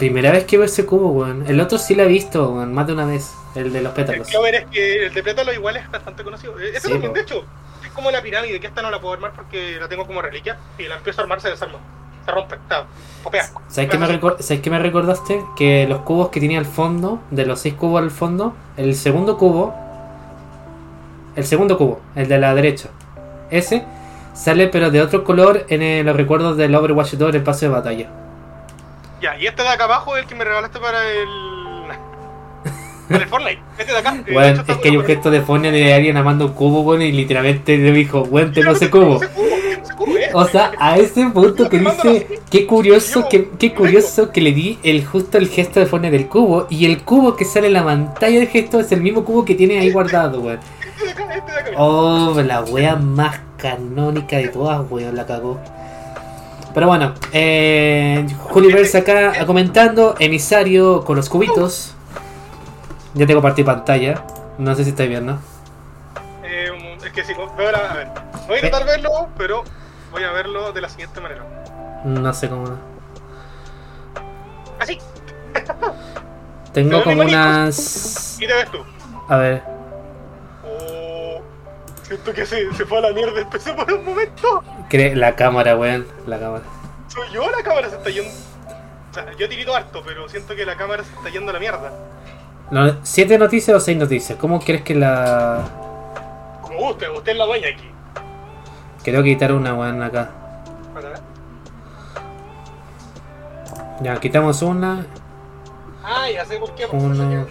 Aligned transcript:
Primera 0.00 0.32
vez 0.32 0.44
que 0.44 0.56
veo 0.56 0.66
ese 0.66 0.84
cubo, 0.86 1.10
weón. 1.12 1.44
El 1.46 1.60
otro 1.60 1.78
sí 1.78 1.94
lo 1.94 2.02
he 2.02 2.08
visto, 2.08 2.50
weón, 2.54 2.74
más 2.74 2.86
de 2.86 2.94
una 2.94 3.04
vez. 3.04 3.32
El 3.54 3.72
de 3.72 3.82
los 3.82 3.96
El 3.96 4.04
pétalos. 4.04 4.28
ver 4.42 4.54
es 4.54 4.64
que 4.66 5.06
el 5.06 5.14
de 5.14 5.22
pétalo 5.22 5.52
igual 5.52 5.76
es 5.76 5.88
bastante 5.90 6.24
conocido. 6.24 6.58
Eh, 6.58 6.68
Este 6.74 6.80
Sí, 6.88 6.92
también, 6.92 7.12
de 7.12 7.20
hecho, 7.20 7.44
es 7.84 7.90
como 7.92 8.10
la 8.10 8.20
pirámide, 8.22 8.58
que 8.60 8.66
esta 8.66 8.82
no 8.82 8.90
la 8.90 9.00
puedo 9.00 9.14
armar 9.14 9.32
porque 9.36 9.76
la 9.80 9.88
tengo 9.88 10.06
como 10.06 10.20
reliquia. 10.22 10.56
Y 10.78 10.84
la 10.84 10.96
empiezo 10.96 11.20
a 11.20 11.24
armar, 11.24 11.40
se 11.40 11.50
desarma. 11.50 11.78
Se 12.24 12.30
rompe, 12.32 12.54
está. 12.56 12.86
Popea. 13.22 13.44
¿Sabes 13.68 13.90
qué, 13.90 13.98
me 13.98 14.06
recor- 14.06 14.38
¿Sabes 14.40 14.60
qué 14.62 14.70
me 14.70 14.78
recordaste? 14.78 15.42
Que 15.56 15.86
los 15.88 16.00
cubos 16.00 16.28
que 16.30 16.40
tenía 16.40 16.58
al 16.58 16.66
fondo, 16.66 17.20
de 17.30 17.46
los 17.46 17.60
seis 17.60 17.74
cubos 17.74 18.02
al 18.02 18.10
fondo, 18.10 18.54
el 18.76 18.94
segundo 18.94 19.36
cubo, 19.38 19.74
el 21.36 21.44
segundo 21.44 21.76
cubo, 21.78 22.00
el 22.16 22.28
de 22.28 22.38
la 22.38 22.54
derecha, 22.54 22.88
ese 23.50 23.84
sale 24.34 24.68
pero 24.68 24.90
de 24.90 25.00
otro 25.02 25.24
color 25.24 25.66
en 25.68 26.04
los 26.06 26.16
recuerdos 26.16 26.56
del 26.56 26.74
Overwatch 26.74 27.14
2 27.14 27.28
en 27.30 27.34
el 27.36 27.42
paso 27.42 27.66
de 27.66 27.68
batalla. 27.72 28.10
Ya, 29.20 29.36
y 29.38 29.46
este 29.46 29.62
de 29.62 29.68
acá 29.68 29.84
abajo 29.84 30.16
es 30.16 30.22
el 30.22 30.28
que 30.28 30.34
me 30.34 30.44
regalaste 30.44 30.78
para 30.78 30.98
el. 31.10 31.28
para 33.08 33.22
el 33.24 33.28
Fortnite. 33.28 33.62
Este 33.78 33.92
de 33.92 33.98
acá. 33.98 34.14
eh, 34.14 34.22
de 34.24 34.32
Bueno, 34.32 34.48
hecho, 34.48 34.60
está 34.62 34.72
es 34.72 34.78
que 34.78 34.88
hay 34.88 34.96
un 34.96 35.02
bueno, 35.02 35.14
gesto 35.14 35.30
de 35.30 35.40
Fonia 35.42 35.70
de 35.70 35.92
alguien 35.92 36.16
amando 36.16 36.46
un 36.46 36.52
cubo, 36.52 36.82
bueno, 36.82 37.04
y 37.04 37.12
literalmente 37.12 37.76
le 37.76 37.92
dijo, 37.92 38.22
tengo 38.54 38.72
ese 38.72 38.90
cubo. 38.90 39.16
Ese 39.16 39.28
cubo, 39.94 40.16
eh. 40.16 40.30
O 40.32 40.46
sea, 40.46 40.72
a 40.78 40.96
ese 40.96 41.26
punto 41.28 41.68
que 41.68 41.78
dice, 41.78 42.40
qué 42.50 42.66
curioso 42.66 43.28
que, 43.28 43.50
qué 43.58 43.74
curioso 43.74 44.30
que 44.30 44.40
le 44.40 44.52
di 44.52 44.78
el 44.82 45.04
justo 45.04 45.36
el 45.36 45.48
gesto 45.48 45.80
de 45.80 45.86
Fonia 45.86 46.10
del 46.10 46.26
cubo, 46.26 46.66
y 46.70 46.86
el 46.86 47.02
cubo 47.02 47.36
que 47.36 47.44
sale 47.44 47.66
en 47.66 47.74
la 47.74 47.84
pantalla 47.84 48.38
del 48.38 48.48
gesto 48.48 48.80
es 48.80 48.90
el 48.92 49.02
mismo 49.02 49.24
cubo 49.24 49.44
que 49.44 49.54
tiene 49.54 49.78
ahí 49.80 49.90
guardado, 49.90 50.40
weón. 50.40 50.60
Este 50.96 51.10
este 51.10 51.52
de 51.52 51.58
acá. 51.58 51.70
Oh, 51.76 52.40
la 52.42 52.62
wea 52.62 52.96
más 52.96 53.40
canónica 53.58 54.38
de 54.38 54.48
todas, 54.48 54.80
weón, 54.90 55.14
la 55.16 55.26
cagó. 55.26 55.60
Pero 56.72 56.86
bueno, 56.86 57.14
eh, 57.32 58.26
Juliverse 58.38 58.98
acá 58.98 59.44
comentando, 59.46 60.14
emisario 60.18 61.04
con 61.04 61.16
los 61.16 61.28
cubitos. 61.28 61.94
Ya 63.14 63.26
tengo 63.26 63.42
partida 63.42 63.66
pantalla, 63.74 64.24
no 64.56 64.74
sé 64.74 64.84
si 64.84 64.90
estáis 64.90 65.08
viendo. 65.08 65.38
Eh, 66.44 66.70
es 67.04 67.12
que 67.12 67.24
sí, 67.24 67.32
veo 67.56 67.72
la. 67.72 67.78
A 67.78 67.94
ver. 67.94 68.08
Voy 68.46 68.54
a 68.54 68.58
intentar 68.58 68.86
verlo, 68.86 69.28
pero 69.36 69.64
voy 70.12 70.22
a 70.22 70.30
verlo 70.30 70.72
de 70.72 70.80
la 70.80 70.88
siguiente 70.88 71.20
manera. 71.20 71.44
No 72.04 72.32
sé 72.32 72.48
cómo. 72.48 72.78
Así. 74.78 74.98
Tengo 76.72 76.90
Pero 76.90 77.04
como 77.04 77.22
unas. 77.22 78.36
Y 78.40 78.46
te 78.46 78.54
ves 78.54 78.70
tú. 78.70 78.78
A 79.28 79.36
ver, 79.36 79.62
siento 82.10 82.32
que 82.34 82.44
se, 82.44 82.72
se 82.74 82.84
fue 82.84 82.98
a 82.98 83.02
la 83.02 83.12
mierda 83.12 83.38
el 83.40 83.46
PC 83.46 83.72
por 83.74 83.92
un 83.92 84.04
momento. 84.04 84.62
cre- 84.90 85.14
la 85.14 85.36
cámara, 85.36 85.76
weón, 85.76 86.06
la 86.26 86.38
cámara. 86.38 86.64
Soy 87.08 87.28
yo, 87.32 87.48
la 87.50 87.62
cámara 87.62 87.88
se 87.88 87.96
está 87.96 88.10
yendo. 88.10 88.30
O 88.30 89.14
sea, 89.14 89.26
yo 89.38 89.48
tirito 89.48 89.74
harto, 89.74 90.02
pero 90.04 90.28
siento 90.28 90.54
que 90.54 90.64
la 90.66 90.76
cámara 90.76 91.02
se 91.04 91.12
está 91.14 91.28
yendo 91.30 91.50
a 91.50 91.54
la 91.54 91.60
mierda. 91.60 91.92
No, 92.70 92.96
¿Siete 93.02 93.36
noticias 93.38 93.76
o 93.76 93.80
seis 93.80 93.96
noticias? 93.98 94.38
¿Cómo 94.38 94.60
crees 94.60 94.82
que 94.82 94.94
la.? 94.94 95.64
Como 96.62 96.78
guste, 96.78 97.08
usted 97.10 97.32
es 97.32 97.38
la 97.38 97.46
dueña 97.46 97.68
aquí. 97.68 97.90
Creo 99.02 99.22
que 99.22 99.30
quitar 99.30 99.52
una, 99.52 99.74
weón, 99.74 100.02
acá. 100.02 100.30
Para 100.94 101.08
ver. 101.10 101.18
Ya, 104.02 104.16
quitamos 104.18 104.62
una. 104.62 105.06
Ah, 106.04 106.30
ya 106.30 106.44
sé 106.44 106.58
por 106.58 106.74
qué, 106.74 106.86
Uno. 106.90 107.46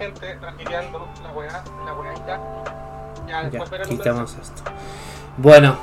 Gente 0.00 0.34
transmitiendo 0.40 1.06
la 1.22 1.32
weá, 1.32 1.62
la 1.84 1.94
weá 1.94 2.14
ya. 2.26 2.40
Ya, 3.28 3.42
Ya, 3.42 3.50
después 3.50 3.70
verán 3.70 3.88
quitamos 3.88 4.36
esto. 4.40 4.62
Bueno, 5.36 5.76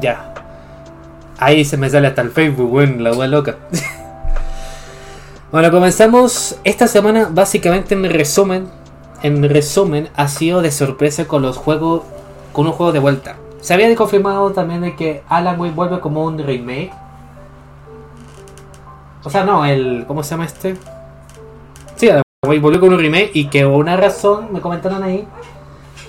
ya. 0.00 0.34
Ahí 1.38 1.64
se 1.64 1.76
me 1.76 1.88
sale 1.88 2.08
hasta 2.08 2.22
el 2.22 2.30
Facebook, 2.30 2.72
weón, 2.72 3.04
la 3.04 3.12
wea 3.12 3.28
loca. 3.28 3.56
bueno, 5.52 5.70
comenzamos 5.70 6.58
esta 6.64 6.88
semana 6.88 7.28
básicamente 7.30 7.94
en 7.94 8.10
resumen. 8.10 8.68
En 9.22 9.48
resumen, 9.48 10.08
ha 10.16 10.26
sido 10.26 10.62
de 10.62 10.72
sorpresa 10.72 11.26
con 11.26 11.42
los 11.42 11.56
juegos. 11.56 12.02
Con 12.52 12.66
un 12.66 12.72
juego 12.72 12.90
de 12.90 12.98
vuelta. 12.98 13.36
Se 13.60 13.74
había 13.74 13.94
confirmado 13.94 14.50
también 14.50 14.80
de 14.80 14.96
que 14.96 15.22
Alan 15.28 15.60
Wake 15.60 15.74
vuelve 15.74 16.00
como 16.00 16.24
un 16.24 16.38
remake. 16.38 16.90
O 19.22 19.30
sea, 19.30 19.44
no, 19.44 19.64
el. 19.64 20.04
¿Cómo 20.08 20.24
se 20.24 20.30
llama 20.30 20.46
este? 20.46 20.76
Volvió 22.42 22.80
con 22.80 22.94
un 22.94 22.98
remake 22.98 23.32
y 23.34 23.48
que 23.48 23.66
una 23.66 23.98
razón, 23.98 24.50
me 24.50 24.62
comentaron 24.62 25.02
ahí, 25.02 25.28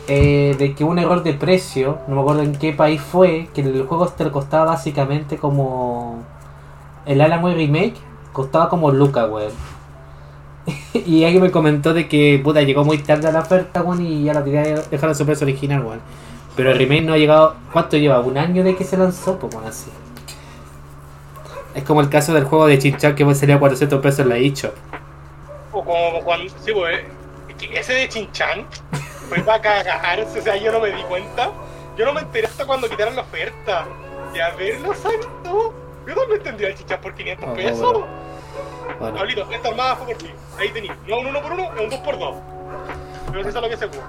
eh, 0.07 0.55
de 0.57 0.73
que 0.73 0.85
un 0.85 0.97
error 0.97 1.23
de 1.23 1.33
precio, 1.33 1.97
no 2.07 2.15
me 2.15 2.21
acuerdo 2.21 2.43
en 2.43 2.53
qué 2.53 2.71
país 2.71 3.01
fue, 3.01 3.49
que 3.53 3.59
el 3.59 3.83
juego 3.83 4.07
te 4.07 4.31
costaba 4.31 4.63
básicamente 4.63 5.35
como. 5.35 6.23
El 7.05 7.19
Alan 7.19 7.43
Wake 7.43 7.57
Remake 7.57 7.95
costaba 8.31 8.69
como 8.69 8.91
Luca, 8.91 9.25
weón. 9.25 9.51
y 10.93 11.25
alguien 11.25 11.43
me 11.43 11.51
comentó 11.51 11.93
de 11.93 12.07
que 12.07 12.39
puta 12.41 12.61
llegó 12.61 12.85
muy 12.85 12.99
tarde 12.99 13.27
a 13.27 13.33
la 13.33 13.41
oferta, 13.41 13.81
weón, 13.81 14.01
y 14.01 14.23
ya 14.23 14.33
la 14.33 14.41
tenía 14.41 14.61
dejar 14.89 15.09
a 15.09 15.13
su 15.13 15.25
precio 15.25 15.43
original, 15.43 15.83
weón. 15.83 15.99
Pero 16.55 16.71
el 16.71 16.77
remake 16.77 17.03
no 17.03 17.11
ha 17.11 17.17
llegado. 17.17 17.55
¿Cuánto 17.73 17.97
lleva? 17.97 18.21
¿Un 18.21 18.37
año 18.37 18.63
de 18.63 18.77
que 18.77 18.85
se 18.85 18.95
lanzó? 18.95 19.37
Pues 19.37 19.53
bueno, 19.53 19.67
así. 19.67 19.91
Es 21.75 21.83
como 21.83 21.99
el 21.99 22.07
caso 22.07 22.33
del 22.33 22.45
juego 22.45 22.67
de 22.67 22.79
Chinchán 22.79 23.15
que 23.15 23.35
salía 23.35 23.55
a 23.55 23.59
400 23.59 23.99
pesos 23.99 24.19
en 24.21 24.29
la 24.29 24.37
eShop. 24.37 24.71
O 25.71 25.83
como 25.83 26.21
cuando. 26.23 26.53
Sí, 26.63 26.71
pues. 26.73 27.01
es 27.49 27.55
que 27.55 27.79
Ese 27.79 27.93
de 27.93 28.09
Chinchan 28.09 28.65
fue 29.29 29.39
para 29.39 29.61
cagarse, 29.61 30.39
o 30.39 30.41
sea, 30.41 30.55
yo 30.57 30.71
no 30.71 30.79
me 30.79 30.89
di 30.91 31.01
cuenta. 31.03 31.51
Yo 31.97 32.05
no 32.05 32.13
me 32.13 32.21
enteré 32.21 32.47
hasta 32.47 32.65
cuando 32.65 32.89
quitaron 32.89 33.15
la 33.15 33.21
oferta. 33.23 33.85
Y 34.33 34.39
a 34.39 34.49
verlo, 34.51 34.93
santo. 34.93 35.73
Yo 36.07 36.15
no 36.15 36.33
entendía 36.33 36.69
el 36.69 36.75
Chinchan 36.75 36.99
por 37.01 37.13
500 37.13 37.49
Oh, 37.49 37.53
pesos. 37.53 37.79
bueno. 37.93 38.21
Bueno, 38.99 39.17
Pablito, 39.17 39.47
esta 39.51 39.69
armada 39.69 39.95
fue 39.95 40.07
por 40.07 40.17
ti. 40.17 40.31
Ahí 40.59 40.69
tenéis. 40.69 40.93
No 41.07 41.19
un 41.19 41.27
1 41.27 41.41
por 41.41 41.51
1, 41.53 41.63
es 41.75 41.81
un 41.81 41.89
2 41.89 41.99
por 41.99 42.19
2 42.19 42.35
Pero 43.27 43.39
eso 43.39 43.49
es 43.49 43.55
lo 43.55 43.69
que 43.69 43.77
se 43.77 43.87
jugó. 43.87 44.03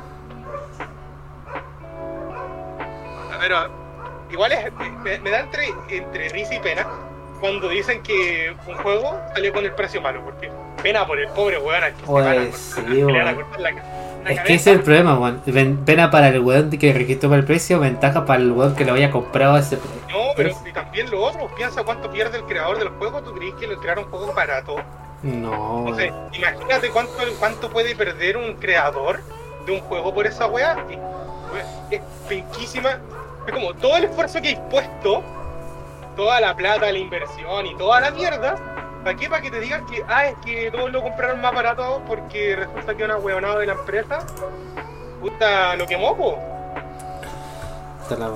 A 3.32 3.36
ver, 3.38 3.52
a- 3.52 3.70
igual 4.30 4.52
es, 4.52 4.72
me, 4.72 5.18
me 5.18 5.30
da 5.30 5.40
entre, 5.40 5.68
entre 5.88 6.28
risa 6.30 6.54
y 6.54 6.60
pena 6.60 6.86
cuando 7.42 7.68
dicen 7.68 8.02
que 8.02 8.54
un 8.66 8.74
juego 8.76 9.20
salió 9.34 9.52
con 9.52 9.64
el 9.66 9.72
precio 9.72 10.00
malo. 10.00 10.22
Porque 10.24 10.50
pena 10.82 11.06
por 11.06 11.18
el 11.20 11.28
pobre 11.28 11.58
weón 11.58 11.84
al 11.84 11.92
que, 11.94 12.06
se 12.06 12.10
van 12.10 12.26
a 12.26 12.34
cortar- 12.34 12.52
sí, 12.54 12.80
al 12.80 12.86
que 12.86 12.94
le 12.94 13.04
van 13.04 13.20
a 13.20 13.24
weón. 13.32 13.34
cortar 13.44 13.60
la, 13.60 13.74
ca- 13.74 13.82
la 14.24 14.30
Es 14.32 14.40
que 14.40 14.54
ese 14.54 14.70
es 14.70 14.76
el 14.78 14.82
problema, 14.82 15.18
weón. 15.18 15.42
Pena 15.84 16.10
para 16.10 16.28
el 16.28 16.40
weón 16.40 16.70
que 16.70 16.92
registró 16.94 17.28
para 17.28 17.40
el 17.40 17.44
precio, 17.46 17.78
ventaja 17.80 18.24
para 18.24 18.40
el 18.40 18.50
weón 18.52 18.74
que 18.74 18.84
lo 18.86 18.94
haya 18.94 19.10
comprado 19.10 19.58
ese. 19.58 19.76
No, 20.10 20.28
pero 20.36 20.50
y 20.66 20.72
también 20.72 21.10
lo 21.10 21.20
otro, 21.22 21.50
piensa 21.54 21.82
cuánto 21.82 22.10
pierde 22.10 22.38
el 22.38 22.44
creador 22.44 22.78
del 22.78 22.88
juego. 22.88 23.20
¿Tú 23.22 23.34
crees 23.34 23.54
que 23.54 23.66
lo 23.66 23.78
crearon 23.78 24.04
un 24.04 24.10
juego 24.10 24.32
barato? 24.32 24.76
No, 25.22 25.80
Entonces, 25.80 26.10
weón. 26.10 26.34
imagínate 26.34 26.88
cuánto, 26.90 27.12
cuánto 27.38 27.70
puede 27.70 27.94
perder 27.94 28.36
un 28.36 28.54
creador 28.54 29.20
de 29.66 29.72
un 29.72 29.80
juego 29.80 30.12
por 30.14 30.26
esa 30.26 30.46
weá. 30.46 30.76
Y, 30.90 30.94
weá, 30.94 31.64
Es 31.90 32.00
penquísima. 32.28 32.98
Es 33.46 33.52
como 33.52 33.74
todo 33.74 33.96
el 33.96 34.04
esfuerzo 34.04 34.40
que 34.40 34.48
hay 34.48 34.58
puesto, 34.70 35.22
toda 36.16 36.40
la 36.40 36.54
plata, 36.56 36.90
la 36.92 36.98
inversión 36.98 37.66
y 37.66 37.74
toda 37.76 38.00
la 38.00 38.10
mierda. 38.10 38.56
¿Para 39.04 39.16
qué? 39.16 39.28
Para 39.28 39.42
que 39.42 39.50
te 39.50 39.60
digan 39.60 39.84
que, 39.86 40.04
ah, 40.08 40.26
es 40.26 40.36
que 40.44 40.70
todos 40.70 40.90
lo 40.92 41.02
compraron 41.02 41.40
más 41.40 41.52
barato 41.54 42.02
porque 42.06 42.54
resulta 42.56 42.94
que 42.94 43.04
una 43.04 43.16
huevonada 43.18 43.58
de 43.58 43.66
la 43.66 43.72
empresa, 43.72 44.20
puta, 45.20 45.74
lo 45.76 45.86
quemó, 45.86 46.16
po. 46.16 46.38
La. 48.18 48.30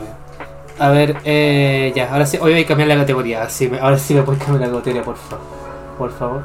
A 0.79 0.91
ver, 0.91 1.17
eh, 1.25 1.93
ya, 1.95 2.11
ahora 2.13 2.27
sí, 2.27 2.39
hoy 2.41 2.53
voy 2.53 2.63
a 2.63 2.67
cambiar 2.67 2.89
la 2.89 2.97
categoría. 2.97 3.49
Sí, 3.49 3.69
me- 3.69 3.79
ahora 3.79 3.99
sí 3.99 4.15
me 4.15 4.23
puedes 4.23 4.43
cambiar 4.43 4.69
la 4.71 4.77
categoría, 4.77 5.03
por 5.03 5.17
favor. 5.17 5.45
Por 5.99 6.13
favor. 6.19 6.43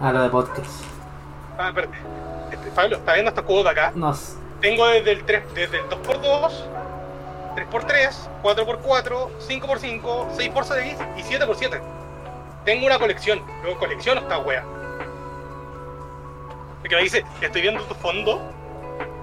A 0.00 0.12
lo 0.12 0.22
de 0.22 0.28
podcast. 0.30 0.70
Ah, 1.58 1.68
espérate. 1.68 1.96
Este, 2.52 2.70
Pablo, 2.70 2.96
¿está 2.96 3.12
viendo 3.14 3.28
estos 3.30 3.44
cubos 3.44 3.64
de 3.64 3.70
acá? 3.70 3.92
No, 3.94 4.14
Tengo 4.60 4.86
desde 4.88 5.12
el 5.12 5.24
3, 5.24 5.42
desde 5.54 5.78
el 5.78 5.88
2x2, 5.88 6.52
3x3, 7.66 8.10
4x4, 8.42 9.28
5x5, 9.48 10.36
6x6 10.36 10.96
y 11.16 11.22
7x7. 11.22 11.80
Tengo 12.64 12.86
una 12.86 12.98
colección, 12.98 13.42
luego 13.62 13.78
colecciono 13.78 14.20
esta 14.20 14.38
wea. 14.38 14.64
Porque 16.80 16.96
me 16.96 17.02
dice, 17.02 17.24
estoy 17.40 17.62
viendo 17.62 17.82
tu 17.84 17.94
fondo 17.94 18.52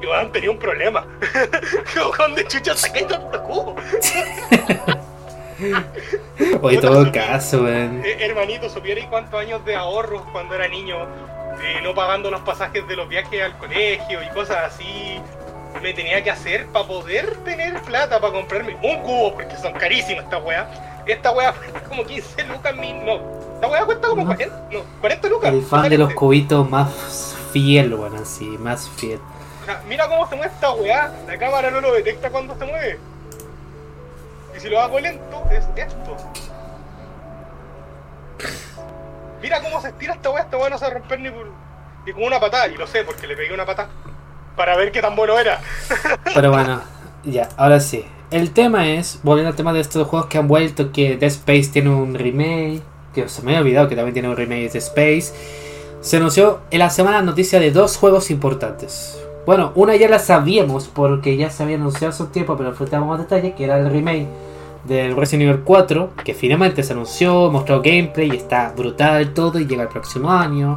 y 0.01 0.05
van 0.05 0.31
tenía 0.31 0.51
un 0.51 0.59
problema. 0.59 1.05
¿Con 2.17 2.35
de 2.35 2.47
chucha 2.47 2.75
sacáis 2.75 3.07
tanto 3.07 3.43
cubo? 3.43 3.75
Oye, 6.61 6.77
todo 6.79 7.09
caso, 7.11 7.63
weón. 7.63 8.01
Eh, 8.03 8.17
hermanito, 8.19 8.69
¿supierais 8.69 9.07
cuántos 9.07 9.39
años 9.39 9.63
de 9.63 9.75
ahorros 9.75 10.23
cuando 10.33 10.55
era 10.55 10.67
niño? 10.67 11.07
eh, 11.61 11.79
no 11.81 11.93
pagando 11.93 12.31
los 12.31 12.41
pasajes 12.41 12.87
de 12.87 12.95
los 12.95 13.07
viajes 13.07 13.41
al 13.41 13.57
colegio 13.57 14.23
y 14.23 14.29
cosas 14.29 14.73
así. 14.73 15.21
Me 15.85 15.93
tenía 15.93 16.23
que 16.23 16.31
hacer 16.31 16.65
para 16.69 16.87
poder 16.87 17.37
tener 17.43 17.79
plata 17.83 18.19
para 18.19 18.33
comprarme 18.33 18.75
un 18.81 19.03
cubo, 19.03 19.35
porque 19.35 19.55
son 19.55 19.71
carísimas 19.73 20.23
estas 20.23 20.43
weas. 20.43 20.65
Esta 21.05 21.29
wea 21.29 21.53
cuesta 21.53 21.79
como 21.81 22.03
15 22.03 22.43
lucas, 22.45 22.75
mil, 22.75 23.05
no. 23.05 23.21
Esta 23.53 23.67
wea 23.67 23.85
cuesta 23.85 24.07
como 24.07 24.23
No. 24.23 24.35
40, 24.35 24.61
no, 24.71 24.79
40 24.99 25.27
lucas. 25.27 25.53
El 25.53 25.61
fan 25.61 25.87
de 25.87 25.99
los 25.99 26.11
cubitos 26.15 26.67
más 26.67 27.35
fiel, 27.53 27.93
weón, 27.93 28.15
así, 28.15 28.45
más 28.45 28.89
fiel. 28.89 29.19
O 29.61 29.65
sea, 29.65 29.83
mira 29.87 30.07
cómo 30.07 30.27
se 30.27 30.35
mueve 30.35 30.51
esta 30.51 30.71
weá. 30.71 31.13
La 31.27 31.37
cámara 31.37 31.69
no 31.69 31.79
lo 31.81 31.93
detecta 31.93 32.31
cuando 32.31 32.57
se 32.57 32.65
mueve. 32.65 32.97
Y 34.57 34.59
si 34.59 34.69
lo 34.69 34.81
hago 34.81 34.99
lento, 34.99 35.43
es 35.51 35.65
esto. 35.75 36.17
mira 39.39 39.61
cómo 39.61 39.79
se 39.81 39.89
estira 39.89 40.15
esta 40.15 40.31
weá, 40.31 40.41
esta 40.41 40.57
weá 40.57 40.71
no 40.71 40.79
se 40.79 40.85
va 40.85 40.89
a 40.89 40.93
romper 40.95 41.19
ni, 41.19 41.29
por, 41.29 41.45
ni 42.07 42.11
con 42.11 42.23
una 42.23 42.39
patada. 42.39 42.69
Y 42.69 42.75
lo 42.75 42.87
sé, 42.87 43.03
porque 43.03 43.27
le 43.27 43.37
pegué 43.37 43.53
una 43.53 43.67
patada. 43.67 43.89
Para 44.55 44.75
ver 44.75 44.91
qué 44.91 45.01
tan 45.01 45.15
bueno 45.15 45.37
era. 45.37 45.59
Pero 46.33 46.51
bueno, 46.51 46.81
ya, 47.23 47.49
ahora 47.57 47.79
sí. 47.79 48.05
El 48.31 48.51
tema 48.51 48.87
es, 48.87 49.19
volviendo 49.23 49.49
al 49.49 49.55
tema 49.55 49.71
de 49.71 49.81
estos 49.81 50.07
juegos 50.07 50.27
que 50.27 50.37
han 50.37 50.47
vuelto, 50.47 50.91
que 50.91 51.17
Dead 51.17 51.31
Space 51.31 51.69
tiene 51.71 51.89
un 51.89 52.15
remake, 52.15 52.81
que 53.13 53.29
se 53.29 53.41
me 53.41 53.51
había 53.51 53.61
olvidado 53.61 53.87
que 53.87 53.95
también 53.95 54.13
tiene 54.13 54.29
un 54.29 54.35
remake 54.35 54.71
de 54.71 54.79
Space. 54.79 55.33
Se 56.01 56.17
anunció 56.17 56.59
en 56.71 56.79
la 56.79 56.89
semana 56.89 57.21
noticia 57.21 57.59
de 57.59 57.71
dos 57.71 57.97
juegos 57.97 58.31
importantes. 58.31 59.17
Bueno, 59.45 59.71
una 59.75 59.95
ya 59.95 60.09
la 60.09 60.19
sabíamos 60.19 60.87
porque 60.87 61.37
ya 61.37 61.49
se 61.49 61.63
había 61.63 61.75
anunciado 61.75 62.09
hace 62.09 62.23
un 62.23 62.31
tiempo, 62.31 62.57
pero 62.57 62.73
faltaba 62.73 63.05
más 63.05 63.19
detalles, 63.19 63.53
que 63.53 63.63
era 63.63 63.77
el 63.77 63.89
remake 63.89 64.27
del 64.85 65.15
Resident 65.15 65.49
Evil 65.49 65.63
4, 65.63 66.09
que 66.23 66.33
finalmente 66.33 66.83
se 66.83 66.93
anunció, 66.93 67.51
mostró 67.51 67.81
gameplay 67.81 68.31
y 68.31 68.37
está 68.37 68.73
brutal 68.75 69.33
todo 69.33 69.59
y 69.59 69.65
llega 69.65 69.83
el 69.83 69.89
próximo 69.89 70.31
año. 70.31 70.75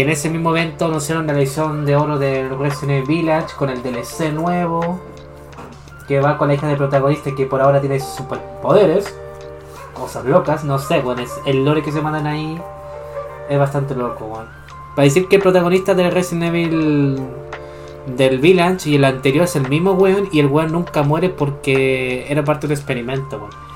Que 0.00 0.04
en 0.04 0.12
ese 0.12 0.30
mismo 0.30 0.56
evento 0.56 0.86
anunciaron 0.86 1.26
la 1.26 1.34
edición 1.34 1.84
de 1.84 1.94
oro 1.94 2.18
del 2.18 2.58
Resident 2.58 3.04
Evil 3.04 3.18
Village 3.18 3.54
con 3.54 3.68
el 3.68 3.82
DLC 3.82 4.32
nuevo, 4.32 4.98
que 6.08 6.20
va 6.20 6.38
con 6.38 6.48
la 6.48 6.54
hija 6.54 6.68
del 6.68 6.78
protagonista 6.78 7.34
que 7.34 7.44
por 7.44 7.60
ahora 7.60 7.82
tiene 7.82 8.00
superpoderes, 8.00 9.14
cosas 9.92 10.24
locas, 10.24 10.64
no 10.64 10.78
sé, 10.78 11.00
bueno, 11.00 11.20
es 11.20 11.38
el 11.44 11.66
lore 11.66 11.82
que 11.82 11.92
se 11.92 12.00
mandan 12.00 12.26
ahí 12.26 12.58
es 13.50 13.58
bastante 13.58 13.94
loco, 13.94 14.24
bueno. 14.24 14.48
Para 14.96 15.04
decir 15.04 15.28
que 15.28 15.36
el 15.36 15.42
protagonista 15.42 15.92
del 15.92 16.10
Resident 16.10 16.44
Evil 16.44 17.20
del 18.06 18.38
Village 18.38 18.88
y 18.88 18.94
el 18.94 19.04
anterior 19.04 19.44
es 19.44 19.54
el 19.54 19.68
mismo 19.68 19.92
weón 19.92 20.30
y 20.32 20.40
el 20.40 20.46
weón 20.46 20.72
nunca 20.72 21.02
muere 21.02 21.28
porque 21.28 22.24
era 22.26 22.42
parte 22.42 22.66
del 22.66 22.78
experimento, 22.78 23.36
weón. 23.36 23.69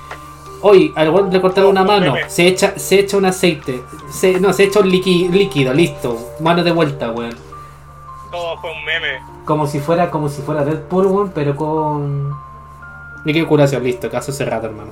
Hoy 0.66 0.92
al 0.96 1.10
weón 1.10 1.30
le 1.30 1.40
cortaron 1.42 1.70
una 1.70 1.84
mano, 1.84 2.14
se 2.26 2.46
echa, 2.46 2.78
se 2.78 3.00
echa 3.00 3.18
un 3.18 3.26
aceite, 3.26 3.82
se, 4.10 4.40
no, 4.40 4.50
se 4.54 4.64
echa 4.64 4.80
un 4.80 4.90
liqui- 4.90 5.28
líquido, 5.30 5.74
listo, 5.74 6.18
mano 6.40 6.64
de 6.64 6.70
vuelta, 6.72 7.10
weón. 7.10 7.36
Todo 8.30 8.58
fue 8.62 8.72
un 8.72 8.82
meme. 8.84 9.20
Como 9.44 9.66
si 9.66 9.78
fuera, 9.78 10.10
como 10.10 10.30
si 10.30 10.40
fuera 10.40 10.64
Deadpool, 10.64 11.06
weón, 11.06 11.32
pero 11.34 11.54
con 11.54 12.34
líquido 13.26 13.46
curación, 13.46 13.82
listo, 13.84 14.10
caso 14.10 14.32
cerrado, 14.32 14.66
hermano. 14.68 14.90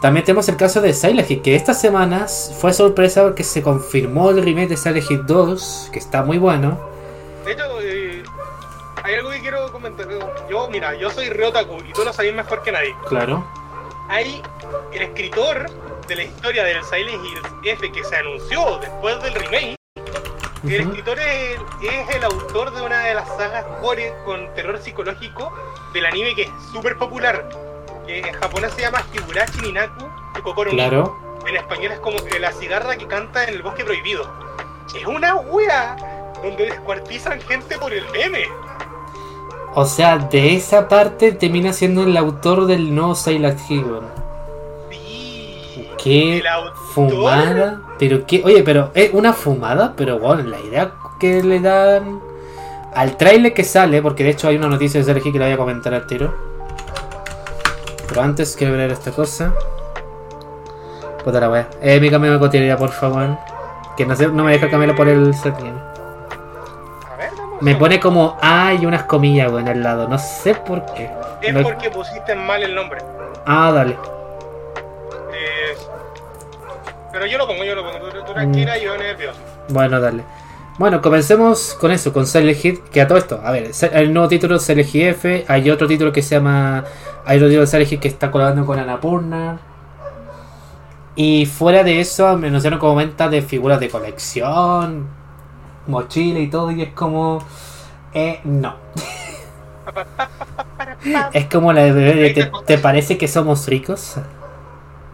También 0.00 0.24
tenemos 0.24 0.48
el 0.48 0.56
caso 0.56 0.80
de 0.80 0.92
Silent 0.94 1.30
Hill, 1.30 1.42
que 1.42 1.54
estas 1.54 1.80
semanas 1.80 2.52
fue 2.58 2.72
sorpresa 2.72 3.22
porque 3.22 3.44
se 3.44 3.62
confirmó 3.62 4.30
el 4.30 4.42
remake 4.42 4.70
de 4.70 4.76
Silent 4.76 5.08
Hill 5.10 5.26
2, 5.26 5.90
que 5.92 5.98
está 6.00 6.22
muy 6.24 6.38
bueno. 6.38 6.78
De 7.44 7.52
hecho, 7.52 7.62
eh, 7.82 8.22
hay 9.04 9.14
algo 9.14 9.30
que 9.30 9.40
quiero 9.40 9.70
comentar. 9.70 10.08
Yo, 10.50 10.68
mira, 10.68 10.94
yo 10.96 11.10
soy 11.10 11.28
Ryotaku 11.28 11.76
y 11.88 11.92
tú 11.92 12.02
lo 12.04 12.12
sabes 12.12 12.34
mejor 12.34 12.62
que 12.62 12.72
nadie. 12.72 12.94
Claro. 13.08 13.44
Hay 14.10 14.42
el 14.92 15.02
escritor 15.02 15.70
de 16.08 16.16
la 16.16 16.24
historia 16.24 16.64
del 16.64 16.82
Silent 16.82 17.24
Hill 17.24 17.40
F 17.62 17.92
que 17.92 18.02
se 18.02 18.16
anunció 18.16 18.78
después 18.78 19.22
del 19.22 19.34
remake. 19.34 19.76
El 20.64 20.80
escritor 20.80 21.16
es, 21.20 21.60
es 21.80 22.16
el 22.16 22.24
autor 22.24 22.74
de 22.74 22.82
una 22.82 23.04
de 23.04 23.14
las 23.14 23.28
sagas 23.28 23.64
gore 23.80 24.12
con 24.24 24.52
terror 24.54 24.82
psicológico 24.82 25.54
del 25.94 26.06
anime 26.06 26.34
que 26.34 26.42
es 26.42 26.50
súper 26.72 26.98
popular. 26.98 27.48
Que 28.04 28.18
en 28.18 28.32
japonés 28.32 28.72
se 28.74 28.80
llama 28.80 29.06
Higurashi 29.14 29.60
Ninaku 29.60 30.04
Kokoro. 30.42 30.72
Claro. 30.72 31.16
En 31.46 31.54
español 31.54 31.92
es 31.92 32.00
como 32.00 32.22
que 32.24 32.40
la 32.40 32.50
cigarra 32.50 32.96
que 32.96 33.06
canta 33.06 33.44
en 33.44 33.50
el 33.50 33.62
bosque 33.62 33.84
prohibido. 33.84 34.28
Es 34.92 35.06
una 35.06 35.36
wea 35.36 35.96
donde 36.42 36.66
descuartizan 36.66 37.40
gente 37.42 37.78
por 37.78 37.92
el 37.92 38.04
meme. 38.10 38.48
O 39.74 39.84
sea, 39.84 40.18
de 40.18 40.56
esa 40.56 40.88
parte 40.88 41.32
termina 41.32 41.72
siendo 41.72 42.02
el 42.02 42.16
autor 42.16 42.66
del 42.66 42.94
nuevo 42.94 43.14
Silent 43.14 43.58
Hill. 43.68 43.86
Qué 46.02 46.42
fumada. 46.92 47.82
Pero 47.98 48.26
qué, 48.26 48.42
oye, 48.44 48.62
pero 48.62 48.90
es 48.94 49.12
una 49.12 49.32
fumada, 49.32 49.94
pero 49.96 50.18
bueno, 50.18 50.42
la 50.44 50.58
idea 50.58 50.92
que 51.20 51.42
le 51.42 51.60
dan 51.60 52.20
al 52.94 53.16
trailer 53.16 53.54
que 53.54 53.62
sale, 53.62 54.02
porque 54.02 54.24
de 54.24 54.30
hecho 54.30 54.48
hay 54.48 54.56
una 54.56 54.68
noticia 54.68 55.02
de 55.02 55.12
Hill 55.12 55.32
que 55.32 55.38
la 55.38 55.44
voy 55.44 55.54
a 55.54 55.58
comentar 55.58 55.94
al 55.94 56.06
tiro. 56.06 56.34
Pero 58.08 58.22
antes 58.22 58.56
quiero 58.56 58.76
ver 58.76 58.90
esta 58.90 59.12
cosa. 59.12 59.54
Puta 61.22 61.38
la 61.38 61.48
wea. 61.48 61.68
Eh, 61.80 62.00
mi 62.00 62.10
cambio 62.10 62.32
de 62.32 62.38
cotidiana, 62.40 62.76
por 62.76 62.90
favor. 62.90 63.36
Que 63.96 64.04
no 64.04 64.44
me 64.44 64.52
deja 64.52 64.68
cambiarlo 64.68 64.96
por 64.96 65.06
el 65.06 65.32
setting. 65.34 65.89
Me 67.60 67.74
pone 67.76 68.00
como 68.00 68.38
A 68.40 68.72
y 68.74 68.86
unas 68.86 69.04
comillas, 69.04 69.50
weón, 69.52 69.68
al 69.68 69.82
lado. 69.82 70.08
No 70.08 70.18
sé 70.18 70.54
por 70.54 70.84
qué. 70.94 71.10
Es 71.42 71.52
No- 71.52 71.62
porque 71.62 71.90
pusiste 71.90 72.34
mal 72.34 72.62
el 72.62 72.74
nombre. 72.74 73.00
Ah, 73.46 73.70
dale. 73.74 73.92
Eh, 75.32 75.76
pero 77.12 77.26
yo 77.26 77.36
lo 77.38 77.46
pongo, 77.46 77.64
yo 77.64 77.74
lo 77.74 77.82
pongo. 77.82 77.98
Tú, 78.08 78.18
tú 78.24 78.32
Mm. 78.32 78.34
tranquila, 78.34 78.78
yo 78.78 78.96
nervioso. 78.96 79.38
Bueno, 79.68 80.00
dale. 80.00 80.24
Bueno, 80.78 81.02
comencemos 81.02 81.74
con 81.78 81.90
eso, 81.90 82.10
con 82.12 82.26
Silent 82.26 82.64
Hill, 82.64 82.80
que 82.90 83.02
a 83.02 83.06
todo 83.06 83.18
esto, 83.18 83.38
a 83.44 83.50
ver, 83.50 83.70
el 83.92 84.14
nuevo 84.14 84.28
título 84.28 84.56
es 84.56 84.62
Silent 84.62 84.94
F, 84.94 85.44
hay 85.46 85.68
otro 85.70 85.86
título 85.86 86.10
que 86.10 86.22
se 86.22 86.36
llama, 86.36 86.84
hay 87.26 87.36
otro 87.36 87.48
título 87.48 87.60
de 87.62 87.66
Silent 87.66 87.92
Hill 87.92 88.00
que 88.00 88.08
está 88.08 88.30
colaborando 88.30 88.64
con 88.64 88.78
Annapurna, 88.78 89.58
y 91.16 91.44
fuera 91.44 91.82
de 91.84 92.00
eso 92.00 92.34
me 92.38 92.46
anunciaron 92.48 92.78
como 92.78 92.94
venta 92.94 93.28
de 93.28 93.42
figuras 93.42 93.78
de 93.78 93.90
colección, 93.90 95.08
mochila 95.86 96.38
y 96.40 96.48
todo, 96.50 96.70
y 96.70 96.82
es 96.82 96.92
como, 96.92 97.44
eh, 98.12 98.40
no. 98.44 98.76
Es 101.32 101.46
como 101.46 101.72
la 101.72 101.82
de, 101.92 102.30
¿te, 102.30 102.50
te 102.66 102.78
parece 102.78 103.16
que 103.18 103.26
somos 103.28 103.66
ricos? 103.66 104.16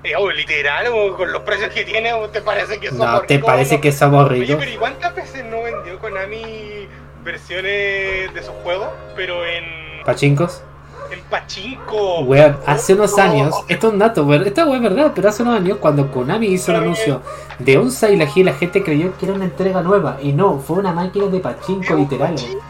Eh, 0.03 0.15
oh, 0.17 0.31
literal, 0.31 0.87
o 0.93 1.17
con 1.17 1.33
los 1.33 1.43
precios 1.43 1.71
que 1.73 1.85
tiene, 1.85 2.13
¿o 2.13 2.29
¿te 2.29 2.41
parece 2.43 2.79
que 2.79 2.91
somos 2.91 3.07
No, 3.07 3.23
¿te 3.23 3.35
ricos? 3.35 3.47
parece 3.47 3.81
que 3.81 3.93
somos 3.93 4.29
Oye, 4.31 4.41
ricos? 4.41 4.57
pero 4.59 4.71
¿y 4.71 4.77
cuántas 4.77 5.15
veces 5.15 5.45
no 5.45 5.63
vendió 5.63 5.99
Konami 5.99 6.89
versiones 7.25 8.33
de 8.35 8.43
sus 8.43 8.55
juegos? 8.63 8.89
Pero 9.17 9.45
en, 9.45 9.65
¿Pachincos? 10.05 10.63
En 11.11 11.21
Pachinko. 11.31 12.21
Weón, 12.21 12.57
hace 12.67 12.95
unos 12.95 13.17
No. 13.17 13.23
años, 13.23 13.55
esto 13.69 13.87
es 13.89 13.93
un 13.93 13.99
dato, 13.99 14.25
weón, 14.25 14.47
esta 14.47 14.65
weón 14.65 14.85
es 14.85 14.91
verdad, 14.95 15.13
pero 15.15 15.29
hace 15.29 15.43
unos 15.43 15.57
años 15.61 15.79
cuando 15.81 16.11
Konami 16.11 16.47
hizo 16.49 16.73
Está 16.73 16.83
anuncio 16.83 17.23
de 17.59 17.79
un 17.79 17.91
Silent 17.91 18.37
Hill, 18.37 18.47
la 18.47 18.53
gente 18.55 18.83
creyó 18.83 19.17
que 19.19 19.27
era 19.27 19.35
una 19.35 19.45
entrega 19.45 19.83
nueva 19.83 20.19
y 20.23 20.33
no, 20.33 20.59
fue 20.59 20.79
una 20.79 20.93
máquina 20.93 21.27
de 21.27 21.41
pachinko 21.41 21.85
Era 21.85 21.97
literal. 21.97 22.35
Pachinko, 22.35 22.61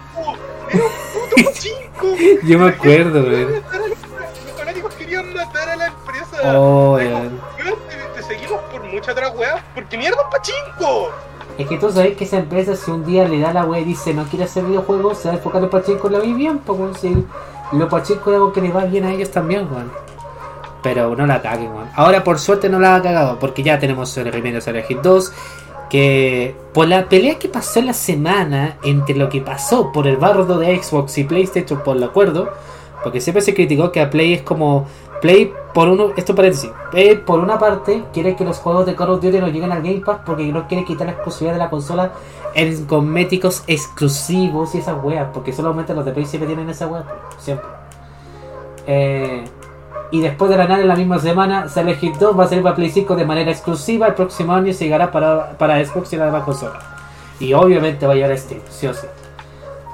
Era 0.70 0.82
un 0.84 0.90
puto 1.12 1.44
Pachinko. 1.44 2.46
Yo 2.46 2.58
me 2.58 2.68
acuerdo, 2.68 3.20
weón. 3.22 3.52
Los 3.52 4.52
fanáticos 4.56 4.94
querían 4.94 5.34
matar 5.34 5.68
a 5.70 5.76
la 5.76 5.86
empresa. 5.86 6.58
Oh, 6.58 6.94
weón. 6.94 7.40
"Weón, 7.58 7.78
te, 7.88 8.20
te 8.20 8.22
seguimos 8.22 8.60
por 8.70 8.82
muchas 8.84 9.08
otras 9.10 9.34
weas. 9.36 9.62
Porque 9.74 9.96
mierda 9.98 10.22
un 10.24 10.30
Pachinko. 10.30 11.11
Es 11.58 11.66
que 11.66 11.78
tú 11.78 11.90
sabes 11.90 12.16
que 12.18 12.25
esa 12.25 12.37
empresa 12.37 12.76
si 12.76 12.90
un 12.90 13.06
día 13.06 13.26
le 13.26 13.40
da 13.40 13.50
la 13.50 13.64
wea 13.64 13.80
y 13.80 13.84
dice 13.84 14.12
no 14.12 14.25
quiere 14.25 14.44
hacer 14.44 14.62
videojuegos, 14.64 15.16
se 15.18 15.28
va 15.28 15.34
a 15.34 15.37
enfocar 15.38 15.62
en 15.62 15.70
pachinko 15.70 16.08
y 16.08 16.11
lo 16.11 16.18
va 16.18 16.25
bien, 16.26 16.58
pues 16.58 16.78
weón, 16.78 16.94
si 16.94 17.25
los 17.73 17.88
pachinko 17.88 18.30
es 18.30 18.37
algo 18.37 18.52
que 18.52 18.61
le 18.61 18.70
va 18.70 18.85
bien 18.85 19.04
a 19.04 19.12
ellos 19.12 19.30
también, 19.30 19.68
weón. 19.70 19.90
Pero 20.82 21.16
no 21.16 21.26
la 21.26 21.42
caguen, 21.42 21.73
weón. 21.73 21.88
Ahora 21.94 22.23
por 22.23 22.38
suerte 22.38 22.68
no 22.68 22.78
la 22.78 22.96
ha 22.96 23.02
cagado, 23.02 23.38
porque 23.38 23.62
ya 23.62 23.78
tenemos 23.78 24.16
el 24.16 24.32
Silent 24.32 24.90
Hill 24.90 25.00
2. 25.02 25.32
Que 25.90 26.56
por 26.73 26.88
la 26.88 27.08
pelea 27.08 27.38
que 27.38 27.49
pasó 27.49 27.80
la 27.80 27.92
semana 27.92 28.76
entre 28.82 29.14
lo 29.14 29.28
que 29.28 29.40
pasó 29.40 29.92
por 29.92 30.08
el 30.08 30.16
bardo 30.16 30.58
de 30.58 30.82
Xbox 30.82 31.16
y 31.18 31.25
PlayStation 31.25 31.80
por 31.85 31.96
el 31.96 32.02
acuerdo, 32.02 32.52
porque 33.04 33.20
siempre 33.20 33.40
se 33.40 33.54
criticó 33.54 33.92
que 33.92 34.00
a 34.00 34.11
Play 34.11 34.32
es 34.35 34.42
como 34.42 34.87
Play 35.20 35.52
por 35.73 35.88
uno, 35.88 36.11
esto 36.16 36.35
paréntesis, 36.35 36.70
Play 36.90 37.16
por 37.16 37.40
una 37.40 37.58
parte 37.58 38.04
quiere 38.12 38.37
que 38.37 38.44
los 38.44 38.58
juegos 38.58 38.87
de 38.87 38.94
Call 38.94 39.11
of 39.11 39.23
Duty 39.23 39.38
no 39.38 39.49
lleguen 39.49 39.73
al 39.73 39.82
Game 39.82 40.00
Pass 40.00 40.20
porque 40.25 40.44
no 40.52 40.66
quiere 40.68 40.85
quitar 40.85 41.06
la 41.06 41.12
exclusividad 41.14 41.54
de 41.54 41.58
la 41.58 41.70
consola 41.70 42.12
en 42.54 42.87
cosméticos 42.87 43.64
exclusivos 43.66 44.75
y 44.75 44.78
esas 44.78 45.02
weas, 45.02 45.28
porque 45.32 45.52
solamente 45.52 45.94
los 45.94 46.04
de 46.04 46.12
Play 46.12 46.26
siempre 46.26 46.46
tienen 46.46 46.70
esa 46.70 46.87
wea, 46.87 47.04
siempre. 47.38 47.66
Eh, 48.87 49.44
y 50.11 50.20
después 50.20 50.50
de 50.50 50.56
la 50.56 50.66
nada 50.66 50.80
en 50.80 50.88
la 50.88 50.96
misma 50.96 51.18
semana, 51.18 51.68
Silent 51.68 52.02
Hill 52.02 52.12
2 52.18 52.38
va 52.38 52.44
a 52.44 52.49
salir 52.49 52.62
para 52.62 52.76
Play 52.76 52.90
5 52.90 53.16
de 53.16 53.25
manera 53.25 53.50
exclusiva. 53.50 54.06
El 54.06 54.14
próximo 54.14 54.52
año 54.52 54.73
se 54.73 54.85
llegará 54.85 55.11
para, 55.11 55.58
para 55.58 55.85
Xbox 55.85 56.12
y 56.12 56.16
la 56.16 56.26
demás 56.26 56.44
consola. 56.44 56.78
Y 57.40 57.52
obviamente 57.52 58.06
va 58.06 58.12
a 58.12 58.14
llegar 58.14 58.30
a 58.30 58.37
Steam, 58.37 58.61
sí 58.70 58.87
o 58.87 58.94
sí. 58.94 59.06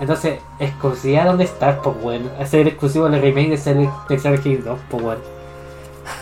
Entonces, 0.00 0.40
exclusividad, 0.58 1.26
¿dónde 1.26 1.44
está? 1.44 1.80
Pues 1.80 2.00
bueno, 2.02 2.30
hacer 2.40 2.66
exclusivo 2.66 3.06
el 3.06 3.20
remake 3.20 3.50
de 3.50 3.56
Silent, 3.56 4.46
Hill 4.46 4.64
2, 4.64 4.78
pues 4.90 5.02
bueno. 5.02 5.20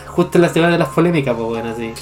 Justo 0.07 0.37
en 0.37 0.41
la 0.43 0.49
semana 0.49 0.73
de 0.73 0.79
las 0.79 0.89
polémicas, 0.89 1.35
pues 1.35 1.47
bueno, 1.47 1.69
así. 1.69 1.93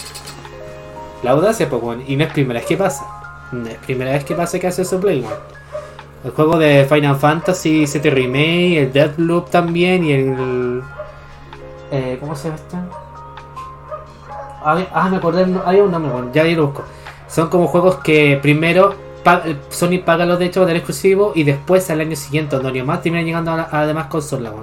La 1.24 1.32
audacia, 1.32 1.70
pues 1.70 1.82
bueno. 1.82 2.04
Y 2.06 2.16
no 2.16 2.26
es 2.26 2.34
primera 2.34 2.60
vez 2.60 2.68
que 2.68 2.78
pasa. 2.78 3.06
No 3.52 3.68
es 3.70 3.78
primera 3.78 4.12
vez 4.12 4.26
que 4.26 4.36
pasa 4.36 4.60
que 4.60 4.68
hace 4.68 4.82
eso 4.82 5.00
Play. 5.00 5.26
El 6.24 6.32
juego 6.32 6.58
de 6.58 6.86
Final 6.86 7.16
Fantasy 7.16 7.88
7 7.88 8.10
Remake, 8.10 8.82
el 8.82 8.92
Deathloop 8.92 9.50
también 9.50 10.04
y 10.04 10.12
el. 10.12 10.84
Eh, 11.92 12.18
¿Cómo 12.20 12.36
se 12.36 12.50
llama 12.50 12.56
este? 12.56 12.78
Ah, 14.62 14.86
ah, 14.94 15.10
me 15.10 15.18
acordé, 15.18 15.48
hay 15.66 15.80
un 15.80 15.92
nombre, 15.92 16.12
bueno, 16.12 16.30
ya 16.34 16.44
lo 16.44 16.68
busco. 16.68 16.84
Son 17.30 17.48
como 17.48 17.68
juegos 17.68 17.96
que 17.98 18.38
primero 18.42 18.96
Sony 19.70 20.00
paga 20.06 20.26
los 20.26 20.40
derechos 20.40 20.66
del 20.68 20.78
exclusivo 20.78 21.32
y 21.36 21.44
después 21.44 21.90
al 21.90 22.02
año 22.02 22.16
siguiente, 22.16 22.56
donde 22.58 22.84
más 22.84 23.02
terminan 23.02 23.26
llegando 23.26 23.52
a, 23.52 23.58
la- 23.58 23.70
a 23.72 23.86
demás 23.86 24.08
consolas. 24.08 24.54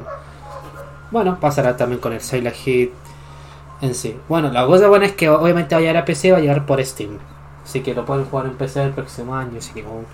Bueno. 1.11 1.39
pasará 1.41 1.77
también 1.77 2.01
con 2.01 2.13
el 2.13 2.21
Silent 2.21 2.57
Hill 2.67 2.93
en 3.81 3.95
sí. 3.95 4.17
Bueno, 4.29 4.51
la 4.51 4.67
cosa 4.67 4.89
buena 4.89 5.07
es 5.07 5.13
que 5.13 5.29
obviamente 5.29 5.75
va 5.75 5.79
a 5.79 5.83
llegar 5.83 5.97
a 5.99 6.05
PC, 6.05 6.33
va 6.33 6.39
a 6.39 6.41
llegar 6.41 6.67
por 6.67 6.85
Steam. 6.85 7.19
Así 7.65 7.81
que 7.81 7.95
lo 7.95 8.05
pueden 8.05 8.25
jugar 8.25 8.47
en 8.47 8.55
PC 8.55 8.83
el 8.83 8.91
próximo 8.93 9.35
año, 9.35 9.61
sin 9.61 9.75
ningún 9.77 10.05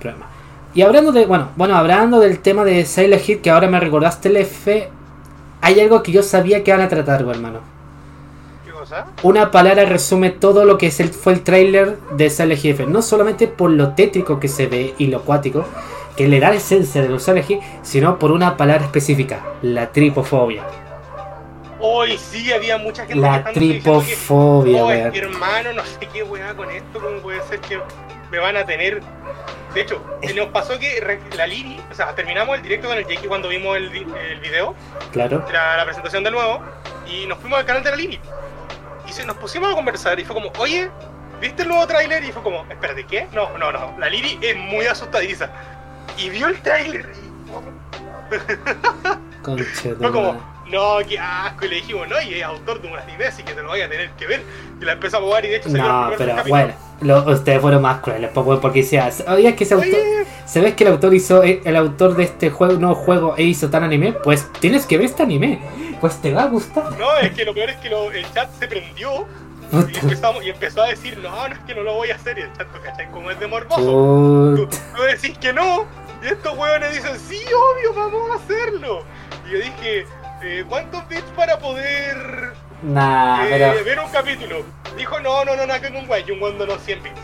problema. 0.00 0.26
Y 0.74 0.82
hablando 0.82 1.12
de, 1.12 1.26
bueno, 1.26 1.48
bueno, 1.56 1.76
hablando 1.76 2.20
del 2.20 2.40
tema 2.40 2.64
de 2.64 2.84
Silent 2.84 3.26
Hill, 3.28 3.40
que 3.40 3.50
ahora 3.50 3.68
me 3.68 3.80
recordaste 3.80 4.28
el 4.28 4.36
F, 4.38 4.88
hay 5.60 5.80
algo 5.80 6.02
que 6.02 6.12
yo 6.12 6.22
sabía 6.22 6.62
que 6.62 6.72
van 6.72 6.80
a 6.82 6.88
tratar, 6.88 7.20
hermano. 7.22 7.60
Una 9.22 9.50
palabra 9.50 9.84
resume 9.84 10.30
todo 10.30 10.64
lo 10.64 10.78
que 10.78 10.86
es 10.88 11.00
el, 11.00 11.08
fue 11.10 11.32
el 11.34 11.42
tráiler 11.42 11.98
de 12.12 12.30
Silent 12.30 12.64
Hill. 12.64 12.92
No 12.92 13.02
solamente 13.02 13.48
por 13.48 13.70
lo 13.70 13.94
tétrico 13.94 14.38
que 14.40 14.48
se 14.48 14.66
ve 14.66 14.94
y 14.98 15.06
lo 15.08 15.18
acuático, 15.18 15.64
que 16.16 16.26
le 16.28 16.40
da 16.40 16.50
la 16.50 16.56
esencia 16.56 17.02
de 17.02 17.08
los 17.08 17.22
Silent 17.22 17.48
Hill, 17.50 17.60
sino 17.82 18.18
por 18.18 18.32
una 18.32 18.56
palabra 18.56 18.84
específica, 18.84 19.40
la 19.62 19.92
tripofobia. 19.92 20.64
Hoy 21.80 22.18
sí 22.18 22.52
había 22.52 22.76
mucha 22.76 23.02
gente 23.06 23.20
La 23.20 23.44
que, 23.44 23.52
tripofobia, 23.52 24.84
"Oh, 24.84 24.88
que, 25.12 25.18
hermano, 25.18 25.72
no 25.74 25.84
sé 25.84 26.08
qué 26.12 26.24
weá 26.24 26.54
con 26.54 26.68
esto, 26.70 26.98
cómo 27.00 27.18
puede 27.20 27.40
ser 27.42 27.60
que 27.60 27.78
me 28.32 28.38
van 28.40 28.56
a 28.56 28.66
tener. 28.66 29.00
De 29.74 29.82
hecho, 29.82 30.02
nos 30.34 30.46
pasó 30.46 30.76
que 30.78 31.18
la 31.36 31.46
Liri, 31.46 31.78
o 31.90 31.94
sea, 31.94 32.14
terminamos 32.16 32.56
el 32.56 32.62
directo 32.62 32.88
con 32.88 32.96
el 32.98 33.06
Jake 33.06 33.28
cuando 33.28 33.48
vimos 33.48 33.76
el, 33.76 33.92
el 33.92 34.40
video, 34.40 34.74
Claro. 35.12 35.44
la, 35.52 35.76
la 35.76 35.84
presentación 35.84 36.24
del 36.24 36.32
nuevo, 36.32 36.60
y 37.06 37.26
nos 37.26 37.38
fuimos 37.38 37.60
al 37.60 37.64
canal 37.66 37.84
de 37.84 37.90
la 37.90 37.96
Liri. 37.96 38.18
Y 39.08 39.12
se, 39.12 39.24
nos 39.24 39.36
pusimos 39.36 39.72
a 39.72 39.74
conversar 39.74 40.18
y 40.20 40.24
fue 40.24 40.34
como, 40.34 40.50
oye, 40.58 40.90
¿viste 41.40 41.62
el 41.62 41.68
nuevo 41.68 41.86
tráiler? 41.86 42.22
Y 42.24 42.32
fue 42.32 42.42
como, 42.42 42.64
espérate, 42.70 43.04
¿qué? 43.04 43.26
No, 43.32 43.56
no, 43.58 43.72
no, 43.72 43.94
la 43.98 44.08
Liri 44.08 44.38
es 44.42 44.56
muy 44.56 44.86
asustadiza. 44.86 45.50
Y 46.16 46.30
vio 46.30 46.48
el 46.48 46.60
tráiler 46.60 47.08
y 49.56 49.62
fue 49.62 50.12
como, 50.12 50.32
no, 50.70 50.98
qué 51.08 51.18
asco. 51.18 51.64
Y 51.64 51.68
le 51.68 51.76
dijimos, 51.76 52.08
no, 52.08 52.20
y 52.20 52.34
es 52.34 52.42
autor 52.44 52.82
de 52.82 52.88
un 52.88 52.98
anime, 52.98 53.26
así 53.26 53.42
que 53.42 53.54
te 53.54 53.62
lo 53.62 53.68
voy 53.68 53.80
a 53.80 53.88
tener 53.88 54.10
que 54.10 54.26
ver. 54.26 54.42
Y 54.80 54.84
la 54.84 54.92
empezamos 54.92 55.24
a 55.24 55.28
jugar 55.28 55.44
y 55.44 55.48
de 55.48 55.56
hecho 55.56 55.70
salió 55.70 55.84
No, 55.86 56.10
pero 56.18 56.36
bueno, 56.48 56.74
lo- 57.00 57.32
ustedes 57.32 57.60
fueron 57.60 57.82
más 57.82 58.00
crueles, 58.00 58.30
pues, 58.34 58.58
porque 58.60 58.80
oye, 59.28 59.48
es 59.48 59.54
que 59.54 59.64
ese 59.64 59.74
autor, 59.74 59.88
Oye, 59.88 60.26
¿sabes 60.44 60.74
que 60.74 60.84
el 60.84 60.90
autor 60.90 61.14
hizo, 61.14 61.42
eh, 61.42 61.62
el 61.64 61.76
autor 61.76 62.16
de 62.16 62.24
este 62.24 62.50
juego, 62.50 62.74
no 62.74 62.94
juego, 62.94 63.34
e 63.36 63.44
hizo 63.44 63.70
tan 63.70 63.84
anime? 63.84 64.12
Pues 64.12 64.50
tienes 64.60 64.86
que 64.86 64.98
ver 64.98 65.06
este 65.06 65.22
anime, 65.22 65.60
pues 66.00 66.20
te 66.20 66.32
va 66.32 66.42
a 66.44 66.46
gustar. 66.46 66.92
no, 66.98 67.16
es 67.18 67.32
que 67.32 67.44
lo 67.44 67.54
peor 67.54 67.70
es 67.70 67.76
que 67.76 67.88
lo- 67.90 68.10
el 68.12 68.30
chat 68.32 68.50
se 68.58 68.68
prendió 68.68 69.26
y 69.92 69.98
empezamos 69.98 70.42
y 70.44 70.50
empezó 70.50 70.82
a 70.82 70.88
decir, 70.88 71.18
no, 71.18 71.30
no 71.48 71.54
es 71.54 71.60
que 71.60 71.74
no 71.74 71.82
lo 71.82 71.94
voy 71.94 72.10
a 72.10 72.14
hacer. 72.14 72.38
Y 72.38 72.42
el 72.42 72.52
chat, 72.54 72.66
¿tú 72.72 72.80
¿cachai? 72.82 73.10
Como 73.10 73.30
es 73.30 73.38
de 73.38 73.46
morboso. 73.46 73.82
Tú, 74.96 75.02
decís 75.02 75.36
que 75.38 75.52
no, 75.52 75.84
y 76.22 76.26
estos 76.28 76.56
hueones 76.56 76.92
dicen, 76.94 77.18
sí, 77.18 77.40
obvio, 77.52 77.92
vamos 77.94 78.30
a 78.30 78.34
hacerlo. 78.42 79.04
Y 79.46 79.52
yo 79.52 79.58
dije, 79.58 80.06
eh, 80.42 80.64
¿cuántos 80.68 81.06
bits 81.08 81.22
para 81.36 81.58
poder 81.58 82.52
Nah, 82.82 83.44
eh, 83.44 83.48
pero. 83.50 83.84
ver 83.84 84.00
un 84.00 84.10
capítulo? 84.10 84.64
Dijo, 84.96 85.20
no, 85.20 85.44
no, 85.44 85.54
no, 85.54 85.66
no, 85.66 85.80
que 85.80 85.88
un 85.88 86.06
güey, 86.06 86.24
y 86.26 86.30
un 86.30 86.40
guan 86.40 86.58
donó 86.58 86.78
100 86.78 87.02
bits. 87.02 87.20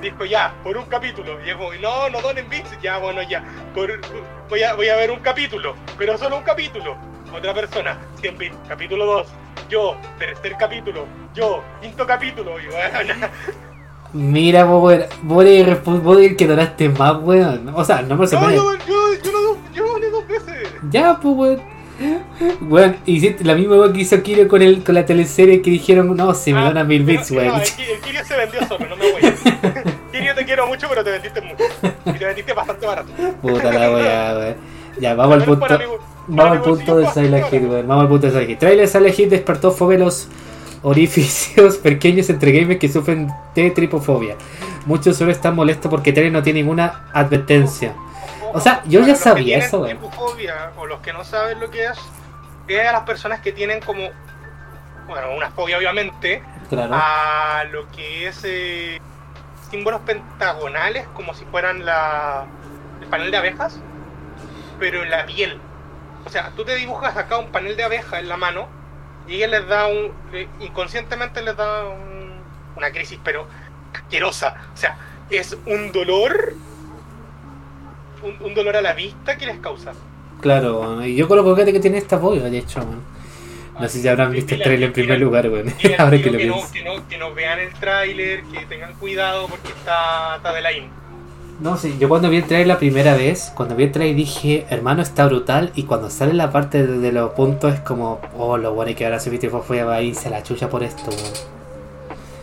Dijo, 0.00 0.24
ya, 0.24 0.54
por 0.62 0.76
un 0.76 0.86
capítulo. 0.86 1.40
Y 1.42 1.46
dijo, 1.46 1.72
no, 1.80 2.08
no 2.08 2.20
donen 2.20 2.48
bits, 2.48 2.70
ya, 2.80 2.98
bueno, 2.98 3.20
ya. 3.22 3.42
Por, 3.74 4.00
voy, 4.48 4.62
a, 4.62 4.74
voy 4.74 4.88
a 4.88 4.96
ver 4.96 5.10
un 5.10 5.20
capítulo, 5.20 5.74
pero 5.96 6.16
solo 6.16 6.36
un 6.38 6.44
capítulo. 6.44 6.96
Otra 7.36 7.54
persona, 7.54 7.98
100 8.20 8.38
bits, 8.38 8.56
capítulo 8.68 9.04
2. 9.06 9.26
Yo, 9.68 9.96
tercer 10.18 10.56
capítulo. 10.58 11.04
Yo, 11.34 11.62
quinto 11.80 12.06
capítulo. 12.06 12.58
Y 12.60 12.66
bueno, 12.66 13.26
Mira, 14.14 14.64
vos, 14.64 14.94
vos 15.22 15.44
eres 15.44 15.84
vos 15.84 16.16
eres 16.18 16.30
el 16.30 16.36
que 16.36 16.46
donaste 16.46 16.88
más, 16.88 17.16
weón. 17.22 17.68
O 17.74 17.84
sea, 17.84 18.00
no 18.02 18.14
me 18.16 18.22
no, 18.22 18.26
sorprende. 18.26 18.56
yo, 18.56 18.74
yo, 18.86 19.14
yo, 19.22 19.32
no, 19.32 19.74
yo 19.74 19.86
doné 19.86 20.06
dos 20.08 20.26
veces. 20.26 20.68
Ya, 20.90 21.18
pues, 21.20 21.34
weón. 21.36 21.60
Weón, 22.62 22.96
hiciste 23.04 23.44
la 23.44 23.54
misma 23.54 23.76
weón 23.76 23.92
que 23.92 24.00
hizo 24.00 24.22
Kiro 24.22 24.48
con, 24.48 24.62
el, 24.62 24.82
con 24.82 24.94
la 24.94 25.04
teleserie 25.04 25.60
que 25.60 25.70
dijeron, 25.70 26.16
no, 26.16 26.32
si 26.32 26.52
me 26.54 26.60
Ah, 26.60 26.64
donan 26.68 26.86
mil 26.88 27.04
bits, 27.04 27.30
no, 27.32 27.38
weón. 27.38 27.56
el, 27.60 27.62
Ki- 27.68 27.82
el 27.82 28.00
Kirio 28.00 28.24
se 28.24 28.36
vendió 28.36 28.66
solo, 28.66 28.86
no 28.86 28.96
me 28.96 29.12
voy. 29.12 29.20
Kirio 30.12 30.34
te 30.34 30.44
quiero 30.46 30.66
mucho, 30.66 30.86
pero 30.88 31.04
te 31.04 31.10
vendiste 31.10 31.40
mucho. 31.42 31.64
Y 32.06 32.12
te 32.12 32.24
vendiste 32.24 32.52
bastante 32.54 32.86
barato. 32.86 33.12
Puta 33.42 33.70
la 33.70 33.90
weá, 33.90 34.34
weón. 34.38 34.56
Ya, 35.00 35.14
vamos 35.14 35.34
al 35.34 35.44
punto. 35.44 35.66
Vamos 36.28 36.52
al 36.58 36.62
punto 36.62 36.96
de 36.98 37.06
Silent 37.10 37.52
Hill, 37.52 37.66
weón. 37.66 37.88
Vamos 37.88 38.02
al 38.02 38.08
punto 38.08 38.26
de 38.26 38.32
Silent 38.32 38.50
Hill. 38.50 38.58
Trailer 38.58 38.88
Silent 38.88 39.18
Hill 39.18 39.30
despertó 39.30 39.70
fobia 39.72 39.96
a 39.96 40.00
los 40.00 40.28
orificios 40.82 41.76
pequeños 41.82 42.28
entre 42.30 42.52
gamers 42.52 42.78
que 42.78 42.88
sufren 42.88 43.28
de 43.54 43.70
tripofobia. 43.70 44.36
Muchos 44.86 45.16
usuarios 45.16 45.36
están 45.38 45.54
molestos 45.54 45.90
porque 45.90 46.12
Trailer 46.12 46.32
no 46.32 46.42
tiene 46.42 46.60
ninguna 46.60 47.08
advertencia. 47.12 47.94
O 48.52 48.60
sea, 48.60 48.82
yo 48.86 49.00
ya 49.00 49.06
Para 49.08 49.16
sabía 49.16 49.58
eso, 49.58 49.80
weón. 49.80 49.98
tripofobia, 49.98 50.72
O 50.78 50.86
los 50.86 51.00
que 51.00 51.12
no 51.12 51.24
saben 51.24 51.60
lo 51.60 51.70
que 51.70 51.84
es, 51.84 51.98
es 52.68 52.86
a 52.86 52.92
las 52.92 53.02
personas 53.02 53.40
que 53.40 53.52
tienen 53.52 53.80
como, 53.80 54.02
bueno, 55.06 55.26
una 55.36 55.50
fobia 55.50 55.78
obviamente, 55.78 56.42
Claro. 56.68 56.94
a 56.94 57.64
lo 57.72 57.88
que 57.92 58.26
es 58.28 58.40
eh, 58.44 59.00
símbolos 59.70 60.02
pentagonales, 60.02 61.06
como 61.14 61.32
si 61.34 61.44
fueran 61.46 61.84
la, 61.84 62.44
el 63.00 63.06
panel 63.08 63.30
de 63.30 63.36
abejas, 63.38 63.80
pero 64.78 65.02
en 65.02 65.10
la 65.10 65.24
piel. 65.26 65.58
O 66.28 66.30
sea, 66.30 66.52
tú 66.54 66.62
te 66.64 66.76
dibujas 66.76 67.16
acá 67.16 67.38
un 67.38 67.48
panel 67.48 67.74
de 67.74 67.84
abeja 67.84 68.20
en 68.20 68.28
la 68.28 68.36
mano 68.36 68.68
y 69.26 69.36
ella 69.36 69.46
les 69.48 69.66
da 69.66 69.86
un. 69.88 70.12
le- 70.30 70.46
inconscientemente 70.60 71.40
les 71.42 71.56
da 71.56 71.88
un- 71.88 72.38
una 72.76 72.90
crisis, 72.92 73.18
pero 73.24 73.46
asquerosa. 73.94 74.54
O 74.74 74.76
sea, 74.76 74.98
es 75.30 75.56
un 75.66 75.90
dolor. 75.90 76.52
Un, 78.22 78.36
un 78.46 78.54
dolor 78.54 78.76
a 78.76 78.82
la 78.82 78.92
vista 78.94 79.36
que 79.38 79.46
les 79.46 79.58
causa. 79.58 79.92
Claro. 80.40 81.04
Y 81.04 81.14
yo 81.16 81.26
coloco 81.28 81.54
que 81.54 81.80
tiene 81.80 81.98
esta 81.98 82.18
fobia, 82.18 82.42
de 82.44 82.58
hecho, 82.58 82.80
weón. 82.80 83.02
No 83.80 83.88
sé 83.88 84.00
si 84.02 84.08
habrán 84.08 84.32
visto 84.32 84.54
el 84.56 84.62
trailer 84.62 84.88
en 84.88 84.92
primer 84.92 85.20
lugar, 85.20 85.46
Ahora 85.98 86.10
digo 86.10 86.24
que 86.24 86.30
lo 86.32 86.38
que, 86.38 86.46
no, 86.46 86.54
pienso. 86.54 86.72
que, 86.72 86.82
no, 86.82 87.08
que 87.08 87.16
no 87.16 87.32
vean 87.32 87.60
el 87.60 87.72
tráiler, 87.74 88.42
que 88.44 88.66
tengan 88.66 88.92
cuidado 88.94 89.46
porque 89.46 89.68
está, 89.68 90.36
está 90.36 90.52
de 90.52 90.60
la 90.62 90.72
in. 90.72 90.90
No, 91.60 91.76
sí, 91.76 91.96
yo 91.98 92.08
cuando 92.08 92.30
vi 92.30 92.36
el 92.36 92.44
trailer 92.44 92.68
la 92.68 92.78
primera 92.78 93.16
vez, 93.16 93.52
cuando 93.56 93.74
vi 93.74 93.84
el 93.84 93.92
trailer 93.92 94.14
dije, 94.16 94.64
hermano, 94.70 95.02
está 95.02 95.26
brutal. 95.26 95.72
Y 95.74 95.84
cuando 95.84 96.08
sale 96.08 96.32
la 96.32 96.52
parte 96.52 96.86
de, 96.86 96.98
de 96.98 97.12
los 97.12 97.30
puntos 97.32 97.74
es 97.74 97.80
como, 97.80 98.20
oh, 98.36 98.56
lo 98.56 98.74
bueno 98.74 98.94
que 98.94 99.04
ahora 99.04 99.18
se 99.18 99.28
viste 99.30 99.50
fue 99.50 99.82
va 99.82 99.96
a 99.96 100.02
irse 100.02 100.28
a 100.28 100.30
la 100.30 100.42
chucha 100.42 100.70
por 100.70 100.84
esto, 100.84 101.10
weón. 101.10 101.58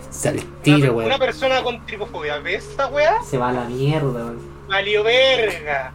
Sale 0.09 0.39
el 0.39 0.45
tiro, 0.61 0.77
una, 0.77 1.05
una 1.05 1.07
weón. 1.07 1.19
persona 1.19 1.63
con 1.63 1.85
tripofobia, 1.85 2.39
¿ves 2.39 2.67
esta 2.69 2.87
weá? 2.87 3.21
Se 3.23 3.37
va 3.37 3.49
a 3.49 3.53
la 3.53 3.65
mierda, 3.65 4.09
weón. 4.25 4.37
Valió 4.67 5.03
verga. 5.03 5.93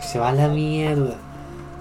Se 0.00 0.18
va 0.18 0.28
a 0.28 0.32
la 0.32 0.48
mierda. 0.48 1.16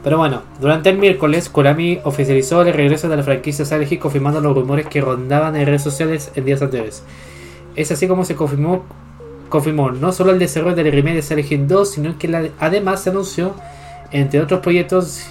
Pero 0.01 0.17
bueno, 0.17 0.43
durante 0.61 0.89
el 0.89 0.97
miércoles, 0.97 1.49
Konami 1.49 1.99
oficializó 2.05 2.61
el 2.61 2.73
regreso 2.73 3.09
de 3.09 3.17
la 3.17 3.23
franquicia 3.23 3.65
Silent 3.65 3.91
Hill 3.91 3.99
confirmando 3.99 4.39
los 4.39 4.55
rumores 4.55 4.87
que 4.87 5.01
rondaban 5.01 5.57
en 5.57 5.65
redes 5.65 5.83
sociales 5.83 6.31
en 6.35 6.45
días 6.45 6.61
anteriores. 6.61 7.03
Es 7.75 7.91
así 7.91 8.07
como 8.07 8.23
se 8.23 8.35
confirmó, 8.35 8.85
confirmó 9.49 9.91
no 9.91 10.11
solo 10.11 10.31
el 10.31 10.39
desarrollo 10.39 10.75
del 10.75 10.91
remake 10.91 11.15
de 11.15 11.21
Silent 11.21 11.51
Hill 11.51 11.67
2, 11.67 11.91
sino 11.91 12.17
que 12.17 12.27
la- 12.27 12.49
además 12.59 13.01
se 13.03 13.09
anunció, 13.09 13.53
entre 14.11 14.41
otros 14.41 14.59
proyectos, 14.61 15.25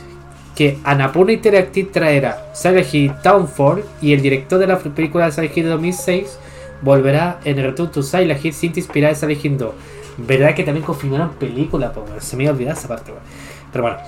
que 0.55 0.79
Annapurna 0.85 1.33
Interactive 1.33 1.91
traerá 1.93 2.51
Silent 2.53 2.93
Hill 2.93 3.13
Townfall 3.23 3.85
y 4.03 4.13
el 4.13 4.21
director 4.23 4.59
de 4.59 4.67
la 4.67 4.79
película 4.79 5.31
Silent 5.31 5.57
Hill 5.57 5.69
2006 5.69 6.39
volverá 6.83 7.39
en 7.45 7.57
Return 7.57 7.91
to 7.91 8.03
Silent 8.03 8.45
Hill 8.45 8.53
sin 8.53 8.73
inspirar 8.77 9.11
en 9.11 9.17
Silent 9.17 9.45
Hill 9.45 9.59
2. 9.59 9.71
¿Verdad 10.19 10.55
que 10.55 10.65
también 10.65 10.85
confirmaron 10.85 11.31
película? 11.35 11.93
po, 11.93 12.01
weón? 12.01 12.21
se 12.21 12.37
me 12.37 12.43
iba 12.45 12.51
a 12.51 12.55
olvidar 12.55 12.77
esa 12.77 12.89
parte. 12.89 13.13
Pero 13.73 13.83
bueno. 13.85 13.99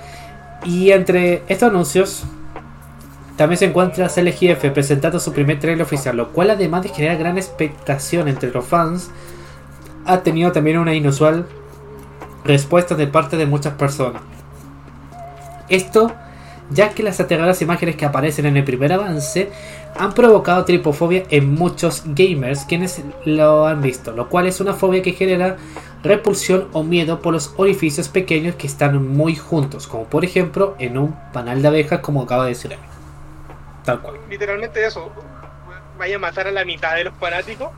Y 0.64 0.90
entre 0.90 1.42
estos 1.48 1.70
anuncios 1.70 2.24
también 3.36 3.58
se 3.58 3.64
encuentra 3.66 4.08
Silent 4.08 4.42
Hill 4.42 4.50
F 4.50 4.70
presentando 4.72 5.18
su 5.18 5.32
primer 5.32 5.58
trailer 5.58 5.82
oficial, 5.82 6.16
lo 6.16 6.28
cual 6.32 6.50
además 6.50 6.82
de 6.82 6.90
generar 6.90 7.16
gran 7.16 7.38
expectación 7.38 8.28
entre 8.28 8.50
los 8.50 8.64
fans, 8.66 9.10
ha 10.12 10.22
tenido 10.22 10.50
también 10.52 10.78
una 10.78 10.94
inusual 10.94 11.46
respuesta 12.44 12.94
de 12.94 13.06
parte 13.06 13.36
de 13.36 13.46
muchas 13.46 13.74
personas. 13.74 14.22
Esto 15.68 16.12
ya 16.70 16.90
que 16.90 17.02
las 17.02 17.20
aterradoras 17.20 17.62
imágenes 17.62 17.96
que 17.96 18.04
aparecen 18.04 18.46
en 18.46 18.56
el 18.56 18.64
primer 18.64 18.92
avance 18.92 19.50
han 19.96 20.12
provocado 20.14 20.64
tripofobia 20.64 21.24
en 21.30 21.54
muchos 21.54 22.02
gamers 22.06 22.64
quienes 22.64 23.02
lo 23.24 23.66
han 23.66 23.82
visto, 23.82 24.12
lo 24.12 24.28
cual 24.28 24.46
es 24.46 24.60
una 24.60 24.74
fobia 24.74 25.02
que 25.02 25.12
genera 25.12 25.56
repulsión 26.02 26.68
o 26.72 26.82
miedo 26.82 27.20
por 27.20 27.34
los 27.34 27.54
orificios 27.56 28.08
pequeños 28.08 28.54
que 28.54 28.66
están 28.66 29.06
muy 29.16 29.36
juntos, 29.36 29.86
como 29.86 30.04
por 30.04 30.24
ejemplo 30.24 30.76
en 30.78 30.96
un 30.96 31.16
panal 31.32 31.60
de 31.60 31.68
abejas 31.68 32.00
como 32.00 32.22
acaba 32.22 32.44
de 32.44 32.50
decir. 32.50 32.76
Tal 33.84 34.00
cual. 34.00 34.16
Literalmente 34.28 34.84
eso. 34.84 35.10
Vaya 35.98 36.16
a 36.16 36.18
matar 36.18 36.46
a 36.46 36.52
la 36.52 36.64
mitad 36.64 36.94
de 36.94 37.04
los 37.04 37.14
fanáticos 37.14 37.68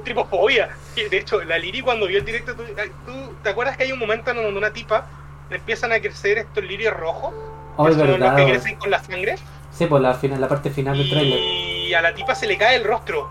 tripofobia. 0.00 0.70
De 0.94 1.16
hecho, 1.16 1.42
la 1.44 1.58
Liri 1.58 1.80
cuando 1.82 2.06
vio 2.06 2.18
el 2.18 2.24
directo, 2.24 2.54
¿tú, 2.54 2.62
tú 3.06 3.34
te 3.42 3.48
acuerdas 3.50 3.76
que 3.76 3.84
hay 3.84 3.92
un 3.92 3.98
momento 3.98 4.30
en 4.30 4.36
donde 4.36 4.58
una 4.58 4.72
tipa 4.72 5.06
le 5.50 5.56
empiezan 5.56 5.92
a 5.92 6.00
crecer 6.00 6.38
estos 6.38 6.64
lirios 6.64 6.94
rojos? 6.94 7.34
Oh, 7.76 7.84
que 7.84 7.92
es 7.92 7.96
son 7.96 8.06
los 8.08 8.18
verdad. 8.18 8.36
que 8.36 8.44
crecen 8.46 8.76
con 8.76 8.90
la 8.90 9.02
sangre. 9.02 9.36
Sí, 9.70 9.86
por 9.86 10.00
la, 10.00 10.14
final, 10.14 10.40
la 10.40 10.48
parte 10.48 10.70
final 10.70 10.96
del 10.96 11.08
trailer. 11.08 11.38
Y 11.38 11.94
a 11.94 12.02
la 12.02 12.14
tipa 12.14 12.34
se 12.34 12.46
le 12.46 12.58
cae 12.58 12.76
el 12.76 12.84
rostro. 12.84 13.28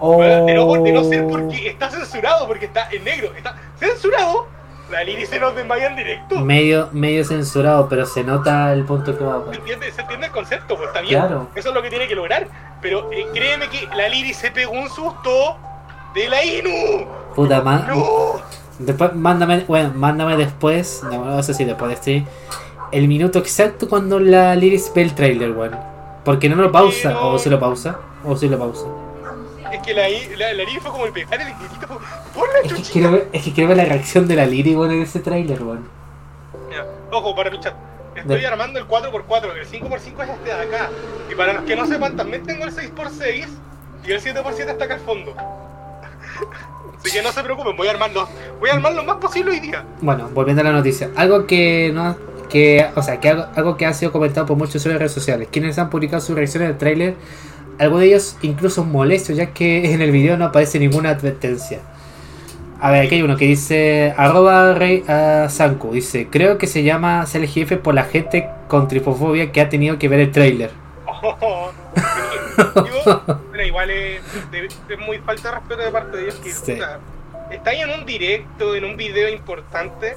Oh. 0.00 0.22
De 0.22 0.54
no, 0.54 0.72
de 0.74 0.92
no 0.92 1.04
ser 1.04 1.26
porque 1.26 1.68
está 1.68 1.90
censurado, 1.90 2.46
porque 2.46 2.66
está 2.66 2.88
en 2.90 3.04
negro. 3.04 3.32
Está 3.36 3.56
censurado, 3.78 4.46
La 4.90 5.02
Liri 5.02 5.26
se 5.26 5.38
nos 5.38 5.54
desmaya 5.54 5.88
en 5.88 5.96
directo. 5.96 6.40
Medio, 6.40 6.88
medio 6.92 7.24
censurado, 7.24 7.88
pero 7.88 8.06
se 8.06 8.24
nota 8.24 8.72
el 8.72 8.84
punto 8.84 9.18
que 9.18 9.24
va. 9.24 9.34
¿Se 9.34 9.38
weón. 9.40 9.54
entiende, 9.54 9.92
se 9.92 10.00
entiende 10.00 10.26
el 10.26 10.32
concepto? 10.32 10.76
Pues 10.76 10.88
está 10.88 11.00
bien. 11.00 11.20
Claro. 11.20 11.48
Eso 11.54 11.68
es 11.70 11.74
lo 11.74 11.82
que 11.82 11.90
tiene 11.90 12.06
que 12.06 12.14
lograr. 12.14 12.46
Pero 12.80 13.10
eh, 13.12 13.26
créeme 13.34 13.68
que 13.68 13.88
la 13.94 14.08
Liri 14.08 14.32
se 14.32 14.50
pegó 14.50 14.72
un 14.72 14.88
susto 14.88 15.58
de 16.22 16.28
la 16.28 16.44
Inu. 16.44 17.06
Puta, 17.34 17.60
ma- 17.62 17.86
¡No! 17.88 18.40
Después, 18.78 19.14
mándame, 19.14 19.64
bueno, 19.66 19.92
mándame 19.94 20.36
después, 20.36 21.02
no, 21.04 21.24
no 21.24 21.42
sé 21.42 21.52
si 21.54 21.64
después 21.64 21.88
de 21.88 21.94
este, 21.94 22.26
el 22.92 23.08
minuto 23.08 23.38
exacto 23.40 23.88
cuando 23.88 24.20
la 24.20 24.54
Liris 24.54 24.92
ve 24.94 25.02
el 25.02 25.14
trailer, 25.14 25.50
weón. 25.52 25.76
Porque 26.24 26.48
no 26.48 26.56
lo 26.56 26.70
pausa, 26.70 27.10
no. 27.10 27.30
o 27.30 27.38
si 27.38 27.48
lo 27.50 27.58
pausa, 27.58 27.98
o 28.24 28.36
si 28.36 28.48
lo 28.48 28.58
pausa. 28.58 28.86
Es 29.72 29.80
que 29.82 29.94
la, 29.94 30.08
la, 30.36 30.52
la 30.52 30.64
Liri 30.64 30.78
fue 30.80 30.90
como 30.90 31.06
el 31.06 31.12
pegar 31.12 31.40
el 31.40 31.48
grito. 31.48 32.00
¡Por 32.34 32.48
la 32.52 32.60
Es 32.64 32.72
que 32.72 32.82
quiero 32.92 33.12
ver, 33.12 33.28
es 33.32 33.42
que 33.42 33.52
quiero 33.52 33.68
ver 33.68 33.76
la 33.78 33.84
reacción 33.84 34.26
de 34.28 34.36
la 34.36 34.46
Liri, 34.46 34.74
weón, 34.76 34.92
en 34.92 35.02
ese 35.02 35.20
trailer, 35.20 35.62
weón. 35.62 35.88
Ojo, 37.10 37.34
para 37.34 37.50
tu 37.50 37.56
chat. 37.58 37.74
Estoy 38.14 38.40
De- 38.40 38.46
armando 38.46 38.78
el 38.78 38.86
4x4, 38.86 39.54
el 39.60 39.66
5x5 39.66 39.90
es 40.24 40.28
este 40.30 40.44
de 40.44 40.52
acá. 40.52 40.90
Y 41.30 41.34
para 41.34 41.54
los 41.54 41.62
que 41.62 41.74
no 41.76 41.86
sepan, 41.86 42.16
también 42.16 42.42
tengo 42.44 42.64
el 42.64 42.70
6x6 42.74 43.46
y 44.06 44.12
el 44.12 44.20
7x7 44.20 44.70
está 44.70 44.84
acá 44.84 44.94
al 44.94 45.00
fondo. 45.00 45.34
Así 46.98 47.12
que 47.12 47.22
no 47.22 47.30
se 47.32 47.42
preocupen, 47.42 47.76
voy 47.76 47.86
a 47.86 47.92
armarlo, 47.92 48.28
voy 48.58 48.70
a 48.70 48.74
armar 48.74 48.92
lo 48.92 49.04
más 49.04 49.16
posible 49.16 49.52
hoy 49.52 49.60
día. 49.60 49.84
Bueno, 50.00 50.28
volviendo 50.34 50.62
a 50.62 50.64
la 50.64 50.72
noticia, 50.72 51.10
algo 51.14 51.46
que 51.46 51.92
no, 51.94 52.16
que, 52.48 52.86
o 52.96 53.02
sea, 53.02 53.20
que 53.20 53.28
algo, 53.28 53.46
algo 53.54 53.76
que 53.76 53.86
ha 53.86 53.94
sido 53.94 54.10
comentado 54.10 54.46
por 54.46 54.56
muchos 54.56 54.76
usuarios 54.76 54.98
de 54.98 55.04
redes 55.04 55.12
sociales, 55.12 55.48
quienes 55.50 55.78
han 55.78 55.90
publicado 55.90 56.20
sus 56.20 56.34
reacciones 56.34 56.68
del 56.70 56.78
trailer, 56.78 57.14
algunos 57.78 58.00
de 58.00 58.06
ellos 58.08 58.36
incluso 58.42 58.84
molestos, 58.84 59.36
ya 59.36 59.46
que 59.46 59.92
en 59.92 60.02
el 60.02 60.10
video 60.10 60.36
no 60.36 60.46
aparece 60.46 60.78
ninguna 60.80 61.10
advertencia. 61.10 61.80
A 62.80 62.90
ver, 62.92 63.06
aquí 63.06 63.16
hay 63.16 63.22
uno 63.22 63.36
que 63.36 63.44
dice, 63.44 64.14
arroba 64.16 64.74
rey 64.74 65.04
a 65.08 65.48
Sanku, 65.48 65.92
dice, 65.92 66.28
creo 66.30 66.58
que 66.58 66.66
se 66.66 66.82
llama 66.84 67.26
ser 67.26 67.42
el 67.42 67.48
jefe 67.48 67.76
por 67.76 67.94
la 67.94 68.04
gente 68.04 68.48
con 68.68 68.86
tripofobia 68.86 69.50
que 69.50 69.60
ha 69.60 69.68
tenido 69.68 69.98
que 69.98 70.08
ver 70.08 70.20
el 70.20 70.32
trailer. 70.32 70.70
Oh, 71.06 71.70
no. 73.06 73.47
Igual 73.78 73.90
es, 73.90 74.22
es 74.88 74.98
muy 74.98 75.18
falta 75.18 75.50
de 75.50 75.54
respeto 75.54 75.82
de 75.82 75.90
parte 75.92 76.16
de 76.16 76.22
ellos 76.24 76.34
que 76.36 76.50
Sí. 76.50 76.72
puta, 76.72 76.98
en 77.72 77.90
un 77.90 78.04
directo, 78.04 78.74
en 78.74 78.84
un 78.84 78.96
video 78.96 79.28
importante, 79.28 80.16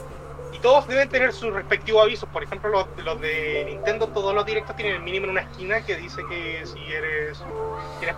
y 0.52 0.58
todos 0.58 0.88
deben 0.88 1.08
tener 1.10 1.32
sus 1.32 1.54
respectivos 1.54 2.04
avisos. 2.04 2.28
Por 2.30 2.44
ejemplo, 2.44 2.70
los, 2.72 2.88
los 3.06 3.22
de 3.22 3.66
Nintendo, 3.68 4.08
todos 4.08 4.34
los 4.34 4.46
directos 4.48 4.76
tienen 4.76 4.96
el 4.96 5.02
mínimo 5.04 5.26
en 5.26 5.32
una 5.32 5.42
esquina 5.42 5.82
que 5.86 5.96
dice 5.96 6.24
que 6.28 6.64
si 6.66 6.92
eres. 6.92 7.38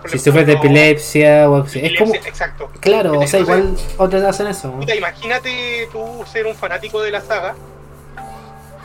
Si 0.06 0.18
sufres 0.18 0.46
de 0.46 0.54
epilepsia 0.54 1.50
o 1.50 1.56
así. 1.62 1.80
Es 1.80 1.98
como, 1.98 2.14
epilepsia, 2.14 2.30
Exacto. 2.30 2.70
claro, 2.80 3.18
o 3.20 3.26
sea, 3.26 3.40
igual 3.40 3.76
otros 3.98 4.22
hacen 4.22 4.46
eso. 4.46 4.72
Puta, 4.72 4.94
imagínate 4.94 5.88
tú 5.92 6.24
ser 6.26 6.46
un 6.46 6.54
fanático 6.54 7.02
de 7.02 7.10
la 7.10 7.20
saga. 7.20 7.54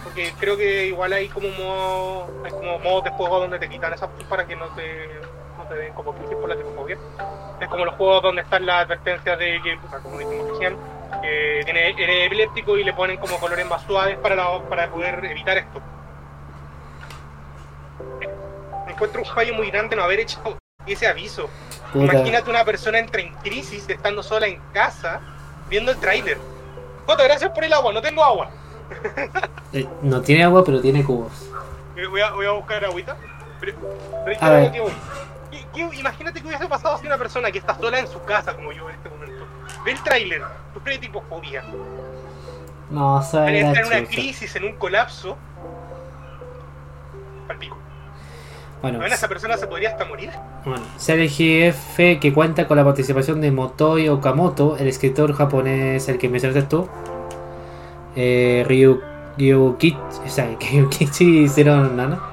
Porque 0.04 0.34
creo 0.40 0.58
que 0.58 0.88
igual 0.88 1.14
hay 1.14 1.30
como 1.30 1.48
modo, 1.50 2.28
hay 2.44 2.52
como 2.52 2.80
modos 2.80 3.06
de 3.06 3.10
juego 3.12 3.40
donde 3.40 3.60
te 3.60 3.70
quitan 3.70 3.94
esas 3.94 4.10
para 4.28 4.46
que 4.46 4.56
no 4.56 4.66
te, 4.76 5.08
den 5.76 5.94
como 5.94 6.14
crisis 6.14 6.36
por 6.36 6.50
la 6.50 6.56
tripofobia. 6.56 6.98
Es 7.60 7.68
como 7.68 7.86
los 7.86 7.96
juegos 7.96 8.24
donde 8.24 8.42
están 8.42 8.66
las 8.66 8.86
advertencias 8.86 9.38
de 9.40 9.60
que, 9.64 9.78
como 10.04 10.18
dijimos 10.20 10.50
recién, 10.52 10.78
que 11.22 11.62
tiene, 11.66 11.90
eres 11.90 12.26
epiléptico 12.28 12.78
y 12.78 12.84
le 12.84 12.94
ponen 12.94 13.18
como 13.18 13.38
colores 13.40 13.66
más 13.68 13.82
suaves 13.84 14.18
para, 14.18 14.36
la- 14.36 14.60
para 14.70 14.90
poder 14.90 15.24
evitar 15.26 15.58
esto. 15.58 15.82
Encuentro 18.88 19.22
un 19.22 19.28
fallo 19.28 19.54
muy 19.54 19.70
grande 19.72 19.96
no 19.96 20.04
haber 20.04 20.20
hecho 20.22 20.40
ese 20.86 21.08
aviso. 21.08 21.50
Puta. 21.94 22.14
Imagínate 22.14 22.50
una 22.50 22.66
persona 22.66 23.00
entra 23.00 23.22
en 23.22 23.34
crisis 23.36 23.88
estando 23.90 24.22
sola 24.24 24.48
en 24.48 24.60
casa 24.74 25.20
viendo 25.70 25.92
el 25.92 25.98
tráiler. 26.00 26.38
Jota, 27.06 27.24
gracias 27.24 27.52
por 27.52 27.64
el 27.64 27.74
agua, 27.74 27.94
no 27.94 28.02
tengo 28.02 28.24
agua. 28.24 28.50
Eh, 29.72 29.88
No 30.02 30.20
tiene 30.22 30.44
agua, 30.44 30.64
pero 30.66 30.82
tiene 30.82 31.04
cubos. 31.04 31.32
Eh, 31.96 32.08
Voy 32.08 32.22
a, 32.22 32.32
voy 32.32 32.48
a 32.48 32.52
buscar 32.54 32.84
agüita. 32.84 33.16
Pero, 33.60 33.74
pero 34.26 34.38
A 34.42 34.50
ver. 34.50 34.64
¿qué- 34.66 34.72
qué 34.72 34.80
voy? 34.82 34.92
¿Qué- 35.80 35.90
qué- 35.92 36.00
imagínate 36.00 36.42
que 36.42 36.48
hubiese 36.48 36.68
pasado 36.68 36.98
si 36.98 37.08
una 37.08 37.18
persona 37.18 37.52
que 37.52 37.60
está 37.60 37.76
sola 37.78 38.00
en 38.00 38.08
su 38.08 38.22
casa, 38.24 38.54
como 38.54 38.72
yo 38.72 38.90
en 38.90 38.96
este 38.96 39.10
momento, 39.10 39.46
ve 39.86 39.92
el 39.92 40.04
tráiler, 40.04 40.42
sufre 40.74 40.98
tipofobia, 40.98 41.64
No, 42.90 43.22
la 43.34 43.52
entra 43.52 43.82
en 43.82 43.88
una 43.88 44.04
crisis, 44.08 44.56
en 44.56 44.64
un 44.66 44.74
colapso, 44.74 45.38
palpico. 47.48 47.78
Bueno, 48.82 48.98
Bueno, 49.00 49.14
esa 49.14 49.28
persona 49.28 49.58
se 49.58 49.68
podría 49.68 49.90
hasta 49.90 50.06
morir. 50.06 50.32
Bueno, 50.66 50.84
ser 50.98 51.20
el 51.20 51.30
jefe 51.30 52.20
que 52.20 52.34
cuenta 52.34 52.68
con 52.68 52.78
la 52.78 52.84
participación 52.84 53.40
de 53.42 53.52
Motoi 53.52 54.08
Okamoto, 54.10 54.76
el 54.78 54.88
escritor 54.88 55.34
japonés, 55.34 56.08
el 56.10 56.18
que 56.18 56.30
mencionaste 56.30 56.64
tú, 56.64 56.88
eh, 58.16 58.66
Ryu, 58.68 59.02
Ryukichi, 59.38 59.98
o 60.26 60.30
sea, 60.30 60.46
Ryukichi 60.60 61.44
hicieron 61.44 61.96
nana, 61.98 62.20
y 62.20 62.29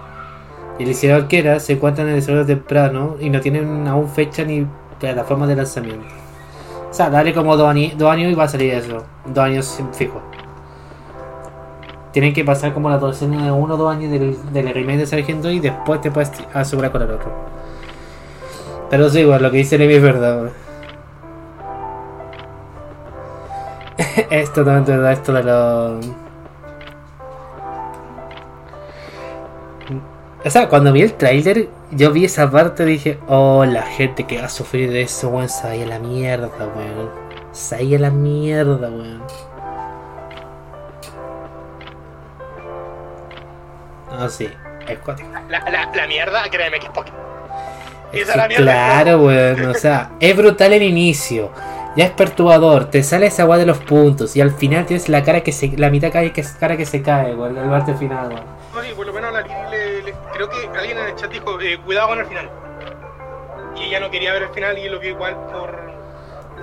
el 0.79 0.87
diseñador 0.87 1.29
Kera 1.29 1.59
se 1.61 1.75
encuentran 1.75 2.07
en 2.09 2.15
el 2.15 2.21
desarrollo 2.21 2.47
temprano 2.47 3.17
y 3.21 3.31
no 3.31 3.41
tienen 3.41 3.87
aún 3.87 4.09
fecha 4.09 4.45
ni 4.45 4.67
plataforma 5.01 5.47
de 5.47 5.57
lanzamiento. 5.57 6.07
O 6.91 6.95
sea, 6.95 7.11
dale 7.11 7.35
como 7.35 7.57
dos, 7.57 7.69
años 7.69 7.93
y 7.99 8.35
va 8.35 8.45
a 8.45 8.49
salir 8.49 8.75
eso, 8.75 9.05
dos 9.27 9.45
años 9.45 9.79
fijo. 9.93 10.21
Tienen 12.13 12.33
que 12.33 12.45
pasar 12.45 12.73
como 12.73 12.89
la 12.89 12.99
duración 12.99 13.33
de 13.33 13.51
uno 13.51 13.75
o 13.75 13.77
dos 13.77 13.95
años 13.95 14.11
del, 14.11 14.53
del 14.53 14.73
remake 14.73 14.99
de 14.99 15.07
Sargento 15.07 15.51
y 15.51 15.61
después 15.61 16.01
te 16.01 16.11
puedes 16.11 16.33
asegurar 16.55 16.93
con 16.93 17.03
el 17.03 17.11
otro. 17.11 17.31
Pero 18.89 19.11
sí, 19.11 19.21
igual, 19.21 19.43
lo 19.43 19.51
que 19.51 19.59
dice 19.59 19.77
Levi 19.77 19.95
es 19.95 20.03
verdad. 20.03 20.51
es 24.31 24.53
totalmente 24.53 24.93
verdad 24.93 25.13
esto 25.13 25.33
de 25.33 25.43
los... 25.43 26.07
O 30.47 30.51
sea, 30.51 30.69
cuando 30.69 30.93
vi 30.93 31.03
el 31.03 31.15
tráiler, 31.15 31.69
yo 31.91 32.13
vi 32.13 32.27
esa 32.27 32.49
parte 32.49 32.85
y 32.85 32.87
dije, 32.87 33.19
oh, 33.27 33.65
la 33.65 33.83
gente 33.83 34.29
que 34.29 34.39
va 34.39 34.45
a 34.45 34.49
sufrir 34.49 34.93
de 34.93 35.03
eso, 35.03 35.29
weón, 35.29 35.49
se 35.49 35.67
a 35.67 35.87
la 35.87 35.99
mierda, 35.99 36.49
weón. 36.57 37.11
Se 37.51 37.75
a 37.75 37.99
la 37.99 38.11
mierda, 38.11 38.89
weón. 38.89 39.23
Ah, 44.09 44.29
sí, 44.29 44.49
es 44.87 44.99
cuático. 45.01 45.29
La, 45.49 45.69
la, 45.69 45.91
la 45.93 46.07
mierda, 46.07 46.45
créeme 46.49 46.79
que 46.79 46.87
es 46.87 46.93
Pokémon. 46.93 47.21
Es 48.13 48.23
Esa 48.23 48.25
que 48.27 48.31
es 48.31 48.37
la 48.37 48.47
mierda. 48.47 48.63
claro, 48.63 49.25
weón. 49.25 49.67
O 49.67 49.75
sea, 49.75 50.13
es 50.21 50.37
brutal 50.37 50.73
el 50.73 50.85
inicio. 50.85 51.51
Ya 51.97 52.05
es 52.05 52.13
perturbador. 52.13 52.85
Te 52.89 53.03
sale 53.03 53.27
esa 53.27 53.43
agua 53.43 53.59
de 53.59 53.67
los 53.67 53.79
puntos. 53.79 54.37
Y 54.37 54.41
al 54.41 54.53
final 54.53 54.87
tienes 54.87 55.09
la 55.09 55.25
cara 55.25 55.41
que 55.41 55.51
se. 55.51 55.77
La 55.77 55.91
mitad 55.91 56.13
cae 56.13 56.33
que 56.33 56.45
cara 56.61 56.77
que 56.77 56.87
se 56.87 57.03
cae, 57.03 57.35
weón. 57.35 57.59
El 57.59 57.69
parte 57.69 57.95
final, 57.95 58.29
weón. 58.29 58.56
No, 58.77 58.83
sí, 58.83 58.93
por 58.95 59.07
lo 59.07 59.13
menos 59.13 59.31
a 59.31 59.33
la 59.33 59.41
Lili 59.43 59.71
le, 59.71 60.03
le- 60.03 60.15
creo 60.35 60.49
que 60.51 60.69
alguien 60.79 60.99
en 60.99 61.07
el 61.07 61.15
chat 61.17 61.31
dijo, 61.31 61.59
eh, 61.61 61.79
cuidado 61.85 62.09
con 62.09 62.19
el 62.21 62.27
final. 62.27 62.51
Y 63.77 63.85
ella 63.85 64.01
no 64.01 64.11
quería 64.11 64.33
ver 64.33 64.43
el 64.45 64.49
final 64.51 64.79
y 64.79 64.89
lo 64.89 65.01
vio 65.01 65.11
igual 65.11 65.35
por... 65.53 65.97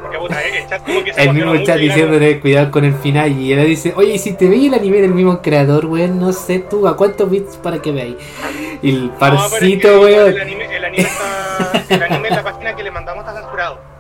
Porque 0.01 0.17
puta, 0.17 0.41
el 0.41 0.67
chat 0.67 0.83
como 0.83 1.03
que 1.03 1.13
se 1.13 1.21
El 1.21 1.29
emocionó 1.29 1.51
mismo 1.53 1.65
chat 1.65 1.77
y 1.77 1.81
diciéndole 1.87 2.39
cuidado 2.39 2.71
con 2.71 2.83
el 2.85 2.93
final. 2.93 3.31
Y 3.31 3.53
ella 3.53 3.63
dice, 3.63 3.93
oye, 3.95 4.13
¿y 4.13 4.19
si 4.19 4.33
te 4.33 4.47
veis 4.49 4.67
el 4.67 4.73
anime 4.79 5.01
del 5.01 5.13
mismo 5.13 5.41
creador, 5.41 5.85
weón, 5.85 6.19
no 6.19 6.33
sé 6.33 6.59
tú, 6.59 6.87
¿a 6.87 6.95
cuántos 6.97 7.29
bits 7.29 7.57
para 7.57 7.79
que 7.81 7.91
veáis? 7.91 8.15
Y 8.81 8.89
el 8.89 9.07
No, 9.07 9.13
que 9.13 9.19
parcito, 9.19 9.87
igual 9.93 10.03
weón. 10.13 10.29
El 10.33 10.41
anime, 10.41 10.75
el 10.75 10.85
anime 10.85 11.03
está... 11.03 11.83
El 11.95 12.03
anime 12.03 12.27
en 12.27 12.35
la 12.35 12.43
página 12.43 12.75
que 12.75 12.83
le 12.83 12.91
mandamos 12.91 13.25
está 13.25 13.41
censurado. 13.41 13.79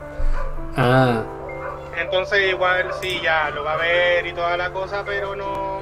Ah, 0.75 1.23
Entonces 2.01 2.49
igual 2.49 2.87
sí, 2.99 3.19
ya 3.23 3.51
lo 3.51 3.63
va 3.63 3.73
a 3.73 3.77
ver 3.77 4.25
y 4.25 4.33
toda 4.33 4.57
la 4.57 4.71
cosa, 4.71 5.03
pero 5.05 5.35
no... 5.35 5.81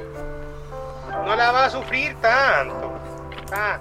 No 1.24 1.36
la 1.36 1.52
va 1.52 1.64
a 1.66 1.70
sufrir 1.70 2.14
tanto. 2.20 2.92
Ah, 3.52 3.78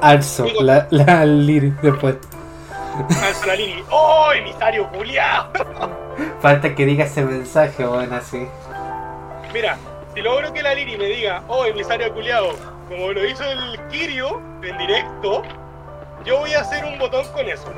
Alzo, 0.00 0.46
la, 0.60 0.86
la 0.90 1.24
Liri 1.24 1.70
después. 1.82 2.16
alza 3.22 3.46
la 3.46 3.54
Lili. 3.54 3.82
¡Oh, 3.90 4.30
emisario 4.34 4.88
culiao! 4.90 5.48
Falta 6.40 6.74
que 6.74 6.84
diga 6.84 7.04
ese 7.04 7.24
mensaje, 7.24 7.86
weón, 7.86 8.12
así. 8.12 8.46
Mira, 9.52 9.76
si 10.14 10.20
logro 10.20 10.52
que 10.52 10.62
la 10.62 10.74
Liri 10.74 10.96
me 10.98 11.06
diga, 11.06 11.42
oh, 11.48 11.64
emisario 11.64 12.12
culiao, 12.12 12.50
como 12.88 13.12
lo 13.12 13.24
hizo 13.24 13.44
el 13.44 13.80
Kirio 13.88 14.40
en 14.62 14.76
directo, 14.78 15.42
yo 16.24 16.38
voy 16.40 16.52
a 16.54 16.60
hacer 16.60 16.84
un 16.84 16.98
botón 16.98 17.24
con 17.32 17.48
eso. 17.48 17.72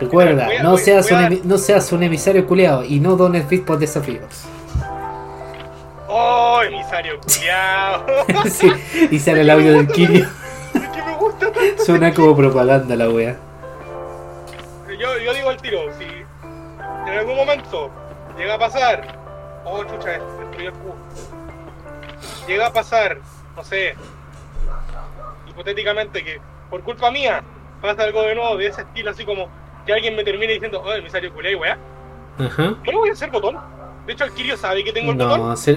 Recuerda, 0.00 0.46
Voy 0.46 0.58
no, 0.62 0.70
voy- 0.72 0.80
seas 0.80 1.08
voy 1.08 1.18
un 1.18 1.24
a- 1.24 1.28
emi- 1.30 1.42
no 1.44 1.58
seas 1.58 1.92
un 1.92 2.02
emisario 2.02 2.46
culeado 2.46 2.84
y 2.84 2.98
no 3.00 3.16
dones 3.16 3.48
bits 3.48 3.64
por 3.64 3.78
desafíos. 3.78 4.44
¡Oh, 6.16 6.62
emisario 6.62 7.18
culiao! 7.18 8.06
sí, 8.48 8.70
y 9.10 9.18
sale 9.18 9.40
el 9.40 9.50
audio 9.50 9.72
del 9.72 9.88
Kirio. 9.88 10.28
es 10.72 10.88
que 10.90 11.02
me 11.02 11.16
gusta 11.16 11.50
tanto. 11.50 11.84
Suena 11.84 12.14
como 12.14 12.36
propaganda 12.36 12.94
la 12.94 13.10
wea. 13.10 13.36
Yo, 14.96 15.18
yo 15.18 15.34
digo 15.34 15.50
al 15.50 15.60
tiro, 15.60 15.80
si 15.98 16.04
en 16.04 17.18
algún 17.18 17.34
momento 17.34 17.90
llega 18.38 18.54
a 18.54 18.58
pasar, 18.60 19.18
oh 19.64 19.82
chucha, 19.82 20.20
destruyó 20.38 20.68
el 20.68 20.72
cubo. 20.74 20.94
Llega 22.46 22.68
a 22.68 22.72
pasar, 22.72 23.18
no 23.56 23.64
sé, 23.64 23.96
hipotéticamente 25.48 26.22
que 26.22 26.40
por 26.70 26.80
culpa 26.84 27.10
mía 27.10 27.42
pasa 27.82 28.04
algo 28.04 28.22
de 28.22 28.36
nuevo 28.36 28.56
de 28.56 28.68
ese 28.68 28.82
estilo, 28.82 29.10
así 29.10 29.24
como 29.24 29.48
que 29.84 29.92
alguien 29.92 30.14
me 30.14 30.22
termine 30.22 30.52
diciendo, 30.52 30.80
oh, 30.80 30.92
emisario 30.92 31.34
culé, 31.34 31.56
weá. 31.56 31.76
Ajá. 32.38 32.76
No 32.84 32.98
voy 32.98 33.08
a 33.08 33.12
hacer 33.14 33.32
botón. 33.32 33.58
De 34.06 34.12
hecho, 34.12 34.24
el 34.26 34.32
Kirio 34.32 34.56
sabe 34.56 34.84
que 34.84 34.92
tengo 34.92 35.10
el 35.10 35.18
botón. 35.18 35.40
No, 35.40 35.56
sí. 35.56 35.76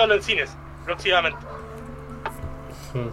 Solo 0.00 0.14
en 0.14 0.22
cines, 0.22 0.56
próximamente. 0.86 1.38
Mm. 2.94 3.08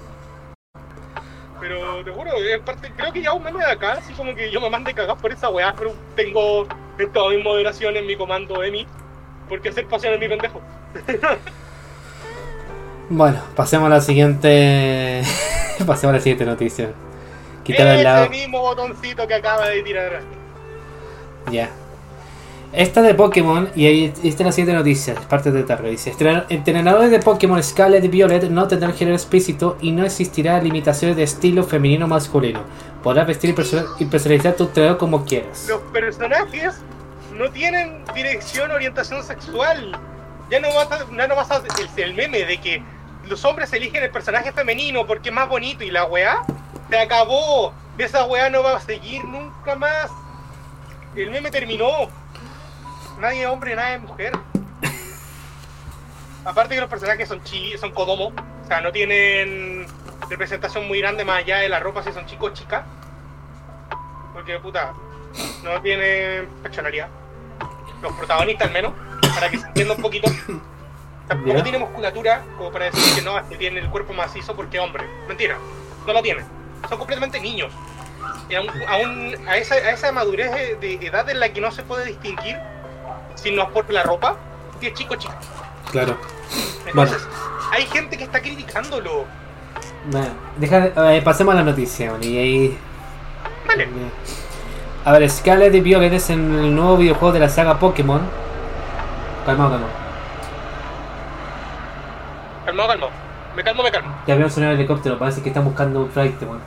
Pero 1.59 2.01
te 2.05 2.11
juro, 2.11 2.31
es 2.31 2.61
parte, 2.61 2.93
creo 2.95 3.11
que 3.11 3.21
ya 3.21 3.33
un 3.33 3.43
meme 3.43 3.59
de 3.59 3.71
acá, 3.71 3.97
así 3.99 4.13
como 4.13 4.33
que 4.33 4.49
yo 4.49 4.61
me 4.61 4.69
mande 4.69 4.93
cagar 4.93 5.17
por 5.17 5.33
esa 5.33 5.49
weá, 5.49 5.75
pero 5.77 5.93
tengo 6.15 6.65
en 6.97 7.11
toda 7.11 7.31
mi 7.31 7.43
moderación 7.43 7.97
en 7.97 8.07
mi 8.07 8.15
comando 8.15 8.63
EMI, 8.63 8.87
porque 9.49 9.67
hacer 9.67 9.85
pasión 9.87 10.13
es 10.13 10.19
mi 10.21 10.29
pendejo. 10.29 10.61
Bueno, 13.09 13.41
pasemos 13.55 13.87
a 13.87 13.89
la 13.89 14.01
siguiente. 14.01 15.23
pasemos 15.85 16.13
a 16.13 16.17
la 16.17 16.19
siguiente 16.19 16.45
noticia. 16.45 16.91
Quitar 17.63 17.87
al 17.87 18.03
lado. 18.03 18.29
mismo 18.29 18.59
botoncito 18.59 19.25
que 19.25 19.33
acaba 19.33 19.67
de 19.69 19.81
tirar. 19.81 20.21
Ya. 21.49 21.69
Esta 22.77 23.01
de 23.01 23.15
Pokémon, 23.15 23.71
y 23.75 23.87
ahí 23.87 24.05
esta 24.23 24.43
es 24.43 24.45
la 24.45 24.51
siguiente 24.51 24.73
noticia, 24.77 25.15
parte 25.27 25.49
de 25.51 25.63
tarde. 25.63 25.89
Dice: 25.89 26.11
"Estren- 26.13 26.45
Entrenadores 26.49 27.09
de 27.09 27.17
Pokémon 27.17 27.61
Scarlet 27.63 28.03
y 28.03 28.07
Violet 28.07 28.43
no 28.51 28.67
tendrán 28.67 28.93
género 28.93 29.15
explícito 29.17 29.79
y 29.81 29.89
no 29.91 30.05
existirá 30.05 30.61
limitaciones 30.61 31.17
de 31.17 31.23
estilo 31.23 31.63
femenino 31.63 32.05
o 32.05 32.07
masculino. 32.07 32.61
Podrás 33.01 33.25
vestir 33.25 33.49
y 33.49 33.53
perso- 33.53 33.95
y 33.97 34.05
personalizar 34.05 34.53
tu 34.53 34.65
entrenador 34.65 34.99
como 34.99 35.25
quieras. 35.25 35.65
Los 35.67 35.81
personajes 35.91 36.75
no 37.33 37.49
tienen 37.49 38.03
dirección, 38.13 38.69
orientación 38.69 39.23
sexual. 39.23 39.99
Ya 40.51 40.59
no 40.59 40.67
vas 40.75 40.91
a, 40.91 40.99
ya 41.17 41.27
no 41.27 41.35
vas 41.35 41.49
a 41.49 41.55
el, 41.57 42.03
el 42.03 42.13
meme 42.13 42.45
de 42.45 42.61
que 42.61 42.83
los 43.27 43.43
hombres 43.43 43.73
eligen 43.73 44.03
el 44.03 44.11
personaje 44.11 44.51
femenino 44.51 45.07
porque 45.07 45.29
es 45.29 45.35
más 45.35 45.49
bonito 45.49 45.83
y 45.83 45.89
la 45.89 46.05
weá 46.05 46.45
se 46.91 46.99
acabó. 46.99 47.73
Esa 47.97 48.25
weá 48.25 48.51
no 48.51 48.61
va 48.61 48.75
a 48.77 48.79
seguir 48.79 49.25
nunca 49.25 49.75
más. 49.75 50.11
El 51.15 51.31
meme 51.31 51.49
terminó. 51.49 51.87
Nadie 53.19 53.41
es 53.43 53.47
hombre, 53.47 53.75
nadie 53.75 53.95
es 53.95 54.01
mujer. 54.01 54.31
Aparte 56.45 56.75
que 56.75 56.81
los 56.81 56.89
personajes 56.89 57.27
son 57.27 57.43
chi, 57.43 57.77
son 57.77 57.91
kodomo, 57.91 58.27
o 58.27 58.67
sea, 58.67 58.79
no 58.79 58.91
tienen 58.91 59.85
representación 60.29 60.87
muy 60.87 60.99
grande 60.99 61.25
más 61.25 61.39
allá 61.39 61.57
de 61.57 61.69
la 61.69 61.79
ropa 61.79 62.03
si 62.03 62.11
son 62.13 62.25
chicos 62.25 62.51
o 62.51 62.53
chicas. 62.53 62.83
Porque 64.33 64.57
puta, 64.59 64.93
no 65.63 65.81
tienen 65.81 66.47
personalidad. 66.63 67.09
Los 68.01 68.13
protagonistas 68.13 68.67
al 68.67 68.73
menos, 68.73 68.93
para 69.33 69.49
que 69.49 69.57
se 69.57 69.67
entienda 69.67 69.95
un 69.95 70.01
poquito. 70.01 70.31
Tampoco 71.27 71.57
Ya. 71.57 71.63
tiene 71.63 71.79
musculatura 71.79 72.41
como 72.57 72.71
para 72.71 72.85
decir 72.85 73.15
que 73.15 73.21
no, 73.21 73.49
que 73.49 73.57
tiene 73.57 73.79
el 73.81 73.89
cuerpo 73.89 74.13
macizo 74.13 74.55
porque 74.55 74.79
hombre. 74.79 75.03
Mentira, 75.27 75.57
no 76.05 76.13
lo 76.13 76.21
tiene. 76.21 76.45
Son 76.87 76.97
completamente 76.97 77.41
niños. 77.41 77.73
Y 78.47 78.55
aún, 78.55 78.69
aún 78.87 79.35
a, 79.47 79.57
esa, 79.57 79.75
a 79.75 79.89
esa 79.91 80.11
madurez 80.13 80.51
de, 80.79 80.97
de 80.97 81.05
edad 81.07 81.29
en 81.29 81.41
la 81.41 81.49
que 81.51 81.59
no 81.59 81.71
se 81.71 81.83
puede 81.83 82.05
distinguir 82.05 82.57
si 83.49 83.55
no 83.55 83.63
es 83.63 83.69
por 83.69 83.89
la 83.91 84.03
ropa, 84.03 84.35
que 84.79 84.87
es 84.87 84.93
chico 84.93 85.13
o 85.13 85.17
chica. 85.17 85.35
Claro. 85.91 86.17
Entonces, 86.85 87.25
hay 87.71 87.85
gente 87.85 88.17
que 88.17 88.23
está 88.25 88.41
criticándolo. 88.41 89.25
Bueno, 90.11 90.29
deja, 90.57 90.87
eh, 91.13 91.21
pasemos 91.21 91.53
a 91.53 91.57
la 91.57 91.63
noticia, 91.63 92.13
y 92.21 92.37
ahí. 92.37 92.77
Vale, 93.67 93.87
A 95.05 95.11
ver, 95.13 95.29
Scarlet 95.29 95.73
y 95.75 95.79
Violet 95.81 96.13
es 96.13 96.29
en 96.29 96.39
el 96.55 96.75
nuevo 96.75 96.97
videojuego 96.97 97.33
de 97.33 97.39
la 97.39 97.49
saga 97.49 97.79
Pokémon. 97.79 98.21
Calmado, 99.45 99.71
calmado. 99.71 99.91
calmado, 102.65 102.89
calmado. 102.89 103.11
Me 103.55 103.63
calmo, 103.63 103.83
me 103.83 103.91
calmo. 103.91 104.15
Ya 104.27 104.35
veo 104.35 104.49
sonido 104.49 104.71
de 104.71 104.75
helicóptero, 104.77 105.17
parece 105.17 105.41
que 105.41 105.49
están 105.49 105.63
buscando 105.65 106.01
un 106.01 106.11
flight, 106.11 106.41
weón. 106.41 106.61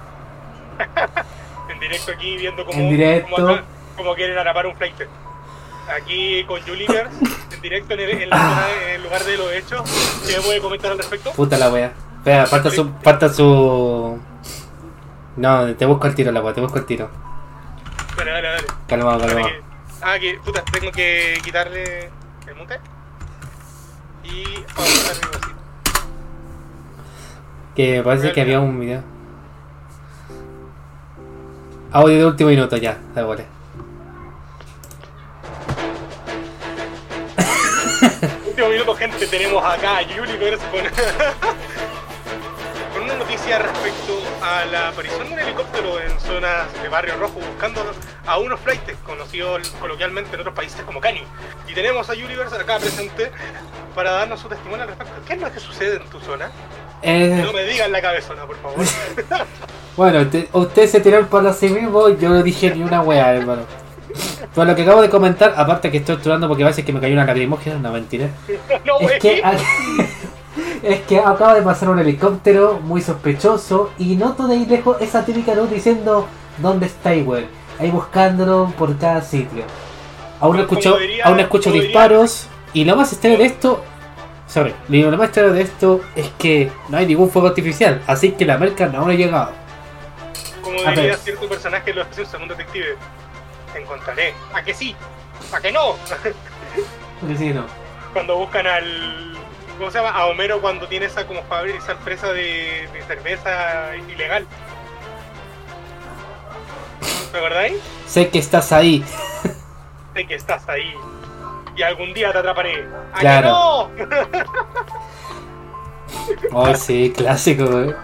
En 1.70 1.78
directo 1.78 2.12
aquí 2.12 2.36
viendo 2.36 2.64
cómo, 2.64 2.78
En 2.78 2.88
directo. 2.90 3.30
cómo, 3.36 3.48
acá- 3.48 3.64
cómo 3.96 4.14
quieren 4.14 4.36
atrapar 4.38 4.66
un 4.66 4.74
flight. 4.76 4.94
Aquí 5.96 6.44
con 6.44 6.60
Juligers, 6.62 7.10
en 7.52 7.60
directo 7.60 7.94
en 7.94 8.00
el, 8.00 8.10
en 8.22 8.30
la 8.30 8.36
zona- 8.36 8.66
en 8.84 8.90
el 8.96 9.02
lugar 9.02 9.24
de 9.24 9.36
los 9.36 9.52
hechos. 9.52 9.82
¿Qué 10.26 10.36
me 10.36 10.42
puede 10.42 10.60
comentar 10.60 10.92
al 10.92 10.98
respecto? 10.98 11.32
Puta 11.32 11.58
la 11.58 11.68
wea. 11.70 11.92
Espera, 12.18 12.46
falta 12.46 12.70
su. 12.70 12.90
Falta 13.02 13.28
su. 13.28 14.18
No, 15.36 15.74
te 15.74 15.86
busco 15.86 16.06
el 16.06 16.14
tiro, 16.14 16.30
la 16.32 16.40
wea, 16.42 16.54
te 16.54 16.60
busco 16.60 16.78
el 16.78 16.86
tiro. 16.86 17.10
Dale, 18.16 18.30
dale, 18.30 18.48
dale. 18.48 18.66
Calmado, 18.86 19.20
calmado. 19.20 19.46
que- 19.48 19.62
ah, 20.02 20.18
que 20.18 20.38
puta, 20.44 20.62
tengo 20.70 20.92
que 20.92 21.38
quitarle 21.42 22.10
el 22.46 22.54
mute. 22.56 22.78
Y 24.24 24.30
mi 24.30 24.64
voz. 24.76 25.10
Que 27.74 28.02
parece 28.02 28.32
que 28.32 28.40
había 28.42 28.60
un 28.60 28.78
video. 28.78 29.02
Audio 31.92 32.18
de 32.18 32.26
último 32.26 32.50
minuto 32.50 32.76
ya, 32.76 32.98
da 33.14 33.22
igual. 33.22 33.44
Último 38.46 38.68
minuto, 38.68 38.94
gente, 38.94 39.26
tenemos 39.26 39.62
acá 39.64 39.98
a 39.98 40.04
Juligers 40.04 40.60
con, 40.70 40.80
con 42.94 43.02
una 43.04 43.14
noticia 43.14 43.58
respecto 43.58 44.20
a 44.42 44.64
la 44.66 44.88
aparición 44.88 45.28
de 45.28 45.34
un 45.34 45.40
helicóptero 45.40 46.00
en 46.00 46.18
zonas 46.20 46.66
de 46.82 46.88
Barrio 46.88 47.16
Rojo 47.16 47.34
buscando 47.34 47.82
a 48.26 48.38
unos 48.38 48.60
flights 48.60 48.94
conocidos 49.06 49.68
coloquialmente 49.80 50.34
en 50.34 50.40
otros 50.40 50.54
países 50.54 50.80
como 50.82 51.00
Cani. 51.00 51.22
Y 51.68 51.74
tenemos 51.74 52.08
a 52.10 52.14
Juligers 52.14 52.52
acá 52.52 52.78
presente 52.78 53.30
para 53.94 54.10
darnos 54.12 54.40
su 54.40 54.48
testimonio 54.48 54.82
al 54.82 54.88
respecto. 54.88 55.14
¿Qué 55.26 55.34
es 55.34 55.40
lo 55.40 55.52
que 55.52 55.60
sucede 55.60 55.96
en 55.96 56.04
tu 56.08 56.20
zona? 56.20 56.50
Eh, 57.02 57.40
No 57.44 57.52
me 57.52 57.64
digan 57.64 57.92
la 57.92 58.02
cabezona, 58.02 58.44
por 58.44 58.56
favor. 58.60 58.78
bueno, 59.96 60.26
te- 60.28 60.48
ustedes 60.52 60.90
se 60.90 61.00
tiraron 61.00 61.26
por 61.28 61.52
sí 61.54 61.68
mismos, 61.70 62.18
yo 62.20 62.28
no 62.28 62.42
dije 62.42 62.70
ni 62.74 62.82
una 62.82 63.00
wea, 63.02 63.32
hermano. 63.34 63.62
Por 64.54 64.66
lo 64.66 64.74
que 64.74 64.82
acabo 64.82 65.02
de 65.02 65.08
comentar, 65.10 65.54
aparte 65.56 65.90
que 65.90 65.98
estoy 65.98 66.16
estudiando 66.16 66.48
porque 66.48 66.62
parece 66.64 66.84
que 66.84 66.92
me 66.92 67.00
cayó 67.00 67.14
una 67.14 67.24
lacrimógena, 67.24 67.78
no 67.78 67.92
mentira. 67.92 68.28
no, 68.84 68.98
Es 69.00 69.18
que, 69.20 69.42
es 70.82 71.00
que 71.02 71.18
acaba 71.18 71.54
de 71.54 71.62
pasar 71.62 71.88
un 71.90 71.98
helicóptero 71.98 72.80
muy 72.82 73.00
sospechoso 73.02 73.92
y 73.98 74.16
noto 74.16 74.46
de 74.46 74.54
ahí 74.54 74.66
lejos 74.66 74.96
esa 75.00 75.24
típica 75.24 75.54
luz 75.54 75.70
diciendo 75.70 76.26
¿Dónde 76.58 76.86
está 76.86 77.10
weón? 77.10 77.46
Ahí 77.78 77.90
buscándolo 77.90 78.72
por 78.76 78.98
cada 78.98 79.22
sitio. 79.22 79.64
Aún 80.40 80.56
no 80.56 80.62
escucho, 80.62 80.96
diría- 80.98 81.24
aún 81.24 81.36
no 81.36 81.42
escucho 81.42 81.70
como 81.70 81.74
diría- 81.80 81.88
disparos 81.88 82.46
y 82.72 82.84
lo 82.84 82.96
más 82.96 83.12
extraño 83.12 83.38
de 83.38 83.46
esto, 83.46 83.82
sorry, 84.46 84.74
lo 84.88 85.16
más 85.16 85.26
extraño 85.28 85.52
de 85.52 85.62
esto 85.62 86.00
es 86.16 86.28
que 86.38 86.70
no 86.88 86.98
hay 86.98 87.06
ningún 87.06 87.30
fuego 87.30 87.48
artificial, 87.48 88.02
así 88.06 88.32
que 88.32 88.44
la 88.44 88.58
merca 88.58 88.86
no 88.86 89.06
ha 89.06 89.12
llegado. 89.14 89.52
Como 90.62 90.78
A 90.86 90.90
diría 90.92 91.16
cierto 91.16 91.48
personaje 91.48 91.90
en 91.90 91.96
los 91.96 92.06
un 92.18 92.26
segundo 92.26 92.54
detective. 92.54 92.96
Te 93.72 93.80
encontraré. 93.82 94.34
¿A 94.54 94.62
que 94.62 94.74
sí? 94.74 94.94
¿A 95.52 95.60
que 95.60 95.72
no? 95.72 95.94
Porque 97.20 97.36
sí, 97.36 97.50
no. 97.52 97.64
cuando 98.12 98.36
buscan 98.36 98.66
al 98.66 99.36
¿cómo 99.78 99.90
se 99.90 99.98
llama? 99.98 100.10
a 100.10 100.26
Homero 100.26 100.60
cuando 100.60 100.86
tiene 100.88 101.06
esa 101.06 101.26
como 101.26 101.40
fabri- 101.48 101.74
esa 101.76 101.92
empresa 101.92 102.32
de, 102.32 102.88
de 102.92 103.02
cerveza 103.06 103.96
ilegal 103.96 104.46
¿te 107.32 107.38
acordáis? 107.38 107.74
Sé 108.06 108.28
que 108.28 108.38
estás 108.38 108.72
ahí. 108.72 109.04
sé 110.14 110.26
que 110.26 110.34
estás 110.34 110.68
ahí 110.68 110.92
y 111.76 111.82
algún 111.82 112.12
día 112.12 112.32
te 112.32 112.38
atraparé 112.38 112.86
¿A 113.12 113.14
que 113.14 113.20
Claro. 113.20 113.48
no? 113.48 113.90
Oh, 116.52 116.74
sí, 116.74 117.12
clásico, 117.16 117.64
weón. 117.64 117.96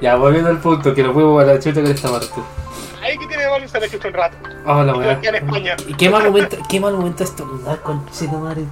Ya, 0.00 0.16
volviendo 0.16 0.50
al 0.50 0.58
punto, 0.58 0.94
que 0.94 1.02
lo 1.02 1.12
fuimos 1.12 1.42
a 1.42 1.46
la 1.46 1.58
chucha 1.58 1.80
con 1.82 1.90
esta 1.90 2.10
parte. 2.10 2.28
Ahí 3.02 3.18
que 3.18 3.26
tiene 3.26 3.48
mal 3.48 3.68
se 3.68 3.80
la 3.80 3.88
chucha 3.88 4.08
un 4.08 4.14
rato 4.14 4.36
Oh, 4.66 4.82
la 4.82 4.92
Y 4.92 4.98
weá. 4.98 5.12
aquí 5.12 5.26
en 5.26 5.34
España. 5.34 5.76
Y 5.88 5.94
qué 5.94 6.08
mal 6.10 6.24
momento, 6.24 6.56
qué 6.68 6.80
mal 6.80 6.94
momento 6.94 7.24
estornudar, 7.24 7.80
conchito 7.80 8.38
madre. 8.38 8.64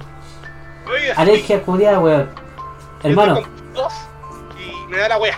Oye, 0.87 1.11
Alergia 1.13 1.61
culiada, 1.61 1.99
weón. 1.99 2.29
Hermano, 3.03 3.35
con 3.41 3.73
tos 3.73 3.93
y 4.59 4.87
me 4.91 4.97
da 4.97 5.09
la 5.09 5.17
wea 5.17 5.37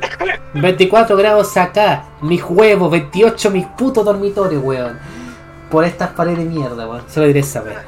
24 0.54 1.16
grados 1.16 1.56
acá, 1.56 2.04
mis 2.20 2.42
huevos, 2.44 2.90
28 2.90 3.50
mis 3.50 3.66
putos 3.66 4.04
dormitorios, 4.04 4.62
weón. 4.62 4.98
Por 5.70 5.84
estas 5.84 6.10
paredes 6.10 6.38
de 6.38 6.44
mierda, 6.44 6.86
weón. 6.88 7.04
Solo 7.08 7.26
diré 7.26 7.40
esa 7.40 7.62
weón. 7.62 7.82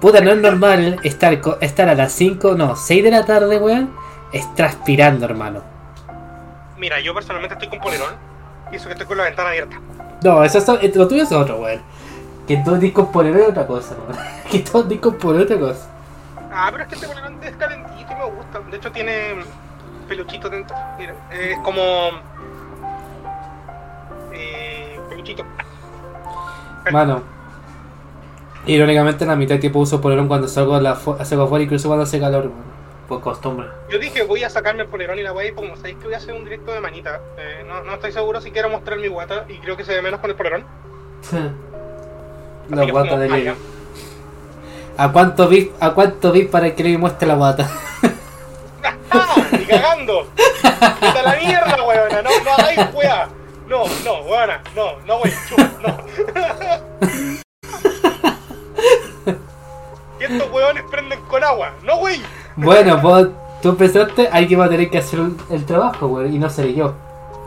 Puta, 0.00 0.20
no 0.20 0.30
es 0.30 0.38
normal 0.38 0.98
estar, 1.02 1.38
estar 1.60 1.88
a 1.88 1.94
las 1.94 2.12
5, 2.12 2.54
no, 2.54 2.76
6 2.76 3.04
de 3.04 3.10
la 3.10 3.24
tarde, 3.24 3.58
weón. 3.58 3.90
Es 4.32 4.54
transpirando, 4.54 5.24
hermano. 5.26 5.62
mira 6.78 7.00
yo 7.00 7.12
personalmente 7.12 7.54
estoy 7.54 7.68
con 7.68 7.80
polerón 7.80 8.14
y 8.70 8.76
eso 8.76 8.86
que 8.86 8.92
estoy 8.92 9.06
con 9.06 9.16
la 9.16 9.24
ventana 9.24 9.50
abierta 9.50 9.80
No, 10.22 10.44
eso 10.44 10.58
es, 10.58 10.96
lo 10.96 11.08
tuyo 11.08 11.22
es 11.22 11.32
otro, 11.32 11.58
weón. 11.58 11.80
Que 12.46 12.56
todo 12.58 12.76
disco 12.76 13.10
por 13.10 13.26
es 13.26 13.48
otra 13.48 13.66
cosa, 13.66 13.94
weón. 13.94 14.18
Que 14.50 14.60
todo 14.60 14.82
disco 14.82 15.16
por 15.16 15.36
otra 15.36 15.58
cosa. 15.58 15.88
Ah, 16.52 16.68
pero 16.72 16.82
es 16.82 16.88
que 16.88 16.94
este 16.96 17.06
polerón 17.06 17.38
es 17.42 17.56
calentito 17.56 18.12
y 18.12 18.14
me 18.14 18.24
gusta. 18.24 18.60
De 18.70 18.76
hecho 18.76 18.90
tiene 18.90 19.36
peluchito 20.08 20.48
dentro. 20.48 20.76
Mira, 20.98 21.14
es 21.30 21.58
como... 21.60 21.82
Eh, 24.32 24.98
peluchito. 25.08 25.44
Mano. 26.90 27.22
Irónicamente, 28.66 29.24
la 29.24 29.36
mitad 29.36 29.54
del 29.54 29.60
tiempo 29.60 29.78
uso 29.78 30.00
polerón 30.00 30.26
cuando 30.28 30.48
salgo, 30.48 30.74
a 30.74 30.80
la 30.80 30.96
salgo 30.96 31.44
afuera 31.44 31.62
y 31.62 31.64
incluso 31.64 31.88
cuando 31.88 32.02
hace 32.02 32.18
calor, 32.18 32.46
weón. 32.46 32.69
Por 33.10 33.20
costumbre. 33.22 33.66
Yo 33.88 33.98
dije 33.98 34.22
voy 34.22 34.44
a 34.44 34.50
sacarme 34.50 34.84
el 34.84 34.88
polerón 34.88 35.18
y 35.18 35.24
la 35.24 35.32
wey, 35.32 35.50
como 35.50 35.74
sabéis 35.74 35.96
que 35.96 36.04
voy 36.04 36.14
a 36.14 36.18
hacer 36.18 36.32
un 36.32 36.44
directo 36.44 36.72
de 36.72 36.78
manita. 36.78 37.20
Eh, 37.36 37.64
no, 37.66 37.82
no 37.82 37.94
estoy 37.94 38.12
seguro 38.12 38.40
si 38.40 38.52
quiero 38.52 38.68
mostrar 38.68 39.00
mi 39.00 39.08
guata 39.08 39.46
y 39.48 39.58
creo 39.58 39.76
que 39.76 39.84
se 39.84 39.92
ve 39.92 40.00
menos 40.00 40.20
con 40.20 40.30
el 40.30 40.36
polerón. 40.36 40.64
La 42.68 42.84
guata 42.84 43.08
como, 43.08 43.22
de 43.22 43.42
ya. 43.42 43.56
¿A 44.96 45.10
cuánto 45.10 45.48
vi, 45.48 45.72
a 45.80 45.90
cuánto 45.90 46.30
vi 46.30 46.44
para 46.44 46.72
que 46.72 46.84
Levi 46.84 46.98
muestre 46.98 47.26
la 47.26 47.34
guata? 47.34 47.68
¡Ah! 49.10 49.34
¡Ni 49.58 49.64
cagando! 49.64 50.28
¡Vete 50.36 51.18
a 51.18 51.22
la 51.24 51.34
mierda, 51.34 51.82
weona! 51.82 52.22
¡No, 52.22 52.30
no 52.44 52.52
hagáis 52.52 52.94
weá! 52.94 53.28
No, 53.66 53.86
no, 54.04 54.20
weona, 54.20 54.62
no, 54.76 55.00
no, 55.04 55.16
wey, 55.16 55.32
chup, 55.48 55.58
no. 55.82 55.98
y 60.20 60.24
estos 60.24 60.52
weones 60.52 60.84
prenden 60.92 61.20
con 61.22 61.42
agua, 61.42 61.72
no, 61.82 61.96
wey. 61.96 62.22
Bueno, 62.56 62.98
vos, 62.98 63.28
tú 63.62 63.76
pensaste, 63.76 64.28
alguien 64.28 64.60
va 64.60 64.66
a 64.66 64.68
tener 64.68 64.90
que 64.90 64.98
hacer 64.98 65.20
el, 65.20 65.36
el 65.50 65.64
trabajo, 65.64 66.08
güey, 66.08 66.34
y 66.34 66.38
no 66.38 66.50
seré 66.50 66.74
yo. 66.74 66.94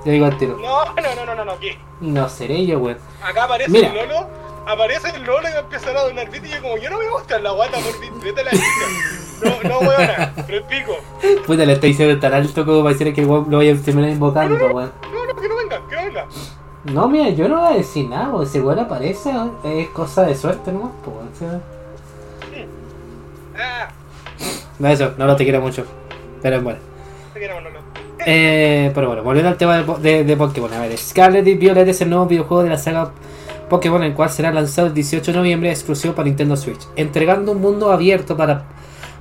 Te 0.03 0.11
digo 0.11 0.25
al 0.25 0.37
tiro. 0.37 0.57
No, 0.57 0.85
no, 0.85 1.15
no, 1.15 1.25
no, 1.25 1.35
no, 1.35 1.45
no, 1.45 1.59
¿qué? 1.59 1.77
No 2.01 2.27
seré 2.27 2.65
yo, 2.65 2.79
güey. 2.79 2.95
Acá 3.23 3.45
aparece 3.45 3.71
Mira. 3.71 3.87
el 3.87 3.95
Lolo, 4.09 4.27
aparece 4.67 5.09
el 5.15 5.23
Lolo 5.23 5.47
y 5.47 5.57
empieza 5.57 5.89
a 5.91 6.03
donar 6.03 6.29
bit 6.29 6.45
y 6.45 6.49
yo 6.49 6.61
como, 6.61 6.77
yo 6.77 6.89
no 6.89 6.99
me 6.99 7.09
gusta 7.09 7.39
la 7.39 7.51
guata 7.51 7.77
por 7.77 8.21
vete 8.21 8.43
la 8.43 8.51
chica. 8.51 8.63
No, 9.43 9.69
no, 9.69 9.79
weona, 9.79 10.33
pero 10.45 10.57
el 10.57 10.63
pico. 10.63 10.93
Puta, 11.45 11.65
le 11.65 11.73
está 11.73 11.87
diciendo 11.87 12.19
tan 12.19 12.33
alto 12.33 12.65
como 12.65 12.83
para 12.83 12.93
decir 12.93 13.13
que 13.13 13.21
el 13.21 13.27
weón 13.27 13.45
lo 13.49 13.57
vaya 13.57 13.73
a 13.73 13.77
terminar 13.77 14.09
invocando, 14.09 14.69
güey. 14.69 14.87
No, 15.11 15.25
no, 15.25 15.41
que 15.41 15.47
no 15.49 15.55
venga, 15.55 15.81
que 15.89 15.95
no 15.95 16.01
venga. 16.03 16.25
No, 16.85 17.07
mira, 17.07 17.29
yo 17.29 17.47
no 17.47 17.61
voy 17.61 17.73
a 17.73 17.77
decir 17.77 18.09
nada, 18.09 18.27
güey. 18.27 18.45
Si 18.45 18.59
weón 18.59 18.79
aparece, 18.79 19.33
es 19.63 19.89
cosa 19.89 20.23
de 20.23 20.35
suerte 20.35 20.71
nomás, 20.71 20.91
pues, 21.03 21.15
o 21.15 21.39
sea. 21.39 21.61
Ah, 23.57 23.89
No, 24.79 24.87
eso, 24.87 25.13
no 25.17 25.25
lo 25.25 25.35
te 25.35 25.43
quiero 25.43 25.61
mucho. 25.61 25.85
Pero 26.41 26.61
bueno. 26.61 26.79
Eh, 28.25 28.91
pero 28.95 29.07
bueno, 29.07 29.23
volviendo 29.23 29.49
al 29.49 29.57
tema 29.57 29.81
de, 29.81 29.97
de, 29.99 30.23
de 30.23 30.37
Pokémon. 30.37 30.71
A 30.73 30.81
ver, 30.81 30.97
Scarlet 30.97 31.45
y 31.45 31.55
Violet 31.55 31.87
es 31.87 32.01
el 32.01 32.09
nuevo 32.09 32.25
videojuego 32.25 32.63
de 32.63 32.69
la 32.69 32.77
saga 32.77 33.11
Pokémon, 33.69 34.03
el 34.03 34.13
cual 34.13 34.29
será 34.29 34.51
lanzado 34.51 34.87
el 34.87 34.93
18 34.93 35.31
de 35.31 35.37
noviembre 35.37 35.69
exclusivo 35.71 36.13
para 36.13 36.27
Nintendo 36.27 36.55
Switch, 36.55 36.81
entregando 36.95 37.51
un 37.51 37.61
mundo 37.61 37.91
abierto 37.91 38.37
para 38.37 38.63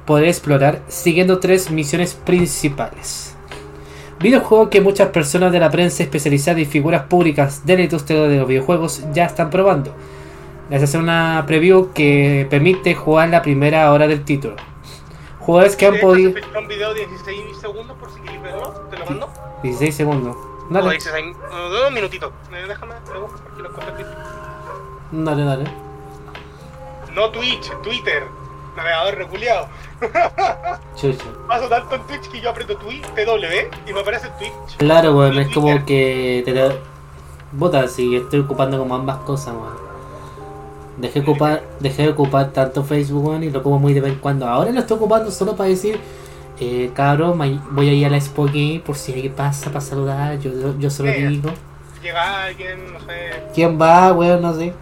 poder 0.07 0.29
explorar, 0.29 0.83
siguiendo 0.89 1.39
tres 1.39 1.71
misiones 1.71 2.15
principales. 2.15 3.35
Videojuego 4.21 4.71
que 4.71 4.81
muchas 4.81 5.09
personas 5.09 5.53
de 5.53 5.59
la 5.59 5.71
prensa 5.71 6.03
especializada 6.03 6.61
y 6.61 6.65
figuras 6.65 7.03
públicas 7.05 7.67
de 7.67 7.77
la 7.77 7.83
industria 7.83 8.23
de 8.23 8.39
los 8.39 8.47
videojuegos 8.49 9.03
ya 9.13 9.25
están 9.25 9.51
probando. 9.51 9.95
Les 10.71 10.83
hace 10.83 10.97
una 10.97 11.45
preview 11.47 11.93
que 11.93 12.47
permite 12.49 12.95
jugar 12.95 13.31
la 13.31 13.43
primera 13.43 13.91
hora 13.91 14.07
del 14.07 14.23
título. 14.23 14.57
Jugadores 15.45 15.77
que 15.77 15.87
han 15.87 15.99
podido... 15.99 16.33
un 16.57 16.69
video 16.69 16.95
de 16.95 17.07
16 17.07 17.57
segundos 17.61 17.97
por 17.99 18.11
si 18.13 18.21
quieres 18.21 18.43
verlo, 18.43 18.71
te 18.91 18.99
lo 18.99 19.07
mando. 19.07 19.29
16 19.63 19.95
segundos. 19.95 20.37
No, 20.71 20.79
Dale, 20.79 20.91
16, 20.93 21.37
no, 21.51 21.69
dos 21.69 21.93
minutitos. 21.93 22.33
Eh, 22.53 22.65
Déjame, 22.69 22.95
porque 23.05 23.63
lo 23.63 23.71
dale, 25.25 25.45
dale. 25.45 25.65
No 27.15 27.31
Twitch, 27.31 27.73
Twitter. 27.83 28.25
Navegador 28.77 29.17
reculeado. 29.17 29.69
Paso 31.49 31.69
tanto 31.69 31.95
en 31.97 32.03
Twitch 32.03 32.31
que 32.31 32.41
yo 32.41 32.51
aprieto 32.51 32.77
Twitch, 32.77 33.05
TW 33.09 33.89
y 33.89 33.93
me 33.93 34.01
aparece 34.01 34.29
Twitch. 34.39 34.77
Claro, 34.79 35.17
weón, 35.17 35.39
es 35.39 35.53
como 35.53 35.85
que 35.85 36.43
te 36.45 36.53
da... 36.55 36.73
Bota, 37.51 37.87
si 37.89 38.17
estoy 38.17 38.41
ocupando 38.41 38.79
como 38.79 38.95
ambas 38.95 39.19
cosas, 39.19 39.55
weón. 39.55 39.92
Dejé, 41.03 41.21
ocupar, 41.21 41.63
dejé 41.81 42.03
de 42.05 42.09
ocupar 42.11 42.53
tanto 42.53 42.85
Facebook, 42.85 43.43
y 43.43 43.51
lo 43.51 43.63
como 43.63 43.79
muy 43.79 43.93
de 43.93 44.01
vez 44.01 44.13
en 44.13 44.19
cuando. 44.21 44.47
Ahora 44.47 44.71
lo 44.71 44.79
estoy 44.81 44.97
ocupando 44.97 45.31
solo 45.33 45.57
para 45.57 45.69
decir, 45.69 45.99
eh, 46.61 46.91
cabrón, 46.95 47.39
voy 47.73 47.89
a 47.89 47.93
ir 47.93 48.07
a 48.07 48.09
la 48.09 48.17
Expo 48.19 48.45
Game 48.45 48.81
por 48.87 48.97
si 48.97 49.13
alguien 49.13 49.33
pasa 49.33 49.67
para 49.71 49.81
saludar, 49.81 50.39
yo, 50.39 50.53
yo, 50.53 50.79
yo 50.79 50.91
se 50.91 51.03
lo 51.03 51.09
Eh. 51.11 51.27
digo. 51.29 51.51
Llega 52.03 52.45
alguien, 52.45 52.93
no 52.93 53.01
sé, 53.01 53.31
¿Quién 53.55 53.81
va, 53.81 54.13
weón? 54.13 54.43
No 54.43 54.55
sé. 54.55 54.73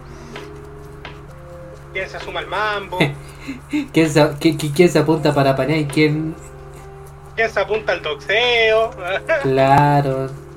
quién 1.93 2.07
se 2.09 2.17
asuma 2.17 2.39
al 2.39 2.47
mambo, 2.47 2.97
¿Quién 3.91 4.09
se, 4.09 4.21
qui- 4.39 4.57
qui- 4.57 4.71
quién 4.73 4.89
se 4.89 4.99
apunta 4.99 5.33
para 5.33 5.51
apañar 5.51 5.77
y 5.79 5.85
quién... 5.85 6.35
quién 7.35 7.49
se 7.49 7.59
apunta 7.59 7.93
al 7.93 8.01
doxeo. 8.03 8.91
Claro. 9.41 10.29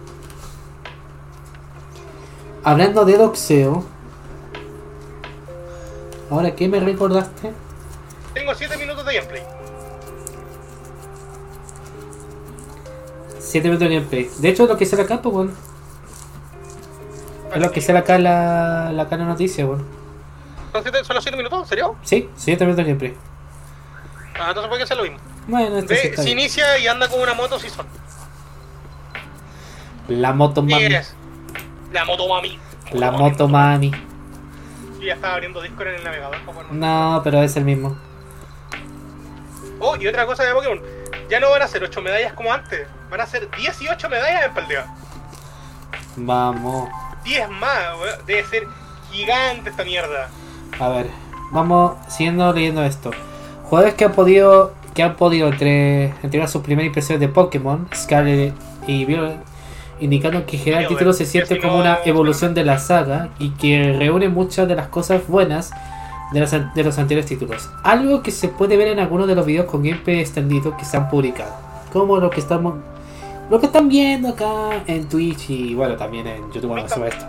Hablando 2.65 3.05
de 3.05 3.19
doxeo. 3.19 3.85
Ahora, 6.31 6.55
¿qué 6.55 6.69
me 6.69 6.81
recordaste? 6.81 7.53
Tengo 8.33 8.55
7 8.55 8.77
minutos 8.77 9.05
de 9.07 9.15
gameplay. 9.15 9.43
7 13.39 13.69
minutos 13.69 13.89
de 13.89 13.95
gameplay. 13.95 14.31
De 14.39 14.49
hecho, 14.49 14.65
es 14.65 14.69
lo 14.69 14.77
que 14.77 14.87
sale 14.87 15.03
acá, 15.03 15.21
pues, 15.23 15.35
weón. 15.35 15.55
Es 17.55 17.61
lo 17.63 17.71
que 17.71 17.81
sale 17.81 17.99
acá 18.01 18.19
la, 18.19 18.91
la 18.93 19.09
cara 19.09 19.25
noticia, 19.25 19.65
weón. 19.67 19.85
¿Son, 20.73 20.83
siete- 20.83 21.05
¿Son 21.05 21.15
los 21.15 21.23
7 21.23 21.37
minutos? 21.37 21.61
¿En 21.63 21.69
serio? 21.69 21.97
Sí, 22.03 22.29
7 22.37 22.65
minutos 22.65 22.85
de 22.85 22.91
gameplay. 22.91 23.15
Ah, 24.41 24.47
entonces 24.49 24.69
puede 24.69 24.81
que 24.83 24.87
sea 24.89 24.97
lo 24.97 25.03
mismo. 25.05 25.19
Bueno, 25.47 25.79
está 25.79 25.95
si 25.95 26.09
bien. 26.09 26.29
inicia 26.39 26.79
y 26.79 26.87
anda 26.89 27.07
con 27.09 27.21
una 27.21 27.35
moto, 27.35 27.59
sí 27.61 27.69
son. 27.69 27.87
La 30.09 30.33
moto 30.33 30.63
mami. 30.63 30.89
La 31.93 32.05
moto 32.05 32.27
mami. 32.29 32.59
La 32.93 33.11
moto 33.13 33.49
mami. 33.49 33.93
Yo 35.05 35.09
ya 35.09 35.15
estaba 35.17 35.35
abriendo 35.35 35.61
Discord 35.61 35.89
en 35.89 35.95
el 35.97 36.05
navegador. 36.05 36.37
No, 36.73 37.21
pero 37.23 37.43
es 37.43 37.55
el 37.59 37.65
mismo. 37.67 37.95
Oh, 39.79 39.97
y 39.97 40.07
otra 40.07 40.25
cosa 40.25 40.45
de 40.45 40.55
Pokémon. 40.55 40.81
Ya 41.29 41.41
no 41.41 41.51
van 41.51 41.61
a 41.61 41.69
ser 41.69 41.85
8 41.85 42.01
medallas 42.01 42.33
como 42.33 42.51
antes. 42.51 42.89
Van 43.11 43.21
a 43.21 43.27
ser 43.27 43.51
18 43.55 44.09
medallas 44.09 44.47
en 44.47 44.55
Paldea. 44.55 44.87
Vamos. 46.17 46.89
10 47.23 47.51
más, 47.51 48.01
weón. 48.01 48.27
Debe 48.27 48.45
ser 48.45 48.63
gigante 49.13 49.69
esta 49.69 49.85
mierda. 49.85 50.31
A 50.81 50.89
ver, 50.89 51.07
vamos 51.53 51.97
siguiendo 52.09 52.51
leyendo 52.55 52.83
esto. 52.83 53.11
Jugadores 53.65 53.95
que 53.95 54.07
han 54.07 54.13
podido 54.13 54.73
que 54.95 55.03
han 55.03 55.17
podido 55.17 55.49
entre- 55.49 56.15
entregar 56.23 56.49
sus 56.49 56.63
primeras 56.63 56.87
impresiones 56.87 57.21
de 57.21 57.29
Pokémon, 57.29 57.89
Scarlet 57.95 58.55
y 58.87 59.05
Violet, 59.05 59.37
indicando 60.01 60.45
que 60.47 60.57
en 60.57 60.63
general 60.63 60.83
el 60.85 60.89
título 60.89 61.13
se 61.13 61.27
siente 61.27 61.55
si 61.57 61.61
como 61.61 61.79
una 61.79 61.99
evolución 62.05 62.55
de 62.55 62.65
la 62.65 62.79
saga 62.79 63.29
y 63.39 63.51
que 63.51 63.95
reúne 63.99 64.29
muchas 64.29 64.67
de 64.69 64.75
las 64.75 64.89
cosas 64.89 65.27
buenas 65.27 65.71
de 66.33 66.41
los, 66.41 66.53
an- 66.53 66.73
de 66.75 66.85
los 66.85 66.99
anteriores 66.99 67.29
títulos. 67.29 67.71
Algo 67.83 68.23
que 68.23 68.31
se 68.31 68.49
puede 68.49 68.77
ver 68.77 68.89
en 68.89 68.99
algunos 68.99 69.29
de 69.29 69.35
los 69.35 69.47
videos 69.47 69.67
con 69.67 69.83
gameplay 69.83 70.21
extendido 70.21 70.77
que 70.77 70.85
se 70.85 70.97
han 70.97 71.09
publicado. 71.09 71.53
Como 71.93 72.19
lo 72.19 72.31
que 72.31 72.41
estamos 72.41 72.75
lo 73.51 73.61
que 73.61 73.67
están 73.67 73.89
viendo 73.89 74.31
acá 74.31 74.83
en 74.87 75.07
Twitch 75.07 75.51
y 75.51 75.75
bueno 75.75 75.97
también 75.97 76.27
en 76.27 76.51
YouTube 76.51 76.71
cuando 76.71 76.89
se 76.89 77.07
esto. 77.07 77.27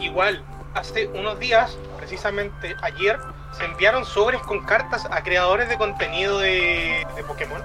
Igual, 0.00 0.42
hace 0.74 1.08
unos 1.08 1.38
días, 1.38 1.78
precisamente 1.96 2.74
ayer, 2.82 3.18
se 3.56 3.64
enviaron 3.64 4.04
sobres 4.04 4.40
con 4.42 4.60
cartas 4.64 5.06
a 5.10 5.22
creadores 5.22 5.68
de 5.68 5.76
contenido 5.78 6.38
de, 6.40 7.06
de 7.16 7.24
Pokémon. 7.24 7.62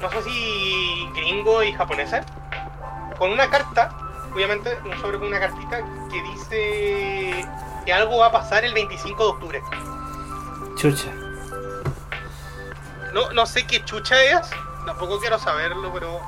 No 0.00 0.10
sé 0.10 0.22
si 0.22 1.08
gringo 1.14 1.62
y 1.64 1.72
japonesa. 1.72 2.24
Con 3.18 3.30
una 3.32 3.48
carta, 3.48 3.90
obviamente, 4.34 4.78
un 4.84 4.96
sobre 5.00 5.18
con 5.18 5.28
una 5.28 5.40
cartita 5.40 5.78
que 6.10 6.22
dice 6.22 7.46
que 7.84 7.92
algo 7.92 8.18
va 8.18 8.26
a 8.26 8.32
pasar 8.32 8.64
el 8.64 8.74
25 8.74 9.22
de 9.22 9.28
octubre. 9.30 9.62
Chucha. 10.76 11.10
No, 13.14 13.30
no 13.32 13.46
sé 13.46 13.66
qué 13.66 13.82
chucha 13.84 14.20
es, 14.22 14.50
tampoco 14.84 15.18
quiero 15.18 15.38
saberlo, 15.38 15.90
pero 15.92 16.20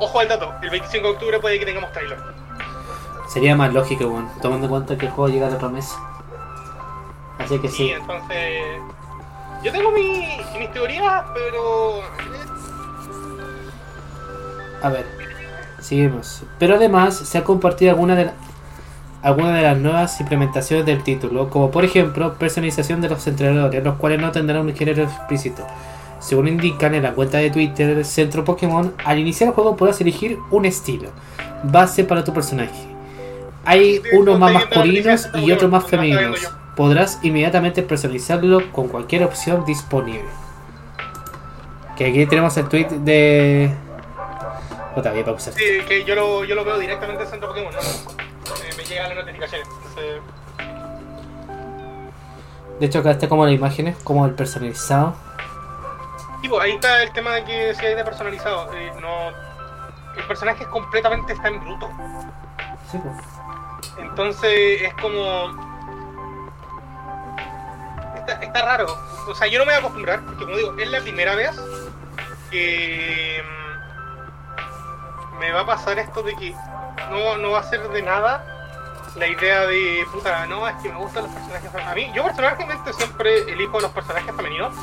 ojo 0.00 0.20
al 0.20 0.28
dato, 0.28 0.52
el 0.60 0.68
25 0.70 1.06
de 1.08 1.12
octubre 1.14 1.38
puede 1.40 1.58
que 1.58 1.64
tengamos 1.64 1.90
trailer. 1.92 2.18
Sería 3.32 3.56
más 3.56 3.72
lógico, 3.72 4.06
bueno, 4.08 4.30
tomando 4.42 4.66
en 4.66 4.70
cuenta 4.70 4.98
que 4.98 5.06
el 5.06 5.12
juego 5.12 5.32
llega 5.32 5.48
a 5.48 5.54
otra 5.54 5.68
mes. 5.70 5.90
Así 7.38 7.58
que 7.58 7.68
Sí, 7.68 7.76
sí. 7.76 7.90
entonces. 7.92 8.80
Yo 9.62 9.72
tengo 9.72 9.90
mi- 9.92 10.38
mis 10.58 10.70
teorías, 10.72 11.24
pero. 11.32 12.00
eh, 12.00 12.04
A 14.82 14.88
ver, 14.90 15.06
seguimos. 15.84 16.42
Pero 16.58 16.76
además 16.76 17.16
se 17.16 17.38
ha 17.38 17.44
compartido 17.44 17.92
alguna 17.92 18.14
de, 18.16 18.26
la- 18.26 18.34
alguna 19.22 19.54
de 19.54 19.62
las 19.62 19.78
nuevas 19.78 20.20
implementaciones 20.20 20.84
del 20.86 21.02
título, 21.02 21.50
como 21.50 21.70
por 21.70 21.84
ejemplo 21.84 22.34
personalización 22.34 23.00
de 23.00 23.08
los 23.08 23.26
entrenadores, 23.26 23.82
los 23.84 23.96
cuales 23.96 24.20
no 24.20 24.32
tendrán 24.32 24.66
un 24.66 24.74
género 24.74 25.02
explícito. 25.04 25.66
Según 26.20 26.48
indican 26.48 26.94
en 26.94 27.02
la 27.02 27.12
cuenta 27.12 27.38
de 27.38 27.50
Twitter 27.50 27.94
del 27.96 28.04
Centro 28.04 28.44
Pokémon, 28.44 28.94
al 29.04 29.18
iniciar 29.18 29.48
el 29.48 29.54
juego 29.54 29.76
podrás 29.76 30.00
elegir 30.00 30.38
un 30.50 30.64
estilo, 30.64 31.10
base 31.64 32.04
para 32.04 32.24
tu 32.24 32.32
personaje. 32.32 32.88
Hay 33.66 34.00
unos 34.14 34.38
más 34.38 34.52
masculinos 34.52 35.28
y 35.34 35.52
otros 35.52 35.70
más 35.70 35.84
femeninos. 35.86 36.40
Podrás 36.76 37.18
inmediatamente 37.22 37.82
personalizarlo 37.82 38.72
con 38.72 38.88
cualquier 38.88 39.22
opción 39.24 39.64
disponible. 39.64 40.24
Que 41.96 42.06
aquí 42.06 42.26
tenemos 42.26 42.56
el 42.56 42.68
tweet 42.68 42.88
de. 43.04 43.70
Otra 44.96 45.12
vez 45.12 45.24
pausar. 45.24 45.52
Sí, 45.54 45.80
que 45.88 46.04
yo 46.04 46.14
lo, 46.14 46.44
yo 46.44 46.54
lo 46.54 46.64
veo 46.64 46.78
directamente 46.78 47.24
en 47.24 47.28
Centro 47.28 47.48
Pokémon, 47.48 47.72
¿no? 47.72 47.80
Eh, 47.80 48.70
me 48.76 48.84
llegan 48.84 49.08
las 49.08 49.18
notificaciones. 49.18 49.66
Entonces, 49.68 50.22
De 52.80 52.86
hecho, 52.86 52.98
acá 53.00 53.10
está 53.12 53.28
como 53.28 53.44
las 53.44 53.54
imágenes, 53.54 53.96
como 54.04 54.24
el 54.26 54.34
personalizado. 54.34 55.14
tipo, 56.42 56.60
ahí 56.60 56.72
está 56.72 57.02
el 57.02 57.12
tema 57.12 57.34
de 57.34 57.44
que 57.44 57.74
si 57.74 57.86
hay 57.86 57.94
de 57.94 58.04
personalizado. 58.04 58.72
eh, 58.74 58.92
no, 59.00 59.28
el 60.16 60.24
personaje 60.28 60.62
es 60.64 60.68
completamente 60.68 61.32
está 61.32 61.48
en 61.48 61.60
bruto. 61.60 61.88
Sí, 62.90 62.98
pues. 62.98 63.16
Entonces 63.98 64.82
es 64.82 64.94
como. 64.94 65.74
está 68.40 68.62
raro. 68.62 68.86
O 69.28 69.34
sea, 69.34 69.46
yo 69.48 69.58
no 69.58 69.64
me 69.64 69.72
voy 69.72 69.76
a 69.76 69.78
acostumbrar, 69.78 70.20
porque 70.24 70.44
como 70.44 70.56
digo, 70.56 70.74
es 70.78 70.88
la 70.90 71.00
primera 71.00 71.34
vez 71.34 71.50
que 72.50 73.42
me 75.44 75.52
va 75.52 75.60
a 75.60 75.66
pasar 75.66 75.98
esto 75.98 76.22
de 76.22 76.34
que 76.36 76.54
no, 77.10 77.36
no 77.36 77.50
va 77.50 77.60
a 77.60 77.62
ser 77.64 77.86
de 77.88 78.02
nada 78.02 78.44
la 79.16 79.28
idea 79.28 79.66
de, 79.66 80.04
puta, 80.12 80.46
no, 80.46 80.66
es 80.66 80.74
que 80.82 80.88
me 80.88 80.98
gustan 80.98 81.24
los 81.24 81.32
personajes 81.32 81.70
femeninos. 81.70 81.92
A 81.92 81.94
mí, 81.94 82.12
yo 82.14 82.24
personalmente 82.24 82.92
siempre 82.94 83.52
elijo 83.52 83.80
los 83.80 83.90
personajes 83.92 84.34
femeninos 84.34 84.74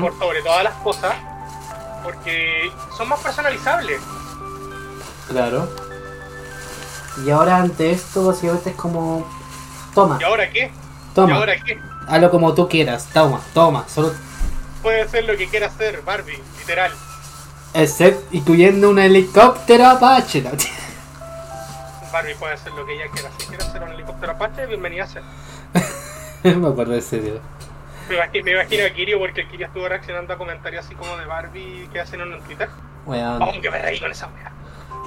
por 0.00 0.18
sobre 0.18 0.42
todas 0.42 0.64
las 0.64 0.74
cosas, 0.76 1.14
porque 2.02 2.70
son 2.96 3.08
más 3.08 3.20
personalizables. 3.20 4.00
Claro. 5.28 5.68
Y 7.26 7.30
ahora 7.30 7.58
ante 7.58 7.90
esto 7.90 8.26
básicamente 8.26 8.70
es 8.70 8.76
como... 8.76 9.26
Toma, 9.94 10.16
¿Y 10.20 10.24
ahora 10.24 10.48
qué? 10.50 10.66
¿Y 10.66 11.14
toma, 11.14 11.36
ahora 11.36 11.56
qué? 11.60 11.78
hazlo 12.06 12.30
como 12.30 12.54
tú 12.54 12.68
quieras, 12.68 13.08
toma, 13.12 13.40
toma, 13.52 13.84
solo... 13.88 14.12
Puede 14.82 15.08
ser 15.08 15.24
lo 15.24 15.36
que 15.36 15.48
quiera 15.48 15.66
hacer 15.66 16.02
Barbie, 16.02 16.40
literal. 16.58 16.92
Excepto 17.74 18.26
incluyendo 18.36 18.90
un 18.90 18.98
helicóptero 18.98 19.86
Apache. 19.86 20.42
¿no? 20.42 20.50
Barbie 22.12 22.34
puede 22.36 22.54
hacer 22.54 22.72
lo 22.72 22.86
que 22.86 22.94
ella 22.94 23.04
quiera. 23.12 23.28
Si 23.38 23.46
quiere 23.46 23.64
hacer 23.64 23.82
un 23.82 23.92
helicóptero 23.92 24.32
Apache, 24.32 24.66
bienvenida 24.66 25.06
sea. 25.06 25.22
me 26.42 26.68
acuerdo 26.68 26.92
de 26.92 26.98
ese 26.98 27.18
tío. 27.18 27.34
Me 28.08 28.14
imagino, 28.16 28.44
me 28.44 28.52
imagino 28.52 28.86
a 28.86 28.90
Kirio 28.90 29.18
porque 29.18 29.46
Kirio 29.48 29.66
estuvo 29.66 29.86
reaccionando 29.86 30.32
a 30.32 30.38
comentarios 30.38 30.86
así 30.86 30.94
como 30.94 31.14
de 31.18 31.26
Barbie 31.26 31.88
que 31.92 32.00
hacen 32.00 32.20
en 32.22 32.40
Twitter. 32.42 32.68
Weón, 33.04 33.42
Aunque 33.42 33.70
me 33.70 33.82
reí 33.82 34.00
con 34.00 34.10
esa 34.10 34.28
wea. 34.28 34.50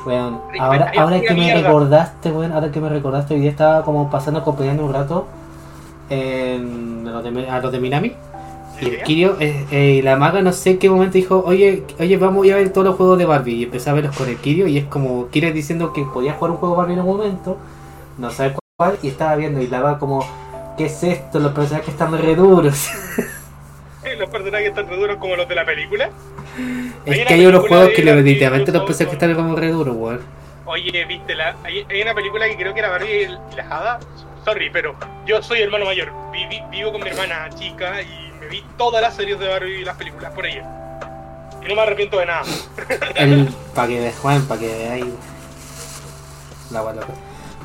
weón. 0.05 0.41
Ahora, 0.59 0.91
ahora 0.97 1.19
que 1.19 1.29
me 1.29 1.39
mierda. 1.39 1.61
recordaste, 1.63 2.31
weón, 2.31 2.51
ahora 2.51 2.71
que 2.71 2.79
me 2.79 2.89
recordaste, 2.89 3.33
hoy 3.33 3.39
día 3.41 3.49
estaba 3.49 3.83
como 3.83 4.09
pasando 4.11 4.39
acompañando 4.41 4.85
un 4.85 4.93
rato 4.93 5.27
en 6.09 7.07
a 7.07 7.11
los 7.11 7.23
de, 7.23 7.49
a 7.49 7.59
los 7.59 7.71
de 7.71 7.79
Minami. 7.79 8.15
Y 8.81 8.89
el 8.89 9.03
Kirio, 9.03 9.37
eh, 9.39 9.65
eh, 9.71 10.01
la 10.03 10.15
maga 10.17 10.41
no 10.41 10.51
sé 10.53 10.71
en 10.71 10.79
qué 10.79 10.89
momento 10.89 11.13
dijo, 11.13 11.43
oye, 11.45 11.83
oye, 11.99 12.17
vamos 12.17 12.49
a 12.49 12.55
ver 12.55 12.73
todos 12.73 12.87
los 12.87 12.95
juegos 12.95 13.17
de 13.17 13.25
Barbie. 13.25 13.53
Y 13.55 13.63
empecé 13.63 13.89
a 13.89 13.93
verlos 13.93 14.15
con 14.15 14.27
el 14.27 14.37
Kirio 14.37 14.67
y 14.67 14.77
es 14.77 14.85
como, 14.85 15.29
Kirio 15.29 15.53
diciendo 15.53 15.93
que 15.93 16.03
podía 16.03 16.33
jugar 16.33 16.51
un 16.51 16.57
juego 16.57 16.75
Barbie 16.75 16.93
en 16.93 16.99
un 17.01 17.05
momento, 17.07 17.57
no 18.17 18.29
sabe 18.31 18.55
cuál, 18.77 18.97
y 19.01 19.09
estaba 19.09 19.35
viendo 19.35 19.61
y 19.61 19.67
la 19.67 19.81
va 19.81 19.99
como, 19.99 20.25
¿qué 20.77 20.85
es 20.85 21.03
esto? 21.03 21.39
Los 21.39 21.53
personajes 21.53 21.89
están 21.89 22.17
re 22.17 22.35
duros. 22.35 22.89
Los 24.17 24.29
personajes 24.29 24.69
están 24.69 24.87
re 24.89 24.97
duros 24.97 25.17
como 25.17 25.35
los 25.35 25.47
de 25.47 25.55
la 25.55 25.63
película. 25.65 26.09
es 27.05 27.25
que 27.25 27.33
hay 27.33 27.45
unos 27.45 27.67
juegos 27.67 27.89
que 27.89 28.01
literalmente 28.03 28.71
los 28.71 28.83
personajes 28.83 29.19
son- 29.19 29.29
están 29.31 29.35
como 29.35 29.55
re 29.55 29.69
duros, 29.69 29.95
weón. 29.95 30.19
Oye, 30.65 31.05
viste, 31.05 31.35
la, 31.35 31.55
hay, 31.63 31.85
hay 31.89 32.01
una 32.01 32.13
película 32.13 32.47
que 32.47 32.55
creo 32.55 32.73
que 32.73 32.79
era 32.79 32.89
Barbie 32.89 33.23
y 33.23 33.55
la 33.55 33.63
Hada. 33.69 33.99
Sorry, 34.43 34.69
pero 34.71 34.95
yo 35.25 35.41
soy 35.43 35.61
hermano 35.61 35.85
mayor. 35.85 36.11
Vivo 36.71 36.91
con 36.91 37.03
mi 37.03 37.09
hermana 37.09 37.49
chica 37.55 38.01
y 38.01 38.30
vi 38.51 38.63
todas 38.77 39.01
las 39.01 39.15
series 39.15 39.39
de 39.39 39.47
Barbie 39.47 39.81
y 39.81 39.85
las 39.85 39.95
películas 39.97 40.31
por 40.33 40.45
ella. 40.45 40.63
Y 41.63 41.67
no 41.67 41.75
me 41.75 41.81
arrepiento 41.81 42.17
de 42.19 42.25
nada. 42.25 42.43
Para 43.75 43.87
que 43.87 44.11
Juan, 44.21 44.45
para 44.47 44.59
que 44.59 44.67
veáis 44.67 45.05
la 46.71 46.81
weá 46.83 46.93
loca. 46.93 47.07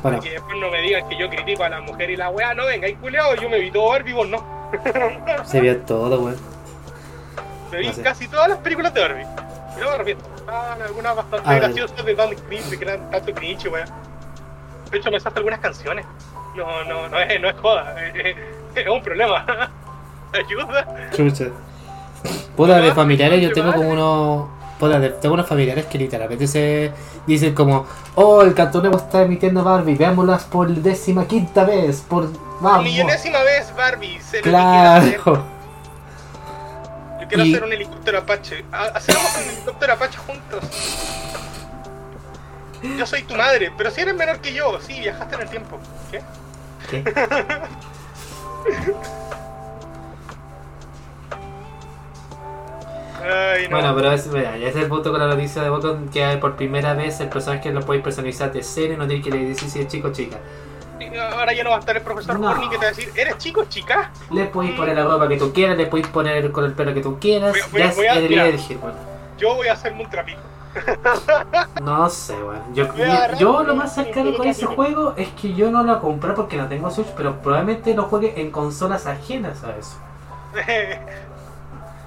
Bueno, 0.03 0.19
Que 0.21 0.31
después 0.31 0.55
no 0.57 0.69
me 0.69 0.81
digan 0.81 1.09
que 1.09 1.17
yo 1.17 1.29
critico 1.29 1.63
a 1.63 1.69
la 1.69 1.81
mujer 1.81 2.09
y 2.11 2.15
la 2.15 2.29
weá. 2.29 2.53
No 2.53 2.65
venga, 2.65 2.87
hay 2.87 2.95
culeado, 2.95 3.35
yo 3.35 3.49
me 3.49 3.59
vi 3.59 3.71
todo 3.71 3.89
Barbie, 3.89 4.13
vos 4.13 4.27
no. 4.27 4.43
se 5.45 5.59
vio 5.61 5.77
todo, 5.81 6.21
weón. 6.21 6.37
Me 7.71 7.79
vi 7.79 7.87
No 7.87 7.93
sé. 7.93 8.01
casi 8.03 8.27
todas 8.27 8.49
las 8.49 8.59
películas 8.59 8.93
de 8.93 9.01
Barbie. 9.01 9.23
Y 9.75 9.79
no 9.79 9.87
me 9.87 9.95
arrepiento. 9.95 10.25
Estaban 10.37 10.81
algunas 10.81 11.15
bastante 11.15 11.49
A 11.49 11.53
ver. 11.53 11.61
graciosas 11.63 12.05
de 12.05 12.15
tan 12.15 12.35
cringe, 12.35 12.77
que 12.77 12.85
eran 12.85 13.09
tanto 13.11 13.33
cringe, 13.33 13.67
weá. 13.67 13.85
De 14.91 14.97
hecho, 14.99 15.11
me 15.11 15.19
saltan 15.19 15.39
algunas 15.39 15.59
canciones. 15.59 16.05
No, 16.55 16.83
no, 16.85 17.09
no 17.09 17.19
es, 17.19 17.41
no 17.41 17.49
es 17.49 17.55
joda. 17.57 17.95
Es, 18.13 18.35
es 18.75 18.87
un 18.87 19.01
problema. 19.01 19.71
Ayuda. 20.33 21.09
Chucha. 21.15 21.45
Puta, 22.55 22.79
de 22.79 22.93
familiares 22.93 23.41
yo 23.41 23.51
tengo 23.53 23.73
como 23.73 23.89
unos. 23.89 24.49
Puta, 24.79 24.99
de- 24.99 25.09
tengo 25.09 25.33
unos 25.33 25.47
familiares 25.47 25.85
que 25.87 25.97
literalmente 25.97 26.47
se 26.47 26.91
dicen 27.25 27.53
como, 27.55 27.85
oh, 28.15 28.41
el 28.41 28.53
Network 28.53 28.95
está 28.95 29.21
emitiendo 29.23 29.63
Barbie, 29.63 29.95
veámoslas 29.95 30.43
por 30.45 30.67
décima 30.69 31.25
quinta 31.27 31.63
vez, 31.63 32.01
por. 32.01 32.29
Vamos. 32.61 32.83
Millonésima 32.83 33.41
vez 33.43 33.73
Barbie. 33.75 34.17
hacer. 34.17 34.41
Claro. 34.41 35.43
Yo 37.21 37.27
quiero 37.27 37.45
Y- 37.45 37.51
hacer 37.53 37.63
un 37.63 37.73
helicóptero 37.73 38.19
Apache. 38.19 38.65
Ha- 38.71 38.91
Hacemos 38.95 39.23
un 39.43 39.49
helicóptero 39.51 39.93
Apache 39.93 40.17
juntos. 40.19 40.63
Yo 42.97 43.05
soy 43.07 43.23
tu 43.23 43.35
madre, 43.35 43.71
pero 43.77 43.89
si 43.89 44.01
eres 44.01 44.15
menor 44.15 44.39
que 44.39 44.53
yo, 44.53 44.79
sí, 44.79 44.99
viajaste 44.99 45.35
en 45.35 45.41
el 45.41 45.49
tiempo. 45.49 45.79
¿Qué? 46.11 46.21
¿Qué? 46.89 47.03
Ay, 53.23 53.63
no. 53.63 53.69
Bueno, 53.77 53.95
pero 53.95 54.11
es, 54.11 54.27
mira, 54.27 54.57
ya 54.57 54.67
es 54.69 54.75
el 54.75 54.87
punto 54.87 55.11
con 55.11 55.19
la 55.19 55.27
noticia 55.27 55.61
de 55.63 55.69
Bocon 55.69 56.09
que 56.09 56.37
por 56.39 56.55
primera 56.55 56.93
vez 56.93 57.19
el 57.19 57.29
personaje 57.29 57.71
lo 57.71 57.81
podéis 57.81 58.03
personalizar 58.03 58.51
de 58.51 58.59
y 58.59 58.95
no 58.97 59.07
tiene 59.07 59.21
que 59.23 59.31
decir 59.31 59.69
si 59.69 59.79
es 59.79 59.87
chico 59.87 60.09
o 60.09 60.11
chica. 60.11 60.37
Ahora 61.33 61.53
ya 61.53 61.63
no 61.63 61.69
va 61.71 61.77
a 61.77 61.79
estar 61.79 61.95
el 61.95 62.03
profesor 62.03 62.39
No. 62.39 62.49
Horny 62.51 62.69
que 62.69 62.77
te 62.77 62.85
va 62.85 62.91
a 62.91 62.93
decir, 62.93 63.11
¿eres 63.15 63.37
chico 63.37 63.61
o 63.61 63.65
chica? 63.65 64.11
Le 64.31 64.45
podéis 64.45 64.75
poner 64.75 64.95
la 64.95 65.03
ropa 65.05 65.27
que 65.27 65.37
tú 65.37 65.53
quieras, 65.53 65.77
le 65.77 65.85
podéis 65.87 66.07
poner 66.07 66.51
con 66.51 66.65
el 66.65 66.73
pelo 66.73 66.93
que 66.93 67.01
tú 67.01 67.17
quieras, 67.19 67.53
Voy 67.53 67.61
a- 67.61 67.67
voy 67.71 67.79
ya 67.81 67.89
es 67.89 67.95
voy 67.95 68.05
a- 68.07 68.13
el 68.15 68.29
mira. 68.29 68.47
elegir, 68.47 68.77
bueno. 68.77 68.97
Yo 69.37 69.55
voy 69.55 69.67
a 69.67 69.73
hacerme 69.73 70.03
un 70.03 70.09
trapito. 70.09 70.39
No 71.81 72.09
sé, 72.09 72.33
weón. 72.35 72.73
Yo, 72.75 72.87
yo 73.39 73.63
lo 73.63 73.75
más 73.75 73.95
cercano 73.95 74.35
con 74.35 74.47
ese 74.47 74.65
juego 74.65 75.13
es 75.17 75.29
que 75.29 75.53
yo 75.53 75.71
no 75.71 75.83
lo 75.83 75.99
compré 76.01 76.33
porque 76.33 76.57
no 76.57 76.67
tengo 76.67 76.89
Switch, 76.91 77.07
pero 77.15 77.37
probablemente 77.41 77.93
lo 77.95 78.03
juegue 78.03 78.39
en 78.41 78.51
consolas 78.51 79.07
ajenas 79.07 79.63
a 79.63 79.75
eso. 79.77 79.97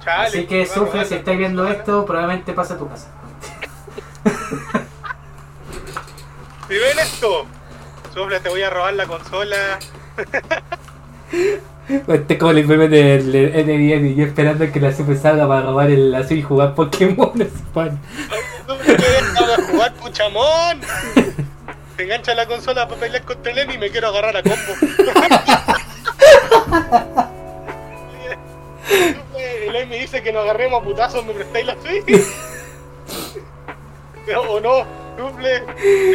Chale, 0.03 0.27
Así 0.27 0.45
que 0.45 0.65
sufre, 0.65 1.05
si 1.05 1.15
estáis 1.15 1.37
viendo 1.37 1.67
esto, 1.67 2.05
probablemente 2.05 2.53
pasa 2.53 2.73
a 2.73 2.77
tu 2.77 2.89
casa. 2.89 3.07
Si 6.67 6.77
ven 6.77 6.99
esto, 6.99 7.45
Sufle, 8.13 8.39
te 8.39 8.49
voy 8.49 8.61
a 8.61 8.69
robar 8.69 8.93
la 8.93 9.05
consola. 9.05 9.79
Este 12.07 12.33
es 12.33 12.39
como 12.39 12.51
el 12.51 12.65
meme 12.65 12.87
del 12.87 13.27
NDN 13.27 14.05
y 14.07 14.15
yo 14.15 14.25
esperando 14.25 14.71
que 14.71 14.79
la 14.79 14.93
Super 14.93 15.17
salga 15.17 15.47
para 15.47 15.63
robar 15.63 15.89
el 15.89 16.15
azul 16.15 16.37
y 16.37 16.41
jugar 16.41 16.73
Pokémon. 16.73 17.33
Sufle, 17.37 17.91
te 18.95 19.03
voy 19.43 19.51
a 19.51 19.61
jugar 19.69 19.93
puchamón. 19.95 20.79
Te 21.97 22.03
engancha 22.03 22.33
la 22.33 22.45
consola 22.45 22.87
para 22.87 23.01
pelear 23.01 23.23
contra 23.23 23.51
el 23.51 23.69
y 23.73 23.77
me 23.77 23.89
quiero 23.89 24.07
agarrar 24.07 24.37
a 24.37 24.43
combo. 24.43 24.57
Sufle, 29.61 29.67
el 29.69 29.75
Emi 29.83 29.99
dice 29.99 30.21
que 30.23 30.31
nos 30.31 30.43
agarremos 30.43 30.81
a 30.81 30.83
putazos, 30.85 31.25
¿me 31.25 31.33
prestáis 31.33 31.65
la 31.65 31.75
Switch? 31.81 32.25
O 34.47 34.59
no, 34.59 34.85
Sufle, 35.17 35.63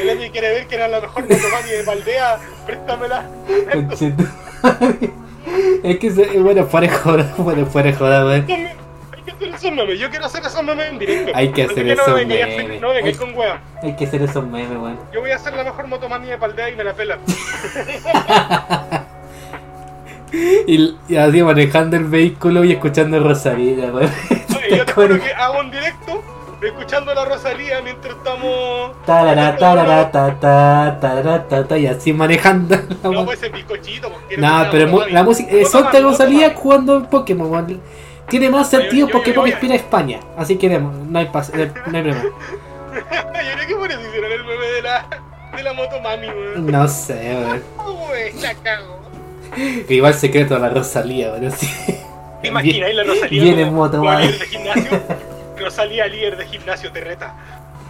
el 0.02 0.08
Emi 0.08 0.30
quiere 0.30 0.50
ver 0.50 0.66
que 0.66 0.74
era 0.76 0.88
la 0.88 1.00
mejor 1.00 1.22
motomami 1.28 1.70
de 1.70 1.82
Valdea, 1.84 2.38
préstamela. 2.66 3.24
Es 5.82 5.98
que, 5.98 6.10
se, 6.10 6.38
bueno, 6.40 6.66
fuera 6.66 6.92
joda, 6.92 7.32
bueno, 7.38 7.66
fuera 7.66 7.92
joda, 7.92 8.24
weón. 8.24 8.46
Hay 8.48 9.22
que 9.24 9.32
hacer 9.32 9.48
esos 9.54 9.72
memes, 9.72 9.98
yo 9.98 10.10
quiero 10.10 10.26
hacer 10.26 10.42
esos 10.44 10.62
memes 10.62 10.88
en 10.88 10.98
directo. 10.98 11.32
Hay 11.34 11.52
que 11.52 11.62
hacer 11.64 11.84
no 11.86 11.92
esos 11.92 12.06
me 12.08 12.42
hacer- 12.42 12.56
memes. 12.64 12.80
No 12.80 12.88
me 12.92 12.96
Hay- 13.02 13.14
con 13.14 13.34
weón. 13.36 13.58
Hay 13.82 13.94
que 13.96 14.04
hacer 14.06 14.22
esos 14.22 14.44
memes, 14.46 14.70
weón. 14.78 14.98
Yo 15.12 15.20
voy 15.20 15.30
a 15.30 15.36
hacer 15.36 15.54
la 15.54 15.64
mejor 15.64 15.86
motomami 15.86 16.26
de 16.28 16.38
Paldea 16.38 16.70
y 16.70 16.76
me 16.76 16.84
la 16.84 16.94
pelan. 16.94 17.20
Y, 20.66 20.96
y 21.08 21.16
así 21.16 21.42
manejando 21.42 21.96
el 21.96 22.04
vehículo 22.04 22.64
y 22.64 22.72
escuchando 22.72 23.18
Rosalía, 23.20 23.86
weón. 23.92 24.10
Yo 24.70 24.84
te 24.84 24.92
juro 24.92 25.20
que 25.20 25.32
hago 25.32 25.60
un 25.60 25.70
directo 25.70 26.22
escuchando 26.62 27.12
a 27.12 27.14
la 27.14 27.24
Rosalía 27.24 27.80
mientras 27.82 28.16
estamos. 28.16 28.92
Tarara, 29.06 29.56
tarara, 29.56 30.10
ta, 30.10 30.34
ta, 30.40 30.98
tarara, 31.00 31.46
ta, 31.48 31.64
ta, 31.68 31.78
y 31.78 31.86
así 31.86 32.12
manejando 32.12 32.76
la 33.02 33.10
No, 33.10 33.24
pues 33.24 33.38
ese 33.38 33.50
bizcochito. 33.50 34.10
porque 34.10 34.34
eres 34.34 34.50
pero 34.70 34.88
motomami. 34.88 35.12
la 35.12 35.22
música. 35.22 35.50
Eh, 35.52 35.64
Solta 35.64 36.00
Rosalía 36.00 36.52
jugando 36.54 37.08
Pokémon. 37.08 37.80
Tiene 38.28 38.50
más 38.50 38.68
sentido 38.68 39.06
yo- 39.06 39.12
porque 39.12 39.30
yo- 39.30 39.36
Pokémon 39.36 39.46
yo- 39.46 39.52
inspira 39.52 39.74
a 39.74 39.76
España. 39.76 40.20
Así 40.36 40.56
que 40.56 40.68
no 40.68 40.90
no 41.08 41.18
hay, 41.20 41.26
pas- 41.26 41.50
eh, 41.54 41.70
no 41.86 41.96
hay 41.96 42.02
problema. 42.02 42.22
Yo 42.96 43.02
creo 43.54 43.68
que 43.68 43.74
por 43.76 43.90
eso 43.92 44.00
hicieron 44.00 44.32
el 44.32 44.44
meme 44.44 44.66
de 44.66 44.82
la, 44.82 45.06
de 45.54 45.62
la 45.62 45.72
motomami, 45.74 46.26
weón. 46.28 46.66
No 46.66 46.88
sé, 46.88 47.36
weón. 47.38 47.62
Uy, 48.10 48.40
la 48.40 48.54
cago. 48.54 48.96
Igual 49.88 50.14
secreto 50.14 50.56
a 50.56 50.58
la 50.58 50.68
Rosalía, 50.68 51.32
weón. 51.32 51.46
Así. 51.46 51.66
¿Te 52.42 52.48
imaginas 52.48 52.94
la 52.94 53.04
Rosalía 53.04 53.42
Viene 53.42 53.64
como, 53.64 53.76
moto, 53.76 54.02
líder 54.02 54.38
de 54.38 54.46
gimnasio? 54.46 55.02
Rosalía 55.58 56.06
líder 56.06 56.36
de 56.36 56.46
gimnasio 56.46 56.92
te 56.92 57.00
reta. 57.00 57.34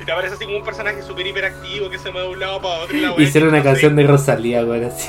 Y 0.00 0.04
te 0.04 0.12
aparece 0.12 0.34
así 0.34 0.44
como 0.44 0.58
un 0.58 0.64
personaje 0.64 1.02
súper 1.02 1.26
hiperactivo 1.26 1.88
que 1.90 1.98
se 1.98 2.10
mueve 2.10 2.28
de 2.28 2.34
un 2.34 2.40
lado 2.40 2.60
para 2.62 2.80
otro. 2.82 2.96
y 2.96 3.00
la 3.00 3.12
wea 3.12 3.22
Hicieron 3.26 3.48
una 3.50 3.62
canción 3.62 3.96
de 3.96 4.06
Rosalía, 4.06 4.64
weón. 4.64 4.84
Así. 4.84 5.08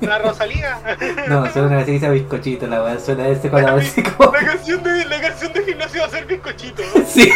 La 0.00 0.18
Rosalía. 0.18 0.78
No, 1.28 1.50
suena 1.52 1.68
una 1.68 1.76
canción 1.84 2.00
que 2.00 2.10
bizcochito, 2.10 2.66
la 2.66 2.82
weón. 2.82 3.00
Suena 3.00 3.28
este 3.28 3.50
con 3.50 3.62
la 3.62 3.74
así 3.74 4.02
como. 4.02 4.32
La 4.32 4.40
canción 4.44 4.82
de, 4.82 5.04
la 5.04 5.20
canción 5.20 5.52
de 5.52 5.64
gimnasio 5.64 6.00
va 6.02 6.06
a 6.06 6.10
ser 6.10 6.26
bizcochito. 6.26 6.82
Sí. 7.06 7.30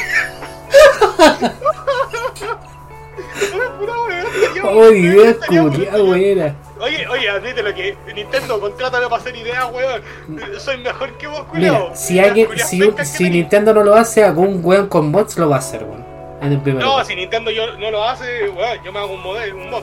Una 3.55 3.69
pura 3.79 3.93
estaría- 4.23 4.65
Oh, 4.65 4.91
idea 4.91 5.35
culia 5.47 5.91
bueno. 5.91 6.05
buena. 6.07 6.55
Oye, 6.81 7.07
oye, 7.09 7.29
admítelo 7.29 7.75
que 7.75 7.97
Nintendo, 8.15 8.61
contrátame 8.61 9.09
para 9.09 9.21
hacer 9.21 9.37
ideas, 9.37 9.67
weón. 9.73 10.03
Soy 10.59 10.77
mejor 10.79 11.17
que 11.19 11.27
vos, 11.27 11.41
Mira, 11.53 11.75
culiao. 11.79 11.91
si 11.95 12.19
alguien, 12.21 12.49
si, 12.59 12.81
si. 13.05 13.31
Nintendo 13.31 13.75
no 13.75 13.83
lo 13.83 13.95
hace, 13.97 14.25
algún 14.25 14.61
weón 14.63 14.89
con 14.89 15.11
mods 15.11 15.37
lo 15.39 15.49
va 15.49 15.57
a 15.57 15.59
hacer, 15.59 15.83
weón. 15.85 16.07
En 16.41 16.53
el 16.53 16.61
primer 16.61 16.83
No, 16.85 16.91
lugar. 16.93 17.07
si 17.07 17.17
Nintendo 17.17 17.51
yo, 17.51 17.77
no 17.79 17.91
lo 17.91 18.05
hace, 18.05 18.49
weón, 18.51 18.79
yo 18.85 18.93
me 18.93 18.99
hago 19.01 19.15
un 19.15 19.23
modelo, 19.23 19.57
un 19.57 19.71
mod. 19.71 19.83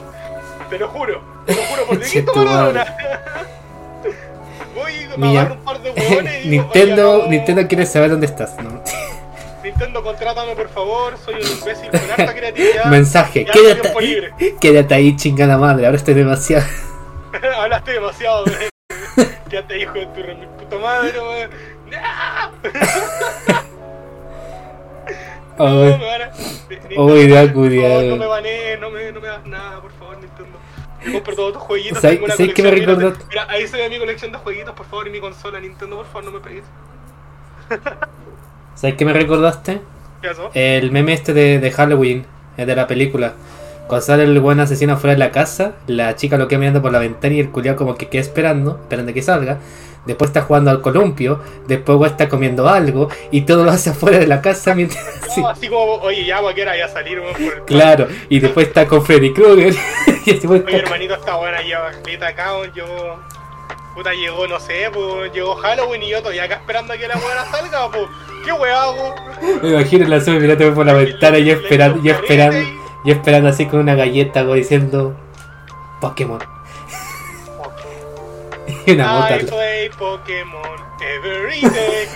Te 0.70 0.78
lo 0.78 0.88
juro, 0.88 1.22
te 1.44 1.54
lo 1.54 1.62
juro 1.62 1.86
por 1.86 1.98
Dieguito 2.00 2.34
Maradona. 2.34 2.96
Voy, 4.74 4.92
me 5.16 5.28
Mira, 5.28 5.40
agarro 5.42 5.54
un 5.54 5.64
par 5.64 5.80
de 5.80 5.90
huevones 5.90 6.44
y 6.44 6.48
Nintendo, 6.50 7.26
Nintendo 7.28 7.66
quiere 7.68 7.86
saber 7.86 8.10
dónde 8.10 8.26
estás, 8.26 8.56
¿no? 8.62 8.82
Nintendo, 9.66 10.00
contrátame 10.00 10.54
por 10.54 10.68
favor, 10.68 11.18
soy 11.18 11.34
un 11.34 11.40
imbécil 11.58 11.90
con 11.90 12.00
harta 12.08 12.32
creatividad. 12.34 12.84
Mensaje, 12.86 13.44
quédate, 13.44 14.00
libre. 14.00 14.32
quédate 14.60 14.94
ahí, 14.94 15.16
chingada 15.16 15.58
madre, 15.58 15.86
ahora 15.86 15.96
estoy 15.96 16.14
demasiado. 16.14 16.64
Hablaste 17.58 17.90
demasiado. 17.92 18.44
Quédate 19.50 19.78
hijo 19.80 19.94
de 19.94 20.06
tu 20.06 20.22
re 20.22 20.34
mi 20.36 20.46
puta 20.46 20.78
madre, 20.78 21.18
weón. 21.20 21.50
No, 25.58 25.64
Ay, 25.66 25.98
me 25.98 26.04
van 26.04 26.22
a- 26.22 26.30
Nintendo, 26.68 26.94
favor. 27.88 28.04
No 28.04 28.16
me 28.18 28.26
banees, 28.26 28.78
no 28.78 28.90
me, 28.90 29.10
no 29.10 29.20
me 29.22 29.28
hagas 29.28 29.46
nada, 29.46 29.80
por 29.80 29.90
favor, 29.92 30.18
Nintendo. 30.18 30.58
Yo 31.02 31.12
compro 31.14 31.34
todos 31.34 31.52
tus 31.54 31.62
jueguitos. 31.62 31.98
¿Sabes- 32.02 32.16
tengo 32.16 32.26
una 32.26 32.36
sabes 32.36 32.54
qué 32.54 32.62
me 32.62 32.68
colección, 32.68 32.98
mira? 32.98 33.16
Mira, 33.30 33.46
ahí 33.48 33.66
se 33.66 33.76
ve 33.78 33.88
mi 33.88 33.98
colección 33.98 34.32
de 34.32 34.38
jueguitos, 34.38 34.74
por 34.74 34.86
favor, 34.86 35.08
y 35.08 35.10
mi 35.10 35.18
consola, 35.20 35.58
Nintendo, 35.58 35.96
por 35.96 36.06
favor, 36.06 36.24
no 36.24 36.30
me 36.32 36.40
pegues. 36.40 36.64
¿Sabes 38.76 38.96
qué 38.96 39.04
me 39.04 39.12
recordaste? 39.12 39.80
¿Qué 40.22 40.28
pasó? 40.28 40.50
El 40.54 40.92
meme 40.92 41.14
este 41.14 41.32
de, 41.32 41.58
de 41.58 41.70
Halloween, 41.72 42.24
de 42.56 42.76
la 42.76 42.86
película. 42.86 43.34
Cuando 43.86 44.04
sale 44.04 44.24
el 44.24 44.38
buen 44.40 44.60
asesino 44.60 44.94
afuera 44.94 45.14
de 45.14 45.18
la 45.18 45.30
casa, 45.30 45.76
la 45.86 46.14
chica 46.16 46.36
lo 46.36 46.46
queda 46.46 46.58
mirando 46.58 46.82
por 46.82 46.92
la 46.92 46.98
ventana 46.98 47.34
y 47.34 47.40
el 47.40 47.50
culiao 47.50 47.76
como 47.76 47.94
que 47.94 48.08
queda 48.08 48.20
esperando, 48.20 48.80
esperando 48.82 49.14
que 49.14 49.22
salga. 49.22 49.58
Después 50.04 50.30
está 50.30 50.42
jugando 50.42 50.70
al 50.70 50.82
columpio, 50.82 51.40
después 51.66 52.10
está 52.10 52.28
comiendo 52.28 52.68
algo 52.68 53.08
y 53.30 53.42
todo 53.42 53.64
lo 53.64 53.70
hace 53.70 53.90
afuera 53.90 54.18
de 54.18 54.26
la 54.26 54.40
casa 54.42 54.74
mientras... 54.74 55.02
sí, 55.34 55.40
No, 55.40 55.48
así 55.48 55.68
como, 55.68 55.94
oye, 55.94 56.24
ya, 56.24 56.40
cualquiera 56.40 56.76
ya 56.76 56.88
salir, 56.88 57.20
por 57.20 57.40
el 57.40 57.62
claro, 57.62 58.08
y 58.28 58.40
después 58.40 58.68
está 58.68 58.86
con 58.86 59.04
Freddy 59.04 59.32
Krueger 59.32 59.74
y 60.26 60.46
Oye, 60.46 60.58
está... 60.58 60.76
hermanito, 60.76 61.14
está 61.14 61.36
buena, 61.36 61.58
caleta 62.02 62.28
acá, 62.28 62.50
yo... 62.74 62.84
Puta, 63.96 64.12
llegó, 64.12 64.46
no 64.46 64.60
sé, 64.60 64.90
pues, 64.92 65.32
llegó 65.32 65.56
Halloween 65.56 66.02
y 66.02 66.10
yo 66.10 66.18
todavía 66.18 66.44
acá 66.44 66.56
esperando 66.56 66.92
a 66.92 66.98
que 66.98 67.08
la 67.08 67.16
buena 67.16 67.46
salga, 67.46 67.90
pues, 67.90 68.04
¿qué 68.44 68.52
weá 68.52 68.82
hago? 68.82 69.14
Me 69.62 69.70
imagino 69.70 70.06
la 70.06 70.20
sube 70.20 70.38
mirando 70.38 70.74
por 70.74 70.84
la 70.84 70.92
ventana 70.92 71.38
y 71.38 71.48
esperando, 71.48 71.98
y 72.04 72.10
esperando, 72.10 72.58
y 73.06 73.10
esperando 73.10 73.48
así 73.48 73.64
con 73.64 73.80
una 73.80 73.94
galleta 73.94 74.42
weón, 74.42 74.58
diciendo 74.58 75.16
Pokémon. 76.02 76.40
Y 78.84 78.90
una 78.96 79.14
bota. 79.14 79.36
I 79.38 79.44
play 79.46 79.88
Pokémon 79.88 80.78
every 81.00 81.62
day. 81.62 82.06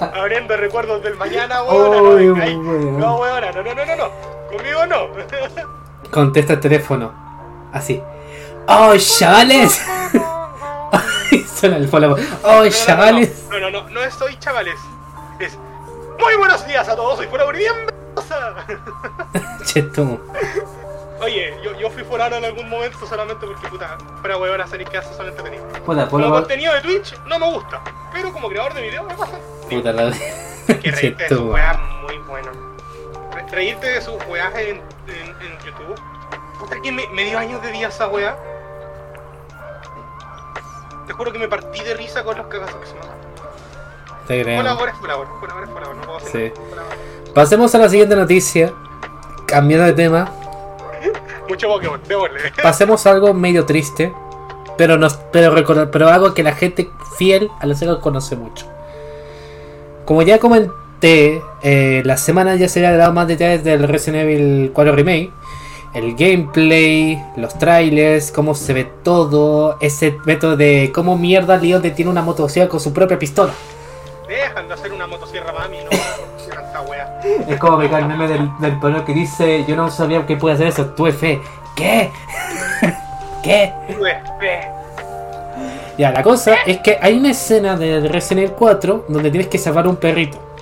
Abriendo 0.14 0.56
recuerdos 0.56 1.02
del 1.02 1.16
mañana, 1.16 1.56
no 1.56 1.64
weón. 1.64 2.96
No, 3.00 3.16
weona, 3.16 3.50
no, 3.50 3.64
no, 3.64 3.74
no, 3.74 3.84
no, 3.84 3.96
no. 3.96 4.08
Conmigo 4.52 4.86
no. 4.86 5.08
Contesta 6.14 6.52
el 6.52 6.60
teléfono. 6.60 7.10
Así. 7.72 8.00
¡Oh, 8.68 8.94
chavales! 8.96 9.84
Suena 11.56 11.76
el 11.76 11.88
follow. 11.88 12.16
¡Oh, 12.44 12.64
chavales! 12.68 13.48
No, 13.50 13.58
no, 13.58 13.68
no, 13.68 13.82
no, 13.82 13.90
no 13.90 14.00
es 14.04 14.14
soy 14.14 14.38
chavales. 14.38 14.78
Es 15.40 15.58
muy 16.20 16.36
buenos 16.36 16.64
días 16.68 16.88
a 16.88 16.94
todos, 16.94 17.16
soy 17.16 17.26
fuera 17.26 17.50
bienvenidos. 17.50 17.92
Cheto. 19.64 20.20
Oye, 21.20 21.52
yo, 21.64 21.76
yo 21.80 21.90
fui 21.90 22.04
forano 22.04 22.36
en 22.36 22.44
algún 22.44 22.68
momento 22.68 23.04
solamente 23.08 23.44
porque 23.44 23.66
puta, 23.66 23.98
fuera 24.20 24.36
weón 24.36 24.60
hacer 24.60 24.84
que 24.84 25.02
son 25.02 25.26
entretenidos. 25.26 25.66
Puta, 25.80 26.06
Como 26.08 26.26
puta, 26.26 26.30
contenido 26.30 26.74
de 26.74 26.80
Twitch 26.80 27.18
no 27.26 27.40
me 27.40 27.50
gusta, 27.50 27.82
pero 28.12 28.32
como 28.32 28.48
creador 28.48 28.72
de 28.72 28.82
video 28.82 29.02
me 29.02 29.14
pasa. 29.14 29.36
puta 29.68 29.92
la. 29.92 30.12
Sus 30.12 30.94
Cheto. 30.94 31.46
weas 31.46 31.76
muy 32.02 32.18
bueno. 32.18 32.63
Re- 33.50 33.56
Reírte 33.56 33.86
de 33.86 34.00
sus 34.00 34.14
weas 34.28 34.54
en, 34.56 34.76
en, 34.76 34.80
en 35.40 35.58
YouTube. 35.64 36.00
Puta 36.58 36.80
que 36.80 36.92
me, 36.92 37.06
me 37.08 37.24
dio 37.24 37.38
años 37.38 37.62
de 37.62 37.72
día 37.72 37.88
esa 37.88 38.08
wea. 38.08 38.36
Te 41.06 41.12
juro 41.12 41.32
que 41.32 41.38
me 41.38 41.48
partí 41.48 41.80
de 41.82 41.94
risa 41.94 42.24
con 42.24 42.36
los 42.36 42.46
cagazos 42.46 42.76
que 42.76 42.86
se 42.86 42.94
me 42.94 43.00
dan. 43.00 43.08
Te 44.26 44.42
creo. 44.42 44.54
Es 44.54 44.62
colabora, 44.62 44.92
colabora 44.92 45.30
es 45.30 45.40
colabora, 45.70 45.94
no 45.94 46.00
puedo 46.02 46.16
hacer 46.18 46.30
Sí. 46.30 46.60
nada. 46.60 46.68
Colabora. 46.70 46.96
Pasemos 47.34 47.74
a 47.74 47.78
la 47.78 47.88
siguiente 47.88 48.16
noticia. 48.16 48.72
Cambiando 49.46 49.84
de 49.86 49.92
tema. 49.92 50.30
Mucho 51.48 51.68
Pokémon, 51.68 52.00
démosle. 52.08 52.40
Pasemos 52.62 53.06
a 53.06 53.10
algo 53.10 53.34
medio 53.34 53.66
triste. 53.66 54.14
Pero, 54.78 54.96
nos, 54.96 55.14
pero, 55.30 55.54
pero 55.90 56.08
algo 56.08 56.34
que 56.34 56.42
la 56.42 56.52
gente 56.52 56.90
fiel 57.16 57.50
a 57.60 57.66
la 57.66 57.74
serie 57.76 58.00
conoce 58.00 58.34
mucho. 58.34 58.66
Como 60.04 60.22
ya 60.22 60.38
comenté, 60.40 60.72
eh, 61.04 62.02
la 62.04 62.16
semana 62.16 62.56
ya 62.56 62.68
se 62.68 62.84
había 62.84 62.96
dado 62.96 63.12
más 63.12 63.28
detalles 63.28 63.62
del 63.62 63.86
Resident 63.86 64.24
Evil 64.24 64.70
4 64.72 64.92
Remake. 64.96 65.30
El 65.92 66.14
gameplay, 66.16 67.22
los 67.36 67.56
trailers, 67.58 68.32
cómo 68.32 68.54
se 68.54 68.72
ve 68.72 68.90
todo, 69.04 69.76
ese 69.80 70.16
método 70.24 70.56
de 70.56 70.90
cómo 70.92 71.16
mierda 71.16 71.56
Leon 71.56 71.82
tiene 71.82 72.10
una 72.10 72.22
motosierra 72.22 72.68
con 72.68 72.80
su 72.80 72.92
propia 72.92 73.18
pistola. 73.18 73.52
Dejan 74.26 74.66
de 74.66 74.74
hacer 74.74 74.92
una 74.92 75.06
motosierra 75.06 75.52
mami, 75.52 75.78
no. 75.84 75.90
Es 77.48 77.58
como 77.58 77.76
me 77.76 77.86
el 77.86 78.06
meme 78.06 78.26
del, 78.26 78.50
del 78.58 79.04
que 79.04 79.12
dice, 79.12 79.64
yo 79.68 79.76
no 79.76 79.90
sabía 79.90 80.26
que 80.26 80.36
puede 80.36 80.54
hacer 80.54 80.68
eso, 80.68 80.86
tuve 80.86 81.12
fe. 81.12 81.40
¿Qué? 81.76 82.10
¿Qué? 83.42 83.72
Pues, 83.98 84.14
ve. 84.40 84.60
Ya, 85.98 86.10
la 86.10 86.22
cosa 86.22 86.56
es 86.66 86.78
que 86.78 86.98
hay 87.00 87.18
una 87.18 87.30
escena 87.30 87.76
de 87.76 88.00
Resident 88.08 88.46
Evil 88.46 88.56
4 88.58 89.04
donde 89.08 89.30
tienes 89.30 89.48
que 89.48 89.58
salvar 89.58 89.86
un 89.86 89.96
perrito 89.96 90.53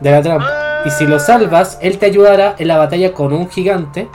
de 0.00 0.10
la 0.10 0.22
trampa. 0.22 0.82
Y 0.84 0.90
si 0.90 1.06
lo 1.06 1.18
salvas, 1.18 1.78
él 1.80 1.98
te 1.98 2.06
ayudará 2.06 2.54
en 2.58 2.68
la 2.68 2.76
batalla 2.76 3.12
con 3.12 3.32
un 3.32 3.48
gigante 3.48 4.08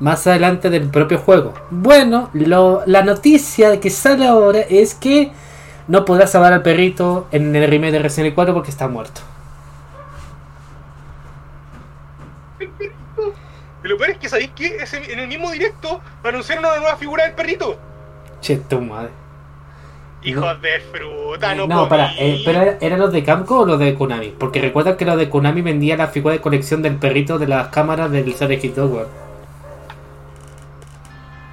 más 0.00 0.26
adelante 0.26 0.70
del 0.70 0.88
propio 0.88 1.18
juego. 1.18 1.54
Bueno, 1.70 2.30
lo- 2.32 2.82
la 2.86 3.02
noticia 3.02 3.80
que 3.80 3.90
sale 3.90 4.26
ahora 4.26 4.60
es 4.60 4.94
que 4.94 5.32
no 5.88 6.04
podrás 6.04 6.30
salvar 6.32 6.52
al 6.52 6.62
perrito 6.62 7.26
en 7.32 7.54
el 7.54 7.68
remake 7.68 7.92
de 7.92 7.98
Resident 8.00 8.26
Evil 8.26 8.34
4 8.34 8.54
porque 8.54 8.70
está 8.70 8.88
muerto. 8.88 9.20
Y 13.84 13.88
lo 13.88 13.98
peor 13.98 14.10
es 14.10 14.18
que 14.18 14.28
sabéis 14.28 14.50
que 14.54 14.78
en 15.12 15.18
el 15.18 15.28
mismo 15.28 15.50
directo 15.50 16.00
anunciaron 16.22 16.64
una 16.64 16.76
nueva 16.78 16.96
figura 16.96 17.24
del 17.24 17.34
perrito. 17.34 17.76
Che, 18.40 18.56
tu 18.56 18.80
madre. 18.80 19.10
Hijos 20.24 20.60
de 20.62 20.80
fruta, 20.80 21.54
no, 21.54 21.66
No, 21.66 21.88
para, 21.88 22.14
eh, 22.18 22.40
pero 22.46 22.62
¿era- 22.62 22.78
¿eran 22.80 22.98
los 22.98 23.12
de 23.12 23.22
Camco 23.22 23.60
o 23.60 23.66
los 23.66 23.78
de 23.78 23.94
Konami? 23.94 24.30
Porque 24.38 24.60
recuerda 24.60 24.96
que 24.96 25.04
los 25.04 25.18
de 25.18 25.28
Konami 25.28 25.60
vendía 25.60 25.96
la 25.96 26.06
figura 26.08 26.34
de 26.34 26.40
colección 26.40 26.80
del 26.82 26.96
perrito 26.96 27.38
de 27.38 27.46
las 27.46 27.68
cámaras 27.68 28.10
del 28.10 28.32
Silent 28.34 28.64
Hill 28.64 28.74
2, 28.74 28.90
weón. 28.90 29.08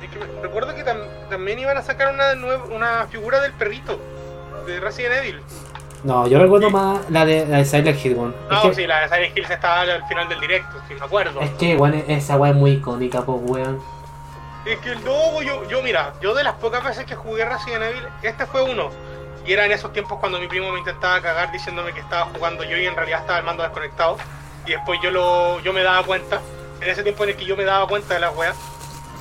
Es 0.01 0.09
que 0.09 0.19
recuerdo 0.41 0.73
que 0.73 0.83
tam- 0.85 1.05
también 1.29 1.59
iban 1.59 1.77
a 1.77 1.81
sacar 1.81 2.13
una, 2.13 2.33
nueva, 2.35 2.63
una 2.73 3.07
figura 3.07 3.41
del 3.41 3.51
perrito 3.53 3.99
de 4.65 4.79
Resident 4.79 5.15
Evil. 5.15 5.41
No, 6.03 6.25
yo 6.27 6.39
recuerdo 6.39 6.69
más 6.71 6.99
la 7.11 7.25
de, 7.25 7.45
la 7.45 7.57
de 7.57 7.65
Silent 7.65 8.03
Hill, 8.05 8.15
weón. 8.15 8.35
No, 8.49 8.55
es, 8.63 8.69
que, 8.69 8.73
sí, 8.75 8.87
la 8.87 9.01
de 9.01 9.09
Silent 9.09 9.37
Hills 9.37 9.49
estaba 9.51 9.81
al 9.81 10.03
final 10.07 10.27
del 10.29 10.39
directo, 10.39 10.77
si 10.87 10.93
me 10.95 11.01
acuerdo. 11.05 11.41
es 11.41 11.49
que, 11.51 11.75
weón, 11.75 11.93
esa 12.07 12.37
weón 12.37 12.55
es 12.55 12.59
muy 12.59 12.71
icónica, 12.71 13.21
pues, 13.23 13.37
weón. 13.43 13.79
Es 14.65 14.77
que 14.79 14.93
logo, 14.95 15.41
yo, 15.41 15.67
yo 15.67 15.81
mira, 15.81 16.13
yo 16.21 16.33
de 16.35 16.43
las 16.43 16.53
pocas 16.55 16.83
veces 16.83 17.05
que 17.05 17.15
jugué 17.15 17.45
Resident 17.45 17.83
Evil, 17.83 18.07
este 18.21 18.45
fue 18.45 18.61
uno. 18.61 18.91
Y 19.45 19.53
era 19.53 19.65
en 19.65 19.71
esos 19.71 19.91
tiempos 19.91 20.19
cuando 20.19 20.39
mi 20.39 20.47
primo 20.47 20.71
me 20.71 20.79
intentaba 20.79 21.19
cagar 21.19 21.51
diciéndome 21.51 21.93
que 21.93 21.99
estaba 21.99 22.25
jugando 22.25 22.63
yo 22.63 22.77
y 22.77 22.85
en 22.85 22.95
realidad 22.95 23.21
estaba 23.21 23.39
el 23.39 23.45
mando 23.45 23.63
desconectado. 23.63 24.17
Y 24.67 24.71
después 24.71 24.99
yo 25.01 25.09
lo 25.09 25.59
yo 25.61 25.73
me 25.73 25.81
daba 25.81 26.05
cuenta, 26.05 26.39
en 26.79 26.89
ese 26.89 27.01
tiempo 27.01 27.23
en 27.23 27.31
el 27.31 27.35
que 27.37 27.45
yo 27.45 27.57
me 27.57 27.63
daba 27.63 27.87
cuenta 27.87 28.13
de 28.13 28.19
las 28.19 28.35
weas. 28.35 28.55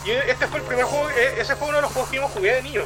Y 0.04 0.10
este 0.10 0.46
fue 0.46 0.60
el 0.60 0.66
primer 0.66 0.84
juego, 0.84 1.08
e- 1.10 1.40
ese 1.40 1.56
fue 1.56 1.68
uno 1.68 1.76
de 1.78 1.82
los 1.82 1.92
juegos 1.92 2.10
que 2.10 2.16
yo 2.16 2.28
jugué 2.28 2.54
de 2.56 2.62
niño. 2.62 2.82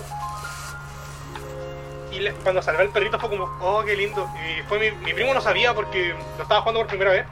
Y 2.13 2.29
cuando 2.45 2.63
salvé 2.63 2.83
al 2.83 2.91
perrito 2.91 3.19
fue 3.19 3.29
como, 3.29 3.45
oh, 3.61 3.83
qué 3.85 3.97
lindo. 3.97 4.31
Y 4.37 4.63
fue 4.69 4.79
mi, 4.79 4.93
mi 5.05 5.13
primo 5.13 5.35
no 5.35 5.41
sabía 5.41 5.75
porque 5.75 6.15
lo 6.37 6.43
estaba 6.43 6.61
jugando 6.61 6.81
por 6.81 6.87
primera 6.87 7.11
vez. 7.11 7.27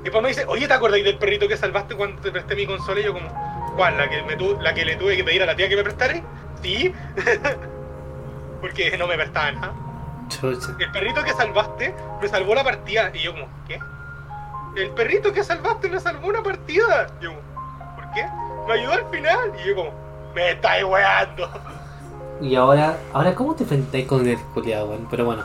Y 0.00 0.04
después 0.04 0.22
me 0.22 0.28
dice, 0.30 0.46
oye, 0.48 0.66
¿te 0.66 0.72
acordáis 0.72 1.04
del 1.04 1.18
perrito 1.18 1.46
que 1.46 1.56
salvaste 1.58 1.94
cuando 1.94 2.22
te 2.22 2.30
presté 2.30 2.54
mi 2.54 2.66
consola? 2.66 3.00
Y 3.00 3.04
yo 3.04 3.12
como, 3.12 3.28
¿cuál? 3.76 3.96
¿La 3.98 4.08
que, 4.08 4.22
me 4.22 4.36
tu- 4.36 4.58
la 4.60 4.74
que 4.74 4.84
le 4.84 4.96
tuve 4.96 5.16
que 5.16 5.24
pedir 5.24 5.42
a 5.42 5.46
la 5.46 5.54
tía 5.56 5.68
que 5.68 5.76
me 5.76 5.84
prestara? 5.84 6.20
Sí. 6.62 6.92
Porque 8.60 8.96
no 8.98 9.06
me 9.06 9.14
prestaba 9.16 9.52
nada. 9.52 9.72
El 10.78 10.90
perrito 10.90 11.22
que 11.22 11.32
salvaste 11.32 11.94
me 12.20 12.28
salvó 12.28 12.54
la 12.54 12.64
partida. 12.64 13.10
Y 13.14 13.22
yo 13.22 13.32
como, 13.32 13.46
¿qué? 13.68 13.78
El 14.76 14.90
perrito 14.90 15.32
que 15.32 15.44
salvaste 15.44 15.88
me 15.88 16.00
salvó 16.00 16.28
una 16.28 16.42
partida. 16.42 17.06
Y 17.20 17.24
yo 17.24 17.30
como, 17.34 17.94
¿por 17.96 18.10
qué? 18.12 18.26
Me 18.66 18.74
ayudó 18.74 18.92
al 18.94 19.06
final. 19.10 19.52
Y 19.62 19.68
yo 19.68 19.76
como, 19.76 19.90
me 20.34 20.50
estáis 20.52 20.84
weando. 20.84 21.48
Y 22.40 22.54
ahora, 22.56 22.96
ahora 23.12 23.34
¿cómo 23.34 23.54
te 23.54 23.62
enfrentáis 23.62 24.06
con 24.06 24.26
el 24.26 24.38
culiado? 24.38 24.98
Pero 25.10 25.24
bueno. 25.24 25.44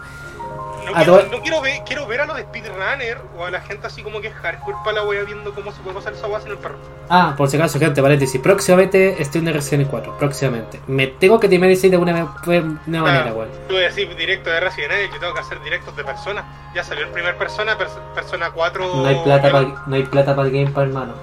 No, 0.85 0.93
quiero, 0.93 1.23
no 1.31 1.41
quiero 1.41 1.61
ver, 1.61 1.81
quiero 1.85 2.07
ver 2.07 2.21
a 2.21 2.25
los 2.25 2.39
speedrunner 2.39 3.19
o 3.37 3.45
a 3.45 3.51
la 3.51 3.61
gente 3.61 3.85
así 3.87 4.01
como 4.01 4.19
que 4.19 4.27
es 4.27 4.33
hardcore 4.33 4.77
para 4.83 4.97
la 4.97 5.03
wea 5.03 5.23
viendo 5.23 5.53
cómo 5.53 5.71
se 5.71 5.79
puede 5.81 5.95
pasar 5.95 6.13
esa 6.13 6.27
wea 6.27 6.41
sin 6.41 6.51
el 6.51 6.57
perro. 6.57 6.75
Ah, 7.07 7.33
por 7.37 7.47
si 7.49 7.55
acaso, 7.57 7.77
gente, 7.79 8.01
paréntesis. 8.01 8.41
Próximamente 8.41 9.21
estoy 9.21 9.41
en 9.41 9.53
Resident 9.53 9.81
Evil 9.81 9.87
4. 9.91 10.17
Próximamente. 10.17 10.79
Me 10.87 11.07
tengo 11.07 11.39
que 11.39 11.47
terminar 11.47 11.77
de 11.77 11.89
alguna 11.91 12.13
me- 12.45 12.59
una 12.87 13.01
manera, 13.03 13.33
weón. 13.33 13.49
A 13.69 13.73
decir 13.73 14.13
directo 14.15 14.49
de 14.49 14.59
Resident 14.59 14.91
Evil, 14.93 15.11
yo 15.13 15.19
tengo 15.19 15.33
que 15.35 15.39
hacer 15.39 15.61
directos 15.61 15.95
de 15.95 16.03
persona. 16.03 16.43
Ya 16.75 16.83
salió 16.83 17.05
el 17.05 17.11
primer 17.11 17.37
persona, 17.37 17.77
pers- 17.77 18.13
persona 18.15 18.49
4. 18.51 18.83
No 18.95 19.05
hay 19.05 19.15
plata 19.23 19.51
para 19.51 19.67
no 19.85 19.95
hay 19.95 20.03
plata 20.03 20.35
para 20.35 20.47
el 20.47 20.53
Game 20.53 20.71
Pass, 20.71 20.83
hermano. 20.87 21.13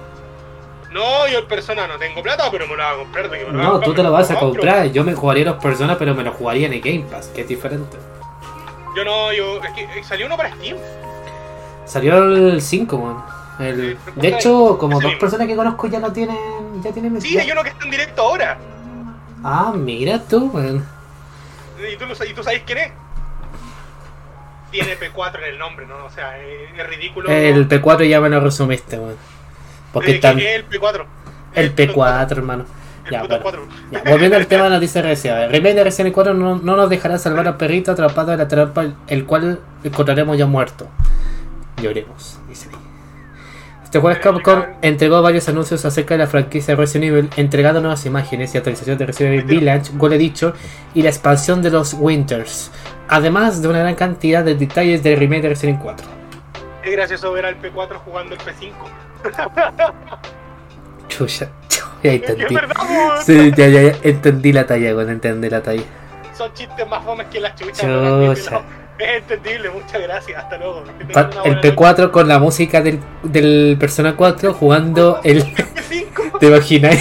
No, 0.91 1.27
yo 1.27 1.39
el 1.39 1.45
persona 1.45 1.85
no 1.85 1.97
tengo 1.99 2.23
plata, 2.23 2.49
pero 2.49 2.65
me 2.65 2.75
lo 2.75 2.83
voy 2.83 2.93
a 2.93 2.97
comprar. 2.97 3.29
de 3.29 3.37
que 3.39 3.45
me 3.45 3.51
lo 3.51 3.63
No, 3.63 3.79
tú 3.79 3.93
te 3.93 4.01
lo 4.01 4.11
vas 4.11 4.31
a 4.31 4.35
comprar. 4.39 4.87
Yo 4.91 5.03
me 5.03 5.13
jugaría 5.13 5.45
los 5.45 5.57
personas, 5.57 5.97
pero 5.97 6.15
me 6.15 6.23
lo 6.23 6.31
jugaría 6.31 6.65
en 6.65 6.73
el 6.73 6.81
Game 6.81 7.05
Pass, 7.11 7.27
que 7.27 7.41
es 7.41 7.47
diferente. 7.47 7.97
Yo 8.95 9.05
no, 9.05 9.31
yo. 9.33 9.61
Es 9.63 9.71
que 9.73 9.83
eh, 9.83 10.03
salió 10.03 10.25
uno 10.25 10.37
para 10.37 10.53
Steam. 10.55 10.77
Salió 11.85 12.23
el 12.23 12.61
5, 12.61 12.95
weón. 12.95 13.23
El- 13.59 13.97
De 14.15 14.27
hecho, 14.29 14.77
como 14.77 14.99
dos 15.01 15.15
personas 15.15 15.47
que 15.47 15.55
conozco 15.55 15.87
ya 15.87 15.99
no 15.99 16.11
tienen. 16.13 16.37
Ya 16.83 16.91
tienen 16.91 17.19
Sí, 17.21 17.37
hay 17.37 17.51
uno 17.51 17.63
que 17.63 17.69
está 17.69 17.83
en 17.85 17.91
directo 17.91 18.21
ahora. 18.21 18.57
Ah, 19.43 19.73
mira 19.75 20.19
tú, 20.19 20.49
weón. 20.53 20.85
¿Y 21.91 21.95
tú, 21.97 22.05
y 22.27 22.33
tú 22.33 22.43
sabes 22.43 22.61
quién 22.65 22.77
es? 22.79 22.91
Tiene 24.71 24.97
P4 24.99 25.37
en 25.39 25.43
el 25.45 25.57
nombre, 25.57 25.85
¿no? 25.87 26.05
O 26.05 26.09
sea, 26.09 26.37
es, 26.37 26.69
es 26.77 26.87
ridículo. 26.87 27.29
El 27.29 27.67
P4 27.67 28.07
ya 28.07 28.21
me 28.21 28.29
lo 28.29 28.39
resumiste, 28.39 28.97
weón. 28.99 29.15
Porque 29.91 30.11
Eh, 30.11 30.19
es 30.21 30.25
el 30.55 30.69
P4. 30.69 31.05
El 31.55 31.75
P4, 31.75 32.31
hermano. 32.37 32.65
El 33.09 33.15
Ya, 33.15 33.21
puto 33.21 33.39
bueno. 33.41 33.67
4. 33.67 33.67
Ya, 33.91 34.03
volviendo 34.09 34.37
al 34.37 34.47
tema 34.47 34.69
de 34.69 34.79
de 34.79 35.01
Resident 35.01 35.39
Evil. 35.39 35.51
Remake 35.51 35.75
de 35.75 35.83
Resident 35.83 36.07
Evil 36.07 36.13
4 36.13 36.33
no, 36.33 36.55
no 36.57 36.75
nos 36.75 36.89
dejará 36.89 37.17
salvar 37.17 37.47
al 37.47 37.57
perrito 37.57 37.91
atrapado 37.91 38.31
en 38.31 38.37
la 38.37 38.47
trampa, 38.47 38.85
el 39.07 39.25
cual 39.25 39.59
encontraremos 39.83 40.37
ya 40.37 40.45
muerto. 40.45 40.87
Lloremos, 41.81 42.39
dice. 42.47 42.69
Este 43.83 43.97
jueves 43.99 44.19
Capcom 44.19 44.63
entregó 44.83 45.19
varios 45.23 45.49
anuncios 45.49 45.83
acerca 45.83 46.13
de 46.13 46.19
la 46.19 46.27
franquicia 46.27 46.75
de 46.75 46.79
Resident 46.81 47.11
Evil, 47.11 47.29
entregando 47.37 47.81
nuevas 47.81 48.05
imágenes 48.05 48.53
y 48.53 48.57
actualizaciones 48.59 48.99
de 48.99 49.05
Resident 49.07 49.33
Evil 49.33 49.45
Village, 49.45 49.89
como 49.91 50.09
le 50.09 50.17
he 50.17 50.19
dicho, 50.19 50.53
y 50.93 51.01
la 51.01 51.09
expansión 51.09 51.63
de 51.63 51.71
los 51.71 51.95
Winters, 51.95 52.69
además 53.07 53.63
de 53.63 53.67
una 53.67 53.79
gran 53.79 53.95
cantidad 53.95 54.43
de 54.43 54.53
detalles 54.53 55.01
del 55.01 55.17
remake 55.17 55.41
de 55.41 55.49
Resident 55.49 55.79
Evil 55.79 55.95
4. 55.95 56.07
Es 56.83 56.91
gracioso 56.91 57.31
ver 57.31 57.47
al 57.47 57.59
P4 57.59 57.95
jugando 58.05 58.35
el 58.35 58.41
P5. 58.41 58.73
Chucha, 61.07 61.49
ya 62.03 62.11
entendí. 62.13 62.55
Sí, 63.25 63.51
ya, 63.55 63.67
ya, 63.67 63.81
ya, 63.83 63.95
entendí 64.03 64.51
la 64.53 64.65
talla, 64.65 64.93
cuando 64.93 65.11
entendí 65.11 65.49
la 65.49 65.61
talla. 65.61 65.83
Son 66.37 66.53
chistes 66.53 66.87
más 66.87 67.03
fomes 67.03 67.27
que 67.27 67.39
la 67.39 67.53
chucha. 67.55 67.71
Chucha. 67.73 67.87
weón. 67.87 68.33
Es 68.99 69.17
entendible, 69.21 69.69
muchas 69.69 70.01
gracias. 70.01 70.43
Hasta 70.43 70.57
luego. 70.57 70.83
El 70.99 71.05
buena 71.05 71.29
noche. 71.29 71.73
P4 71.75 72.11
con 72.11 72.27
la 72.27 72.37
música 72.39 72.81
del, 72.81 72.99
del 73.23 73.77
Persona 73.79 74.15
4 74.15 74.53
jugando 74.53 75.19
el. 75.23 75.43
P5. 75.45 76.37
¿Te 76.39 76.47
imaginas? 76.47 76.95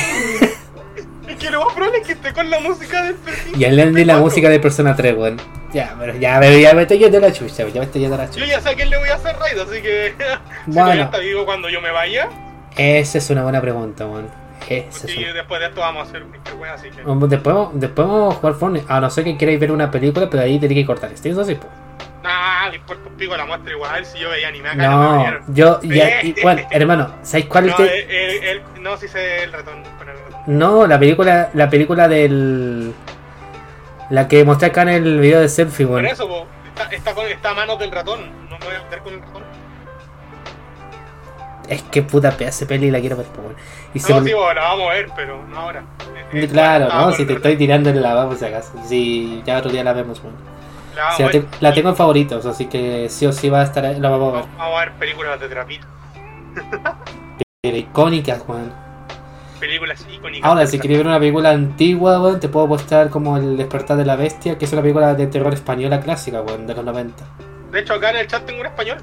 Es 1.28 1.36
que 1.36 1.51
lo 1.51 1.64
más 1.64 1.74
probable 1.74 1.99
es 1.99 2.07
que 2.07 2.12
esté 2.12 2.32
con 2.32 2.49
la 2.51 2.61
música 2.61 3.03
del 3.03 3.16
P5. 3.16 3.57
Y 3.59 3.64
al 3.64 3.76
de 3.94 4.05
la 4.05 4.16
P4. 4.16 4.20
música 4.20 4.49
de 4.49 4.61
Persona 4.61 4.94
3, 4.96 5.14
weón. 5.16 5.36
Ya, 5.72 5.94
pero 5.99 6.14
ya, 6.16 6.38
pero 6.40 6.57
ya 6.59 6.72
me 6.74 6.82
estoy 6.82 6.99
yendo 6.99 7.18
a 7.18 7.20
la 7.20 7.32
chucha, 7.32 7.66
ya 7.68 7.80
me 7.80 7.86
estoy 7.86 8.01
yendo 8.01 8.14
a 8.14 8.18
la 8.18 8.26
Yo 8.26 8.32
chucha. 8.32 8.46
ya 8.46 8.61
sé 8.61 8.68
a 8.70 8.74
quién 8.74 8.90
le 8.90 8.96
voy 8.99 9.09
a 9.09 9.14
hacer 9.16 9.36
raid, 9.36 9.59
así 9.61 9.82
que. 9.82 10.14
si 10.66 10.70
Bueno. 10.70 10.82
todavía 10.84 11.05
está 11.05 11.18
vivo 11.18 11.44
cuando 11.44 11.68
yo 11.68 11.80
me 11.80 11.90
vaya. 11.90 12.28
Esa 12.76 13.18
es 13.18 13.28
una 13.30 13.42
buena 13.42 13.61
pregunta, 13.61 14.07
weón. 14.07 14.28
Esa 14.76 15.06
es 15.06 15.16
Y 15.16 15.24
una... 15.24 15.32
después 15.32 15.60
de 15.60 15.66
esto 15.66 15.80
vamos 15.80 16.06
a 16.06 16.10
hacer 16.10 16.22
cualquier 16.24 16.54
wea, 16.56 16.74
así 16.74 16.90
que. 16.90 17.02
Después, 17.28 17.56
después 17.72 18.06
vamos 18.08 18.34
a 18.34 18.36
jugar 18.38 18.54
Fortnite. 18.54 18.86
A 18.88 19.00
no 19.00 19.10
ser 19.10 19.24
que 19.24 19.36
queráis 19.38 19.58
ver 19.58 19.72
una 19.72 19.90
película, 19.90 20.28
pero 20.30 20.42
ahí 20.42 20.58
tenéis 20.58 20.80
que 20.80 20.86
cortar. 20.86 21.12
¿Estoy 21.12 21.32
así, 21.32 21.54
pues? 21.54 21.68
Nah, 22.22 22.68
le 22.68 22.76
importa 22.76 23.08
un 23.08 23.16
pico 23.16 23.36
la 23.36 23.46
muestra 23.46 23.72
igual. 23.72 24.04
Si 24.04 24.18
yo 24.18 24.28
veía 24.30 24.48
anime 24.48 24.68
acá, 24.68 24.76
no, 24.88 25.24
No, 25.30 25.40
yo, 25.48 25.80
ya, 25.82 26.22
igual, 26.22 26.66
hermano, 26.70 27.14
¿sabéis 27.22 27.46
cuál 27.46 27.66
No, 27.68 27.76
te- 27.76 28.04
el, 28.04 28.42
el- 28.44 28.44
el- 28.76 28.82
no, 28.82 28.96
sí 28.96 29.08
sé 29.08 29.44
el 29.44 29.52
ratón. 29.52 29.82
pero 29.98 30.12
el 30.12 30.18
ratón. 30.18 30.40
No, 30.46 30.86
la 30.86 30.98
película, 30.98 31.50
la 31.54 31.70
película 31.70 32.08
del. 32.08 32.92
La 34.10 34.26
que 34.26 34.44
mostré 34.44 34.68
acá 34.68 34.82
en 34.82 34.88
el 34.88 35.20
video 35.20 35.40
de 35.40 35.48
selfie, 35.48 35.86
Por 35.86 35.96
weón. 35.96 36.06
eso, 36.06 36.26
po, 36.26 36.46
está, 36.68 36.84
está, 36.94 37.14
con, 37.14 37.26
está 37.26 37.50
a 37.50 37.54
manos 37.54 37.78
del 37.78 37.90
ratón. 37.92 38.20
No 38.48 38.58
me 38.58 38.64
voy 38.66 38.74
a 38.74 38.82
meter 38.82 38.98
con 39.00 39.12
el 39.14 39.20
ratón. 39.20 39.42
Es 41.68 41.82
que 41.82 42.02
puta 42.02 42.30
pedazo 42.32 42.60
de 42.60 42.66
peli 42.66 42.90
la 42.90 43.00
quiero 43.00 43.16
ver, 43.16 43.26
pues. 43.26 43.46
Y 43.94 44.12
No, 44.12 44.24
sí, 44.24 44.32
bueno, 44.32 44.54
la 44.54 44.60
vamos 44.68 44.90
a 44.90 44.94
ver, 44.94 45.08
pero 45.14 45.44
no 45.46 45.58
ahora. 45.58 45.84
Eh, 46.32 46.48
Claro, 46.50 46.88
no, 46.88 47.12
si 47.12 47.26
te 47.26 47.34
estoy 47.34 47.56
tirando 47.56 47.90
en 47.90 48.00
la 48.02 48.14
vamos 48.14 48.38
si 48.38 48.44
acaso. 48.46 48.72
Si 48.86 49.42
ya 49.44 49.58
otro 49.58 49.70
día 49.70 49.84
la 49.84 49.92
vemos, 49.92 50.20
weón. 50.22 50.34
La 50.96 51.02
vamos, 51.04 51.16
Sí, 51.16 51.22
a 51.22 51.26
la, 51.26 51.32
ver. 51.32 51.42
te- 51.44 51.56
la 51.60 51.72
tengo 51.74 51.88
en 51.90 51.96
favoritos, 51.96 52.46
así 52.46 52.66
que 52.66 53.08
sí 53.10 53.26
o 53.26 53.32
sí 53.32 53.48
va 53.50 53.60
a 53.60 53.64
estar 53.64 53.84
ahí, 53.84 54.00
la 54.00 54.08
vamos 54.10 54.32
a 54.34 54.36
ver. 54.38 54.44
Vamos 54.56 54.76
a 54.76 54.80
ver 54.80 54.92
películas 54.92 55.38
de 55.40 55.48
trapito. 55.48 55.86
Pero 57.62 57.76
icónicas, 57.76 58.42
weón. 58.46 58.72
Películas 59.60 60.06
icónicas. 60.10 60.48
Ahora, 60.48 60.66
si 60.66 60.78
quieres 60.78 60.98
ver 60.98 61.06
una 61.06 61.18
película 61.18 61.50
antigua, 61.50 62.20
weón, 62.20 62.40
te 62.40 62.48
puedo 62.48 62.66
mostrar 62.66 63.10
como 63.10 63.36
El 63.36 63.56
despertar 63.56 63.96
de 63.96 64.04
la 64.04 64.16
bestia, 64.16 64.56
que 64.56 64.64
es 64.64 64.72
una 64.72 64.82
película 64.82 65.14
de 65.14 65.26
terror 65.26 65.52
española 65.52 66.00
clásica, 66.00 66.40
weón, 66.42 66.66
de 66.66 66.74
los 66.74 66.84
90. 66.84 67.24
De 67.72 67.80
hecho, 67.80 67.94
acá 67.94 68.10
en 68.10 68.16
el 68.18 68.26
chat 68.26 68.44
tengo 68.46 68.60
un 68.60 68.66
español. 68.66 68.98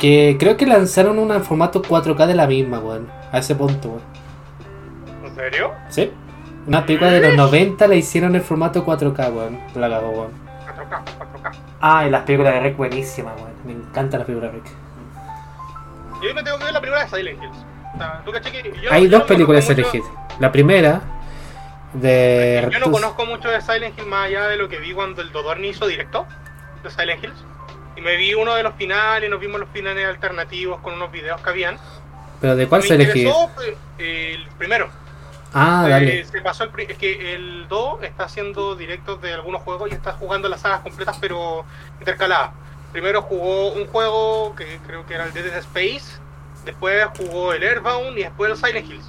Que 0.00 0.36
creo 0.38 0.56
que 0.56 0.66
lanzaron 0.66 1.18
una 1.18 1.36
en 1.36 1.44
formato 1.44 1.82
4K 1.82 2.26
de 2.26 2.34
la 2.34 2.46
misma, 2.46 2.78
weón. 2.78 3.08
A 3.32 3.38
ese 3.38 3.54
punto, 3.54 3.88
weón. 3.90 4.02
¿En 5.24 5.34
serio? 5.34 5.72
¿Sí? 5.90 6.10
Una 6.66 6.84
película 6.86 7.10
de 7.10 7.20
los 7.20 7.36
90 7.36 7.86
la 7.86 7.94
hicieron 7.94 8.34
en 8.34 8.42
formato 8.42 8.84
4K, 8.84 9.32
weón. 9.32 9.60
La 9.74 9.88
cagó, 9.90 10.08
weón. 10.10 10.30
4K, 10.66 11.02
4K. 11.42 11.52
Ah, 11.82 12.06
y 12.06 12.10
las 12.10 12.22
películas 12.24 12.54
de 12.54 12.60
Rec 12.60 12.76
buenísimas, 12.76 13.34
weón. 13.36 13.52
Me 13.64 13.72
encanta 13.72 14.18
la 14.18 14.24
película 14.24 14.50
de 14.50 14.58
Rec. 14.58 14.66
Yo 16.22 16.34
me 16.34 16.42
tengo 16.42 16.58
que 16.58 16.64
ver 16.64 16.72
la 16.72 16.80
película 16.80 17.04
de 17.04 17.10
Silent 17.10 17.42
Hills. 17.42 17.56
O 17.94 17.98
sea, 17.98 18.22
¿tú 18.24 18.32
que 18.32 18.72
yo- 18.82 18.92
Hay 18.92 19.04
yo 19.04 19.10
dos 19.10 19.20
no 19.20 19.26
películas 19.26 19.66
de 19.68 19.74
Silent 19.74 19.94
Hill. 19.94 20.02
La 20.38 20.52
primera, 20.52 21.00
de 21.92 22.68
Yo 22.70 22.78
no 22.78 22.90
conozco 22.90 23.26
mucho 23.26 23.48
de 23.48 23.60
Silent 23.60 23.98
Hill 23.98 24.06
más 24.06 24.26
allá 24.28 24.46
de 24.48 24.56
lo 24.56 24.68
que 24.68 24.78
vi 24.78 24.92
cuando 24.92 25.22
el 25.22 25.32
Dodorni 25.32 25.68
hizo 25.68 25.86
directo 25.86 26.26
de 26.82 26.90
Silent 26.90 27.22
Hills. 27.24 27.44
Y 27.96 28.00
me 28.00 28.16
vi 28.16 28.34
uno 28.34 28.54
de 28.54 28.62
los 28.62 28.74
finales, 28.74 29.28
nos 29.28 29.40
vimos 29.40 29.60
los 29.60 29.68
finales 29.70 30.06
alternativos 30.06 30.80
con 30.80 30.94
unos 30.94 31.10
videos 31.10 31.40
que 31.40 31.50
habían. 31.50 31.76
Pero 32.40 32.56
¿de 32.56 32.66
cuál 32.66 32.82
me 32.82 32.88
se 32.88 32.94
interesó 32.94 33.50
pues, 33.54 33.74
el 33.98 34.46
primero. 34.58 34.88
Ah, 35.52 35.84
Eh, 35.86 35.90
dale. 35.90 36.24
se 36.24 36.40
pasó 36.40 36.64
el 36.64 36.70
es 36.88 36.96
que 36.96 37.34
el 37.34 37.66
2 37.68 38.02
está 38.04 38.24
haciendo 38.24 38.76
directos 38.76 39.20
de 39.20 39.34
algunos 39.34 39.62
juegos 39.62 39.90
y 39.90 39.94
está 39.94 40.12
jugando 40.12 40.48
las 40.48 40.60
sagas 40.60 40.80
completas 40.80 41.18
pero 41.20 41.64
intercaladas. 41.98 42.52
Primero 42.92 43.22
jugó 43.22 43.72
un 43.72 43.86
juego 43.86 44.54
que 44.56 44.78
creo 44.86 45.04
que 45.06 45.14
era 45.14 45.24
el 45.24 45.32
Dead 45.32 45.46
Space, 45.58 46.18
después 46.64 47.04
jugó 47.18 47.52
el 47.52 47.62
Airbound 47.62 48.16
y 48.18 48.22
después 48.22 48.50
el 48.52 48.56
Silent 48.56 48.90
Hills. 48.90 49.06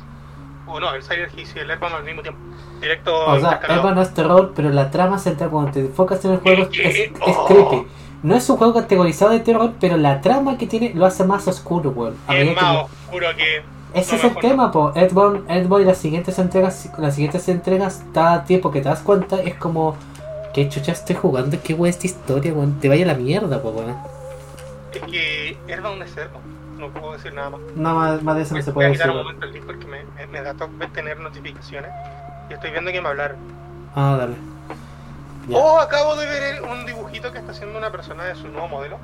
O 0.68 0.80
no, 0.80 0.94
el 0.94 1.04
Silent 1.04 1.34
Hills 1.38 1.56
y 1.56 1.60
el 1.60 1.70
Airbound 1.72 1.96
al 1.96 2.04
mismo 2.04 2.22
tiempo. 2.22 2.40
Directo 2.80 3.26
O 3.26 3.40
sea, 3.40 3.60
no 3.94 4.02
es 4.02 4.14
terror, 4.14 4.54
pero 4.56 4.70
la 4.70 4.90
trama 4.90 5.20
central 5.20 5.52
cuando 5.52 5.72
te 5.72 5.80
enfocas 5.82 6.24
en 6.26 6.32
el 6.32 6.38
juego 6.40 6.64
es, 6.72 6.80
es, 6.80 6.96
es 6.98 7.12
Oh. 7.22 7.46
creepy. 7.48 7.88
No 8.24 8.36
es 8.36 8.48
un 8.50 8.58
juego 8.58 8.74
categorizado 8.74 9.32
de 9.32 9.40
terror, 9.40 9.74
pero 9.80 9.98
la 9.98 10.22
trama 10.22 10.58
que 10.58 10.68
tiene 10.68 10.94
lo 10.94 11.06
hace 11.06 11.24
más 11.24 11.48
oscuro, 11.48 11.90
weón. 11.92 12.16
A 12.28 12.36
es 12.36 12.50
que- 12.50 12.56
más 12.56 12.78
oscuro 12.86 13.28
que. 13.36 13.64
Ese 13.94 14.12
no 14.14 14.18
es 14.20 14.24
el 14.24 14.36
tema, 14.38 14.72
po. 14.72 14.94
Edborn, 14.96 15.44
Edborn 15.50 15.84
y 15.84 15.86
las 15.86 15.98
siguientes 15.98 16.40
entregas, 16.40 16.90
las 16.98 17.16
siguientes 17.16 17.50
entregas, 17.50 18.04
cada 18.14 18.46
tiempo 18.46 18.72
que 18.72 18.80
te 18.82 18.88
das 18.88 19.02
cuenta 19.02 19.42
es 19.42 19.56
como, 19.56 19.96
¿qué 20.54 20.70
chucha 20.70 20.94
estoy 20.94 21.16
jugando? 21.18 21.58
¿Qué 21.62 21.74
weón 21.74 21.90
esta 21.90 22.06
historia, 22.08 22.54
weón? 22.54 22.80
Te 22.80 22.88
vaya 22.88 23.04
a 23.04 23.08
la 23.08 23.16
mierda, 23.16 23.62
po, 23.62 23.70
weón. 23.72 23.96
Es 24.94 25.02
que 25.02 25.58
Airbound 25.68 26.04
es 26.04 26.16
Airbound. 26.18 26.80
No 26.80 26.90
puedo 26.90 27.14
decir 27.14 27.34
nada 27.34 27.50
más. 27.52 27.60
No, 27.76 27.96
más, 27.96 28.24
más 28.24 28.36
de 28.38 28.42
eso 28.44 28.56
no 28.56 28.62
se 28.62 28.72
Voy 28.72 28.74
puede 28.76 28.88
a 28.88 28.90
decir. 28.92 29.04
quitar 29.04 29.18
un 29.18 29.24
momento 29.24 29.46
el 29.46 29.62
porque 29.62 29.86
me, 29.86 30.04
me, 30.16 30.28
me 30.28 30.42
da 30.42 30.54
toque 30.54 30.88
tener 30.94 31.20
notificaciones. 31.20 31.92
Y 32.50 32.54
estoy 32.54 32.72
viendo 32.72 32.92
que 32.92 33.02
me 33.02 33.10
hablaron. 33.10 33.38
Ah, 33.96 34.16
dale. 34.18 34.34
Oh, 35.54 35.80
acabo 35.80 36.16
de 36.16 36.26
ver 36.26 36.62
un 36.64 36.86
dibujito 36.86 37.32
que 37.32 37.40
está 37.40 37.52
haciendo 37.52 37.78
una 37.78 37.92
persona 37.92 38.26
de 38.26 38.36
su 38.36 38.48
nuevo 38.48 38.68
modelo. 38.68 38.98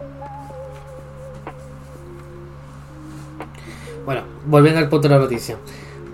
Bueno, 4.05 4.21
volviendo 4.45 4.79
al 4.79 4.87
punto 4.87 5.09
de 5.09 5.15
la 5.15 5.19
noticia. 5.19 5.57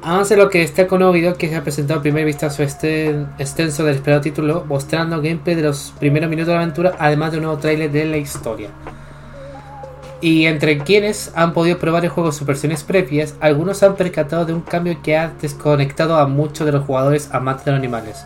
Avance 0.01 0.35
lo 0.35 0.49
que 0.49 0.63
está 0.63 0.87
con 0.87 0.97
un 0.97 0.99
nuevo 1.01 1.13
video 1.13 1.35
que 1.35 1.47
se 1.47 1.55
ha 1.55 1.63
presentado 1.63 1.99
el 1.99 2.01
primer 2.01 2.25
vistazo 2.25 2.63
este 2.63 3.11
extenso 3.37 3.85
del 3.85 3.95
esperado 3.95 4.21
título, 4.21 4.65
mostrando 4.67 5.21
gameplay 5.21 5.55
de 5.55 5.61
los 5.61 5.93
primeros 5.99 6.29
minutos 6.29 6.47
de 6.47 6.53
la 6.53 6.61
aventura, 6.61 6.95
además 6.99 7.31
de 7.31 7.37
un 7.37 7.43
nuevo 7.43 7.59
tráiler 7.59 7.91
de 7.91 8.05
la 8.05 8.17
historia. 8.17 8.69
Y 10.19 10.45
entre 10.45 10.79
quienes 10.79 11.31
han 11.35 11.53
podido 11.53 11.77
probar 11.77 12.03
el 12.03 12.09
juego 12.09 12.29
en 12.29 12.33
sus 12.33 12.47
versiones 12.47 12.83
previas, 12.83 13.35
algunos 13.39 13.83
han 13.83 13.95
percatado 13.95 14.45
de 14.45 14.53
un 14.53 14.61
cambio 14.61 15.01
que 15.03 15.17
ha 15.17 15.33
desconectado 15.41 16.17
a 16.17 16.27
muchos 16.27 16.65
de 16.65 16.71
los 16.71 16.85
jugadores 16.85 17.29
amantes 17.31 17.65
de 17.65 17.71
los 17.71 17.77
animales. 17.77 18.25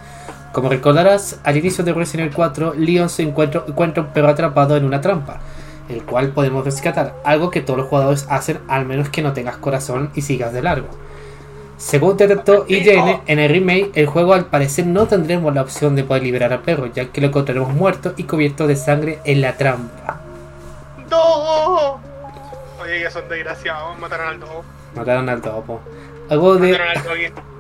Como 0.58 0.70
recordarás, 0.70 1.40
al 1.44 1.56
inicio 1.56 1.84
de 1.84 1.94
Resident 1.94 2.30
Evil 2.30 2.36
4, 2.36 2.74
Leon 2.74 3.10
se 3.10 3.22
encuentra, 3.22 3.64
encuentra 3.68 4.02
un 4.02 4.10
perro 4.10 4.30
atrapado 4.30 4.76
en 4.76 4.86
una 4.86 5.02
trampa, 5.02 5.40
el 5.88 6.02
cual 6.02 6.30
podemos 6.30 6.66
rescatar, 6.66 7.14
algo 7.24 7.52
que 7.52 7.62
todos 7.62 7.78
los 7.78 7.88
jugadores 7.88 8.26
hacen 8.28 8.58
al 8.68 8.88
menos 8.88 9.10
que 9.10 9.22
no 9.22 9.34
tengas 9.34 9.58
corazón 9.58 10.10
y 10.16 10.24
sigas 10.24 10.54
de 10.54 10.64
largo. 10.64 10.88
Según 11.78 12.18
detectó 12.18 12.66
IGN, 12.68 13.22
en 13.28 13.38
el 13.38 13.52
remake, 13.52 13.92
el 13.94 14.08
juego 14.08 14.34
al 14.34 14.46
parecer 14.46 14.88
no 14.88 15.06
tendremos 15.06 15.54
la 15.54 15.62
opción 15.62 15.96
de 15.96 16.04
poder 16.04 16.24
liberar 16.24 16.52
al 16.52 16.64
perro, 16.64 16.88
ya 16.88 17.06
que 17.06 17.22
lo 17.22 17.28
encontraremos 17.28 17.72
muerto 17.76 18.16
y 18.18 18.24
cubierto 18.24 18.66
de 18.66 18.78
sangre 18.78 19.20
en 19.26 19.42
la 19.42 19.58
trampa. 19.58 20.22
¡No! 21.12 22.00
Oye, 22.82 23.04
que 23.04 23.12
son 23.12 23.30
desgraciados, 23.30 24.00
mataron 24.00 24.30
al 24.30 24.40
dogo. 24.40 24.64
Mataron 24.96 25.30
al 25.30 25.40
topo. 25.40 25.82
Algo 26.32 26.56
de, 26.56 26.72
Mataron 26.72 26.98
al. 26.98 27.57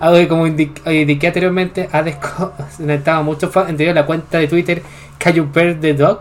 Algo 0.00 0.18
que 0.18 0.28
como 0.28 0.46
indi- 0.46 0.72
indiqué 1.00 1.28
anteriormente, 1.28 1.88
ha 1.92 2.02
desconectado 2.02 3.22
mucho 3.24 3.50
fan 3.50 3.68
entre 3.70 3.84
ellos 3.86 3.94
la 3.94 4.06
cuenta 4.06 4.38
de 4.38 4.48
Twitter 4.48 4.82
Cayuper 5.18 5.80
the 5.80 5.94
Dog, 5.94 6.18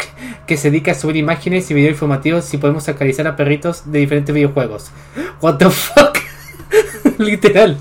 que 0.47 0.55
se 0.57 0.69
dedica 0.71 0.91
a 0.91 0.95
subir 0.95 1.17
imágenes 1.17 1.69
y 1.69 1.73
videos 1.73 1.91
informativos 1.93 2.45
si 2.45 2.57
podemos 2.57 2.87
acariciar 2.89 3.27
a 3.27 3.35
perritos 3.35 3.91
de 3.91 3.99
diferentes 3.99 4.33
videojuegos. 4.33 4.91
What 5.41 5.57
the 5.57 5.69
fuck? 5.69 6.17
Literal. 7.17 7.77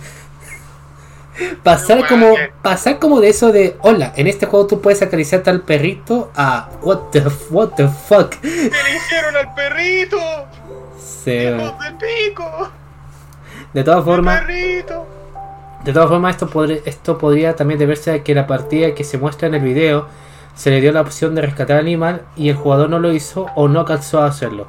Pasar 1.63 1.99
Bueno, 2.01 2.09
como, 2.09 2.35
pasar 2.61 2.99
como 2.99 3.21
de 3.21 3.29
eso 3.31 3.53
de 3.53 3.77
hola, 3.81 4.13
en 4.17 4.27
este 4.27 4.47
juego 4.47 4.67
tú 4.67 4.81
puedes 4.81 5.01
acariciar 5.01 5.41
a 5.41 5.45
tal 5.45 5.63
perrito 5.63 6.31
a 6.37 6.69
what 6.83 6.99
the 7.11 7.23
what 7.51 7.71
the 7.71 7.89
fuck. 7.89 8.31
¿Qué 8.41 8.49
le 8.49 8.97
hicieron 8.97 9.37
al 9.37 9.55
perrito? 9.55 10.19
Sí, 11.25 11.31
¡Hijos 11.31 11.73
del 11.81 11.95
pico! 11.97 12.71
de 13.73 13.83
todas 13.85 14.01
¡El 14.01 14.05
formas, 14.05 14.41
perrito! 14.43 15.07
De 15.85 15.93
todas 15.93 16.09
formas, 16.09 16.35
esto, 16.37 16.49
podr- 16.49 16.81
esto 16.85 17.19
podría 17.19 17.57
también 17.57 17.79
deberse 17.79 18.13
a 18.13 18.23
que 18.23 18.35
la 18.35 18.47
partida 18.47 18.95
que 18.95 19.03
se 19.05 19.19
muestra 19.19 19.49
en 19.49 19.55
el 19.55 19.63
video 19.63 20.07
se 20.55 20.71
le 20.71 20.81
dio 20.81 20.93
la 20.93 21.01
opción 21.01 21.35
de 21.35 21.43
rescatar 21.43 21.77
al 21.79 21.83
animal 21.83 22.23
y 22.37 22.49
el 22.51 22.57
jugador 22.57 22.89
no 22.91 22.99
lo 22.99 23.13
hizo 23.13 23.47
o 23.57 23.69
no 23.69 23.81
alcanzó 23.81 24.21
a 24.23 24.27
hacerlo. 24.27 24.67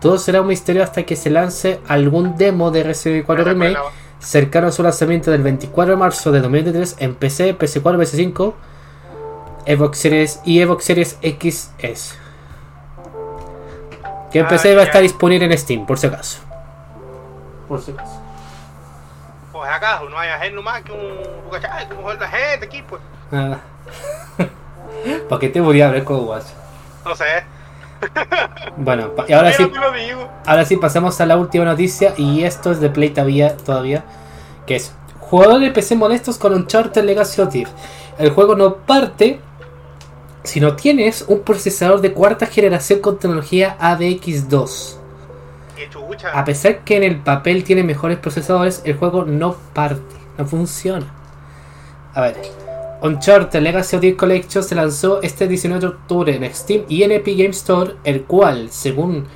Todo 0.00 0.18
será 0.18 0.40
un 0.40 0.48
misterio 0.48 0.82
hasta 0.82 1.04
que 1.04 1.14
se 1.16 1.30
lance 1.30 1.80
algún 1.88 2.36
demo 2.36 2.70
de 2.70 2.82
Resident 2.82 3.24
4 3.26 3.44
Remake 3.44 3.76
cercano 4.18 4.66
a 4.68 4.72
su 4.72 4.82
lanzamiento 4.82 5.30
del 5.30 5.42
24 5.42 5.92
de 5.92 5.96
marzo 5.96 6.32
de 6.32 6.40
2023 6.40 6.96
en 6.98 7.14
PC, 7.14 7.56
PS4, 7.56 7.82
PS5, 7.98 8.54
Xbox 9.66 9.98
Series 9.98 10.40
y 10.44 10.62
Xbox 10.62 10.84
Series 10.84 11.18
XS. 11.22 12.14
Que 14.32 14.40
en 14.40 14.46
Ah, 14.46 14.48
PC 14.48 14.74
va 14.74 14.82
a 14.82 14.84
estar 14.86 15.02
disponible 15.02 15.44
en 15.46 15.56
Steam, 15.56 15.86
por 15.86 15.98
si 15.98 16.06
acaso. 16.08 16.40
Por 17.68 17.80
si 17.80 17.92
acaso. 17.92 18.20
No 20.10 20.18
hay 20.18 20.28
a 20.28 20.36
hacer 20.36 20.52
nomás 20.52 20.82
que 20.82 20.92
un. 20.92 21.50
¿Cachai? 21.50 21.88
Como 21.88 22.02
joder 22.02 22.20
la 22.20 22.28
gente. 22.28 22.84
¿Para 25.28 25.40
qué 25.40 25.48
te 25.48 25.60
voy 25.60 25.80
a 25.80 25.90
ver 25.90 26.04
con 26.04 26.24
WhatsApp? 26.26 26.56
No 27.04 27.14
sé. 27.14 27.24
Bueno, 28.76 29.12
y 29.26 29.32
ahora 29.32 29.52
Pero 29.56 29.68
sí, 29.68 29.74
tú 29.74 29.80
lo 29.80 29.90
digo. 29.92 30.28
ahora 30.44 30.64
sí 30.66 30.76
pasamos 30.76 31.18
a 31.20 31.24
la 31.24 31.38
última 31.38 31.64
noticia 31.64 32.12
y 32.18 32.44
esto 32.44 32.70
es 32.70 32.78
de 32.78 32.90
Play 32.90 33.08
todavía, 33.08 33.56
todavía 33.56 34.04
que 34.66 34.76
es 34.76 34.92
jugadores 35.18 35.72
PC 35.72 35.96
molestos 35.96 36.36
con 36.36 36.52
Uncharted 36.52 37.02
Legacy 37.04 37.40
of 37.40 37.50
Thieves. 37.50 37.72
El 38.18 38.30
juego 38.30 38.54
no 38.54 38.76
parte 38.76 39.40
si 40.42 40.60
no 40.60 40.76
tienes 40.76 41.24
un 41.26 41.40
procesador 41.40 42.00
de 42.02 42.12
cuarta 42.12 42.46
generación 42.46 43.00
con 43.00 43.18
tecnología 43.18 43.76
ADX2. 43.80 44.96
A 46.32 46.44
pesar 46.44 46.84
que 46.84 46.96
en 46.96 47.02
el 47.02 47.16
papel 47.16 47.64
tiene 47.64 47.82
mejores 47.82 48.18
procesadores, 48.18 48.82
el 48.84 48.96
juego 48.96 49.24
no 49.24 49.56
parte, 49.74 50.16
no 50.38 50.46
funciona. 50.46 51.06
A 52.14 52.20
ver, 52.22 52.36
Uncharted 53.02 53.60
Legacy 53.60 53.96
of 53.96 54.02
the 54.02 54.16
Collection 54.16 54.64
se 54.64 54.74
lanzó 54.74 55.20
este 55.22 55.46
19 55.46 55.80
de 55.80 55.86
octubre 55.86 56.34
en 56.34 56.54
Steam 56.54 56.84
y 56.88 57.02
en 57.02 57.12
Epic 57.12 57.36
Game 57.36 57.50
Store, 57.50 57.94
el 58.04 58.24
cual, 58.24 58.70
según 58.70 59.26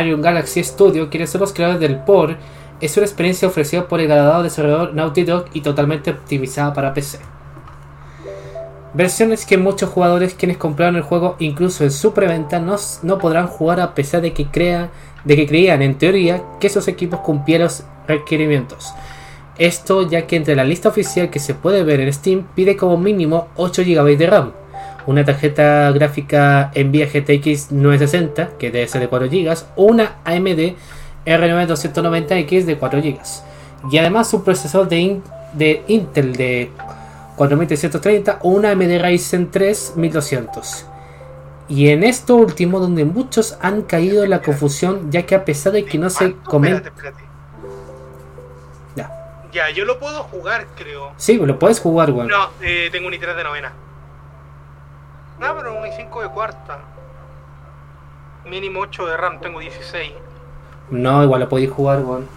Iron 0.00 0.22
Galaxy 0.22 0.62
Studio, 0.62 1.10
quienes 1.10 1.30
son 1.30 1.40
los 1.40 1.52
creadores 1.52 1.80
del 1.80 1.98
POR, 1.98 2.36
es 2.80 2.96
una 2.96 3.06
experiencia 3.06 3.48
ofrecida 3.48 3.88
por 3.88 4.00
el 4.00 4.08
ganador 4.08 4.42
desarrollador 4.42 4.94
Naughty 4.94 5.24
Dog 5.24 5.46
y 5.52 5.60
totalmente 5.60 6.10
optimizada 6.12 6.72
para 6.72 6.94
PC. 6.94 7.18
Versiones 8.92 9.46
que 9.46 9.56
muchos 9.56 9.90
jugadores 9.90 10.34
quienes 10.34 10.56
compraron 10.56 10.96
el 10.96 11.02
juego 11.02 11.36
incluso 11.38 11.84
en 11.84 11.92
su 11.92 12.12
preventa 12.12 12.58
no, 12.58 12.76
no 13.02 13.18
podrán 13.18 13.46
jugar 13.46 13.80
a 13.80 13.94
pesar 13.94 14.20
de 14.20 14.32
que, 14.32 14.46
crea, 14.46 14.90
de 15.24 15.36
que 15.36 15.46
creían 15.46 15.82
en 15.82 15.98
teoría 15.98 16.42
que 16.60 16.66
esos 16.66 16.88
equipos 16.88 17.20
cumplían 17.20 17.62
los 17.62 17.84
requerimientos. 18.06 18.94
Esto 19.58 20.08
ya 20.08 20.26
que 20.26 20.36
entre 20.36 20.56
la 20.56 20.64
lista 20.64 20.88
oficial 20.88 21.30
que 21.30 21.38
se 21.38 21.54
puede 21.54 21.82
ver 21.82 22.00
en 22.00 22.12
Steam 22.12 22.46
pide 22.54 22.76
como 22.76 22.96
mínimo 22.96 23.48
8 23.56 23.82
GB 23.82 24.16
de 24.16 24.26
RAM, 24.26 24.52
una 25.06 25.24
tarjeta 25.24 25.90
gráfica 25.92 26.70
Nvidia 26.74 27.06
GTX 27.06 27.72
960 27.72 28.50
que 28.58 28.70
debe 28.70 28.88
ser 28.88 29.02
de 29.02 29.08
4 29.08 29.28
GB 29.28 29.56
o 29.76 29.84
una 29.84 30.16
AMD 30.24 30.74
R9 31.26 31.66
290X 31.66 32.64
de 32.64 32.76
4 32.78 33.00
GB 33.02 33.18
y 33.90 33.98
además 33.98 34.32
un 34.34 34.44
procesador 34.44 34.88
de, 34.88 35.20
de 35.54 35.82
Intel 35.88 36.34
de 36.34 36.70
4330 37.36 38.38
o 38.42 38.50
una 38.50 38.70
AMD 38.70 39.02
Ryzen 39.02 39.50
3 39.50 39.94
1200. 39.96 40.89
Y 41.70 41.90
en 41.90 42.02
esto 42.02 42.34
último 42.34 42.80
donde 42.80 43.04
muchos 43.04 43.56
han 43.62 43.82
caído 43.82 44.24
en 44.24 44.30
la 44.30 44.42
confusión 44.42 45.12
ya 45.12 45.24
que 45.24 45.36
a 45.36 45.44
pesar 45.44 45.72
de 45.72 45.84
que 45.84 45.98
no 45.98 46.10
se 46.10 46.32
¿Cuánto? 46.32 46.50
comenta... 46.50 46.88
Espérate, 46.88 47.08
espérate. 47.08 47.24
Ya. 48.96 49.10
Ya, 49.52 49.70
yo 49.70 49.84
lo 49.84 50.00
puedo 50.00 50.24
jugar, 50.24 50.66
creo. 50.74 51.12
Sí, 51.16 51.38
lo 51.38 51.60
puedes 51.60 51.78
jugar, 51.78 52.10
weón. 52.10 52.26
No, 52.26 52.48
eh, 52.60 52.88
tengo 52.90 53.06
un 53.06 53.14
i3 53.14 53.36
de 53.36 53.44
novena. 53.44 53.72
No, 55.38 55.56
pero 55.56 55.78
un 55.78 55.84
i5 55.86 56.22
de 56.22 56.28
cuarta. 56.30 56.78
Mínimo 58.46 58.80
8 58.80 59.06
de 59.06 59.16
RAM, 59.16 59.40
tengo 59.40 59.60
16. 59.60 60.12
No, 60.90 61.22
igual 61.22 61.40
lo 61.42 61.48
podéis 61.48 61.70
jugar, 61.70 62.00
weón. 62.00 62.28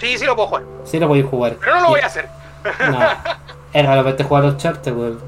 Sí, 0.00 0.16
sí 0.16 0.24
lo 0.24 0.34
puedo 0.34 0.48
jugar. 0.48 0.64
Sí 0.84 0.98
lo 0.98 1.08
podéis 1.08 1.26
jugar. 1.26 1.56
Pero 1.60 1.74
no 1.76 1.82
lo 1.82 1.88
voy 1.90 2.00
a 2.00 2.06
hacer. 2.06 2.26
No. 2.90 3.00
Es 3.74 3.84
raro 3.84 4.02
verte 4.02 4.24
jugar 4.24 4.44
los 4.44 4.56
charters, 4.56 4.96
weón. 4.96 5.27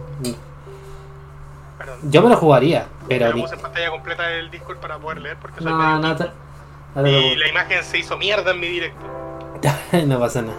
Yo 2.04 2.22
me 2.22 2.28
lo 2.30 2.36
jugaría, 2.36 2.86
pero... 3.08 3.32
Ni- 3.34 3.42
puse 3.42 3.54
en 3.54 3.60
pantalla 3.60 3.90
completa 3.90 4.22
del 4.28 4.50
Discord 4.50 4.78
para 4.78 4.98
poder 4.98 5.20
leer 5.20 5.36
porque 5.40 5.62
soy 5.62 5.70
No, 5.72 6.16
te... 6.16 6.24
chico. 6.24 6.30
no 6.94 7.02
te 7.02 7.10
Y 7.10 7.36
la 7.36 7.48
imagen 7.48 7.84
se 7.84 7.98
hizo 7.98 8.16
mierda 8.16 8.52
en 8.52 8.60
mi 8.60 8.68
directo. 8.68 9.06
no 10.06 10.18
pasa 10.18 10.42
nada. 10.42 10.56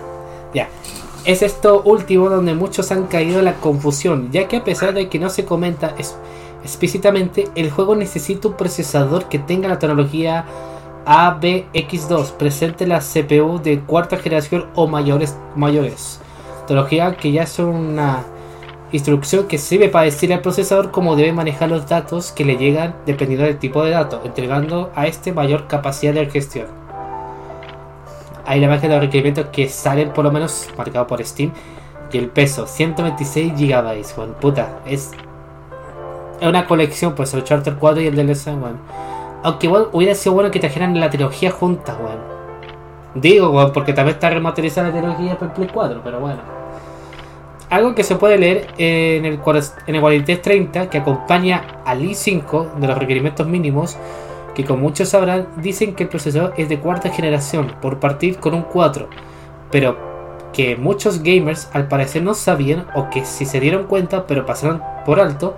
Ya. 0.53 0.67
Es 1.25 1.41
esto 1.41 1.81
último 1.83 2.29
donde 2.29 2.53
muchos 2.53 2.91
han 2.91 3.07
caído 3.07 3.39
en 3.39 3.45
la 3.45 3.53
confusión, 3.55 4.31
ya 4.31 4.47
que 4.47 4.57
a 4.57 4.63
pesar 4.63 4.93
de 4.93 5.07
que 5.09 5.19
no 5.19 5.29
se 5.29 5.45
comenta 5.45 5.93
es- 5.97 6.15
explícitamente, 6.63 7.47
el 7.55 7.71
juego 7.71 7.95
necesita 7.95 8.47
un 8.47 8.55
procesador 8.55 9.25
que 9.29 9.39
tenga 9.39 9.67
la 9.67 9.79
tecnología 9.79 10.45
ABX2 11.05 12.31
presente 12.33 12.83
en 12.83 12.89
la 12.91 12.99
CPU 12.99 13.59
de 13.61 13.79
cuarta 13.79 14.17
generación 14.17 14.67
o 14.75 14.87
mayores, 14.87 15.35
mayores. 15.55 16.19
Tecnología 16.67 17.15
que 17.17 17.31
ya 17.31 17.43
es 17.43 17.57
una 17.59 18.23
instrucción 18.91 19.47
que 19.47 19.57
sirve 19.57 19.89
para 19.89 20.05
decirle 20.05 20.35
al 20.35 20.41
procesador 20.41 20.91
cómo 20.91 21.15
debe 21.15 21.33
manejar 21.33 21.69
los 21.69 21.87
datos 21.87 22.31
que 22.31 22.45
le 22.45 22.57
llegan 22.57 22.95
dependiendo 23.05 23.45
del 23.45 23.57
tipo 23.57 23.83
de 23.83 23.91
datos, 23.91 24.21
entregando 24.25 24.91
a 24.95 25.07
este 25.07 25.31
mayor 25.31 25.67
capacidad 25.67 26.13
de 26.13 26.29
gestión. 26.29 26.67
Hay 28.45 28.59
la 28.59 28.65
imagen 28.65 28.89
de 28.89 28.95
los 28.95 29.05
requerimientos 29.05 29.47
que 29.47 29.69
salen 29.69 30.11
por 30.11 30.25
lo 30.25 30.31
menos 30.31 30.67
marcado 30.77 31.07
por 31.07 31.23
Steam 31.23 31.51
y 32.11 32.17
el 32.17 32.29
peso 32.29 32.67
126 32.67 33.53
GB 33.53 34.17
weón 34.17 34.33
puta 34.33 34.79
es 34.85 35.11
una 36.41 36.65
colección 36.65 37.15
pues 37.15 37.33
el 37.33 37.43
Charter 37.43 37.75
4 37.75 38.01
y 38.01 38.07
el 38.07 38.15
DLC 38.15 38.47
weón. 38.47 38.79
Aunque 39.43 39.67
igual 39.67 39.87
hubiera 39.93 40.15
sido 40.15 40.33
bueno 40.33 40.51
que 40.51 40.59
trajeran 40.59 40.99
la 40.99 41.09
trilogía 41.09 41.51
juntas 41.51 41.95
weón. 41.97 42.19
Digo 43.15 43.51
weón 43.51 43.71
porque 43.71 43.93
también 43.93 44.15
está 44.15 44.29
remasterizada 44.29 44.89
la 44.89 44.93
trilogía 44.93 45.35
para 45.35 45.51
el 45.51 45.55
Play 45.55 45.69
4 45.71 46.01
pero 46.03 46.19
bueno 46.19 46.60
algo 47.71 47.95
que 47.95 48.03
se 48.03 48.15
puede 48.15 48.37
leer 48.37 48.67
en 48.77 49.25
el, 49.25 49.39
en 49.87 49.95
el 49.95 50.01
4330 50.01 50.89
que 50.89 50.97
acompaña 50.97 51.81
al 51.85 52.03
i5 52.03 52.75
de 52.75 52.87
los 52.87 52.97
requerimientos 52.97 53.47
mínimos 53.47 53.97
que 54.53 54.65
como 54.65 54.83
muchos 54.83 55.09
sabrán 55.09 55.47
dicen 55.55 55.95
que 55.95 56.03
el 56.03 56.09
procesador 56.09 56.53
es 56.57 56.67
de 56.67 56.79
cuarta 56.79 57.09
generación 57.09 57.73
por 57.81 58.01
partir 58.01 58.37
con 58.39 58.53
un 58.53 58.63
4, 58.63 59.07
pero 59.71 59.97
que 60.51 60.75
muchos 60.75 61.23
gamers 61.23 61.69
al 61.71 61.87
parecer 61.87 62.23
no 62.23 62.33
sabían 62.33 62.87
o 62.93 63.09
que 63.09 63.23
si 63.23 63.45
se 63.45 63.61
dieron 63.61 63.87
cuenta 63.87 64.27
pero 64.27 64.45
pasaron 64.45 64.83
por 65.05 65.21
alto 65.21 65.55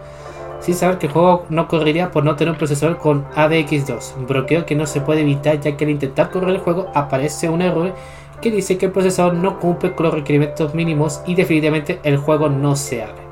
sin 0.59 0.75
saber 0.75 0.99
que 0.99 1.07
el 1.07 1.13
juego 1.13 1.45
no 1.49 1.67
correría 1.67 2.11
por 2.11 2.23
no 2.23 2.35
tener 2.35 2.51
un 2.51 2.59
procesador 2.59 2.99
con 2.99 3.25
ADX2, 3.31 4.17
un 4.17 4.27
bloqueo 4.27 4.67
que 4.67 4.75
no 4.75 4.85
se 4.85 5.01
puede 5.01 5.21
evitar 5.21 5.59
ya 5.59 5.75
que 5.75 5.83
al 5.83 5.89
intentar 5.89 6.29
correr 6.29 6.51
el 6.51 6.59
juego 6.59 6.91
aparece 6.93 7.49
un 7.49 7.63
error 7.63 7.95
que 8.43 8.51
dice 8.51 8.77
que 8.77 8.85
el 8.87 8.91
procesador 8.91 9.33
no 9.33 9.59
cumple 9.59 9.93
con 9.95 10.05
los 10.05 10.13
requerimientos 10.13 10.75
mínimos 10.75 11.21
y 11.25 11.33
definitivamente 11.33 11.99
el 12.03 12.17
juego 12.17 12.49
no 12.49 12.75
se 12.75 13.01
abre. 13.03 13.23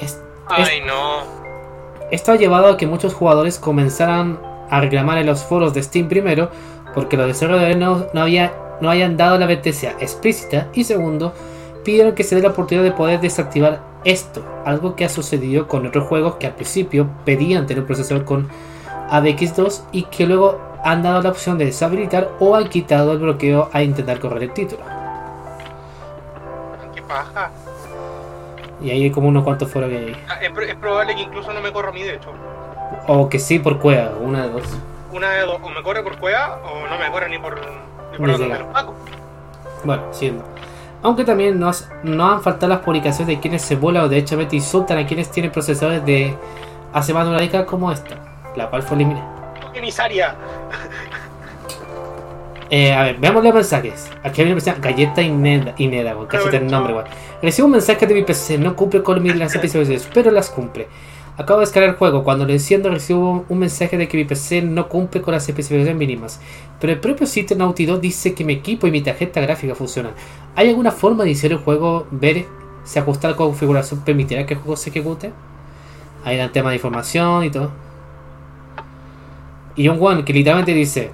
Es- 0.00 0.20
Ay, 0.48 0.80
no. 0.84 1.20
esto 2.10 2.32
ha 2.32 2.36
llevado 2.36 2.66
a 2.68 2.76
que 2.76 2.86
muchos 2.88 3.14
jugadores 3.14 3.58
comenzaran 3.60 4.40
a 4.70 4.80
reclamar 4.80 5.18
en 5.18 5.26
los 5.26 5.44
foros 5.44 5.74
de 5.74 5.82
Steam 5.82 6.08
primero, 6.08 6.50
porque 6.94 7.16
los 7.16 7.26
desarrolladores 7.28 7.76
no, 7.76 8.06
no, 8.12 8.22
había, 8.22 8.52
no 8.80 8.90
hayan 8.90 9.16
dado 9.16 9.38
la 9.38 9.44
advertencia 9.44 9.94
explícita, 10.00 10.68
y 10.72 10.82
segundo, 10.84 11.32
pidieron 11.84 12.14
que 12.14 12.24
se 12.24 12.34
dé 12.36 12.42
la 12.42 12.48
oportunidad 12.48 12.84
de 12.84 12.92
poder 12.92 13.20
desactivar 13.20 13.80
esto, 14.04 14.42
algo 14.64 14.96
que 14.96 15.04
ha 15.04 15.08
sucedido 15.08 15.68
con 15.68 15.86
otros 15.86 16.06
juegos 16.08 16.36
que 16.36 16.46
al 16.46 16.54
principio 16.54 17.08
pedían 17.24 17.66
tener 17.66 17.82
un 17.82 17.86
procesador 17.86 18.24
con 18.24 18.48
ADX2 19.10 19.82
y 19.92 20.04
que 20.04 20.26
luego 20.26 20.58
han 20.84 21.02
dado 21.02 21.22
la 21.22 21.28
opción 21.30 21.58
de 21.58 21.66
deshabilitar 21.66 22.30
o 22.40 22.54
han 22.56 22.68
quitado 22.68 23.12
el 23.12 23.18
bloqueo 23.18 23.68
a 23.72 23.82
intentar 23.82 24.18
correr 24.20 24.44
el 24.44 24.52
título. 24.52 24.82
paja. 27.08 27.50
Y 28.80 28.90
ahí 28.90 29.02
hay 29.04 29.10
como 29.10 29.28
unos 29.28 29.42
cuantos 29.44 29.70
foros 29.70 29.88
que 29.90 29.98
hay. 29.98 30.16
Ah, 30.28 30.34
Es, 30.40 30.50
pro- 30.52 30.62
es 30.62 30.74
probable 30.76 31.14
que 31.14 31.22
incluso 31.22 31.52
no 31.52 31.60
me 31.60 31.72
corra 31.72 31.88
a 31.88 31.92
mí, 31.92 32.02
de 32.02 32.14
hecho. 32.14 32.30
O 33.08 33.28
que 33.28 33.38
sí 33.38 33.58
por 33.58 33.78
cueva, 33.78 34.12
una 34.20 34.44
de 34.46 34.50
dos. 34.50 34.62
Una 35.12 35.30
de 35.30 35.40
dos, 35.42 35.58
o 35.62 35.68
me 35.68 35.82
corre 35.82 36.02
por 36.02 36.18
cueva 36.18 36.60
o 36.64 36.86
no 36.88 36.98
me 36.98 37.10
corre 37.10 37.28
ni 37.28 37.38
por, 37.38 37.54
ni 38.12 38.16
por 38.16 38.26
Ni 38.26 38.32
donde 38.32 38.46
llega. 38.46 38.58
los 38.60 38.68
pacos. 38.68 38.94
Bueno, 39.84 40.02
siendo. 40.12 40.44
Aunque 41.02 41.24
también 41.24 41.58
nos, 41.58 41.88
no 42.04 42.30
han 42.30 42.42
faltado 42.42 42.68
las 42.68 42.80
publicaciones 42.80 43.26
de 43.34 43.40
quienes 43.40 43.62
se 43.62 43.74
vuelan 43.74 44.04
o 44.04 44.08
derechamente 44.08 44.54
insultan 44.54 44.98
a 44.98 45.06
quienes 45.06 45.30
tienen 45.30 45.50
procesadores 45.50 46.04
de 46.04 46.36
hace 46.92 47.12
más 47.12 47.24
de 47.24 47.30
una 47.30 47.40
década 47.40 47.66
como 47.66 47.90
esta, 47.90 48.16
la 48.54 48.68
cual 48.70 48.82
fue 48.82 48.96
eliminada. 48.96 49.26
Eh, 52.70 52.92
a 52.92 53.02
ver, 53.02 53.16
veamos 53.18 53.42
los 53.42 53.52
mensajes. 53.52 54.08
Aquí 54.22 54.40
hay 54.40 54.46
una 54.46 54.54
mensaje, 54.54 54.80
Galleta 54.80 55.22
Ineda, 55.22 55.74
Ineda, 55.76 56.16
weón, 56.16 56.28
el 56.54 56.66
nombre, 56.68 56.94
weón. 56.94 57.06
Recibo 57.42 57.66
un 57.66 57.72
mensaje 57.72 58.06
de 58.06 58.14
mi 58.14 58.22
PC, 58.22 58.58
no 58.58 58.76
cumple 58.76 59.02
con 59.02 59.20
mis 59.20 59.34
las 59.34 59.54
especificaciones, 59.54 60.08
pero 60.14 60.30
las 60.30 60.50
cumple. 60.50 60.86
Acabo 61.36 61.58
de 61.58 61.66
descargar 61.66 61.90
el 61.90 61.96
juego, 61.96 62.22
cuando 62.22 62.44
lo 62.44 62.52
enciendo 62.52 62.90
recibo 62.90 63.44
un 63.48 63.58
mensaje 63.58 63.96
de 63.96 64.06
que 64.06 64.16
mi 64.16 64.24
PC 64.24 64.62
no 64.62 64.88
cumple 64.88 65.20
con 65.20 65.34
las 65.34 65.48
especificaciones 65.48 65.96
mínimas. 65.96 66.40
Pero 66.78 66.92
el 66.92 67.00
propio 67.00 67.26
sitio 67.26 67.56
Naughty 67.56 67.86
Dog 67.86 68.00
dice 68.00 68.34
que 68.34 68.44
mi 68.44 68.52
equipo 68.52 68.86
y 68.86 68.92
mi 68.92 69.00
tarjeta 69.00 69.40
gráfica 69.40 69.74
funcionan. 69.74 70.12
¿Hay 70.54 70.68
alguna 70.68 70.92
forma 70.92 71.24
de 71.24 71.30
iniciar 71.30 71.52
el 71.52 71.58
juego, 71.58 72.06
ver 72.10 72.46
si 72.84 72.98
ajustar 72.98 73.32
la 73.32 73.36
configuración 73.36 74.00
permitirá 74.04 74.46
que 74.46 74.54
el 74.54 74.60
juego 74.60 74.76
se 74.76 74.90
ejecute? 74.90 75.32
Ahí 76.24 76.36
dan 76.36 76.52
tema 76.52 76.70
de 76.70 76.76
información 76.76 77.42
y 77.44 77.50
todo. 77.50 77.89
Y 79.76 79.88
un 79.88 79.98
one 80.00 80.24
que 80.24 80.32
literalmente 80.32 80.72
dice, 80.72 81.10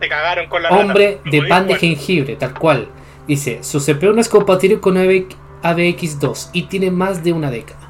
Te 0.00 0.08
cagaron 0.08 0.48
con 0.48 0.62
la 0.62 0.70
hombre 0.70 1.20
de 1.24 1.42
pan 1.42 1.66
de 1.66 1.76
jengibre, 1.76 2.36
tal 2.36 2.58
cual. 2.58 2.88
Dice, 3.26 3.62
su 3.62 3.78
CPU 3.80 4.12
no 4.12 4.20
es 4.20 4.28
compatible 4.28 4.80
con 4.80 4.96
AVX2 4.96 6.50
y 6.52 6.62
tiene 6.64 6.90
más 6.90 7.24
de 7.24 7.32
una 7.32 7.50
década. 7.50 7.80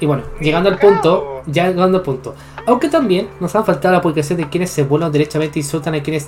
Y 0.00 0.06
bueno, 0.06 0.24
llegando 0.40 0.68
al 0.68 0.78
punto, 0.78 1.42
ya 1.46 1.68
llegando 1.68 1.98
al 1.98 2.04
punto. 2.04 2.34
Aunque 2.66 2.88
también 2.88 3.28
nos 3.40 3.54
han 3.54 3.64
faltado 3.64 3.94
la 3.94 4.00
publicación 4.02 4.38
de 4.38 4.48
quienes 4.48 4.70
se 4.70 4.82
vuelan 4.82 5.12
derechamente 5.12 5.58
y 5.58 5.62
insultan 5.62 5.94
a 5.94 6.02
quienes 6.02 6.26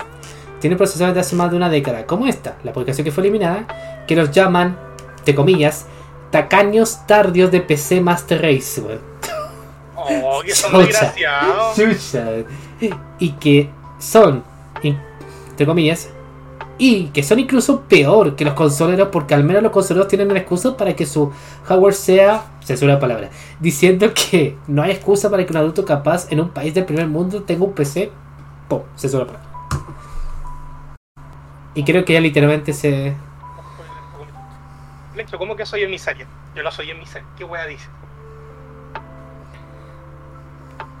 tienen 0.59 0.77
procesadores 0.77 1.15
de 1.15 1.21
hace 1.21 1.35
más 1.35 1.51
de 1.51 1.57
una 1.57 1.69
década, 1.69 2.05
como 2.05 2.25
esta, 2.25 2.57
la 2.63 2.73
publicación 2.73 3.05
que 3.05 3.11
fue 3.11 3.23
eliminada, 3.23 4.05
que 4.07 4.15
los 4.15 4.31
llaman, 4.31 4.77
de 5.25 5.35
comillas, 5.35 5.85
tacaños 6.31 7.05
tardios 7.05 7.51
de 7.51 7.61
PC 7.61 8.01
Master 8.01 8.41
Race, 8.41 8.81
weón. 8.81 9.16
Oh, 10.23 10.41
que 10.41 10.53
son 10.53 10.71
Chucha. 10.71 10.85
desgraciados. 10.85 11.75
Chucha. 11.75 12.25
Y 13.19 13.31
que 13.33 13.69
son, 13.99 14.43
entre 14.83 15.65
comillas, 15.65 16.09
y 16.77 17.05
que 17.07 17.23
son 17.23 17.39
incluso 17.39 17.81
peor 17.81 18.35
que 18.35 18.45
los 18.45 18.53
consoleros 18.53 19.09
porque 19.11 19.33
al 19.33 19.43
menos 19.43 19.63
los 19.63 19.71
consoleros 19.71 20.07
tienen 20.07 20.29
una 20.29 20.39
excusa 20.39 20.77
para 20.77 20.95
que 20.95 21.05
su 21.05 21.31
hardware 21.65 21.93
sea, 21.93 22.45
censura 22.63 22.93
la 22.93 22.99
palabra, 22.99 23.29
diciendo 23.59 24.13
que 24.13 24.55
no 24.67 24.83
hay 24.83 24.91
excusa 24.91 25.29
para 25.29 25.45
que 25.45 25.51
un 25.51 25.57
adulto 25.57 25.85
capaz 25.85 26.31
en 26.31 26.39
un 26.39 26.49
país 26.49 26.73
del 26.73 26.85
primer 26.85 27.07
mundo 27.07 27.43
tenga 27.43 27.65
un 27.65 27.73
PC, 27.73 28.11
pum, 28.67 28.81
censura 28.95 29.25
la 29.25 29.31
palabra. 29.31 29.47
Y 31.73 31.83
creo 31.83 32.05
que 32.05 32.13
ya 32.13 32.19
literalmente 32.19 32.73
se... 32.73 33.13
Lecho, 35.15 35.37
¿cómo 35.37 35.55
que 35.55 35.65
soy 35.65 35.83
emisaria? 35.83 36.27
Yo 36.55 36.63
no 36.63 36.71
soy 36.71 36.91
emisaria. 36.91 37.27
¿Qué 37.37 37.43
wea 37.43 37.65
dice? 37.65 37.87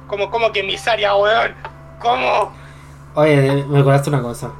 ¿Cómo, 0.07 0.31
cómo 0.31 0.51
que 0.51 0.61
emisaria, 0.61 1.15
weón? 1.15 1.53
¿Cómo? 1.99 2.53
Oye, 3.15 3.65
me 3.67 3.79
acordaste 3.79 4.09
una 4.09 4.21
cosa. 4.21 4.51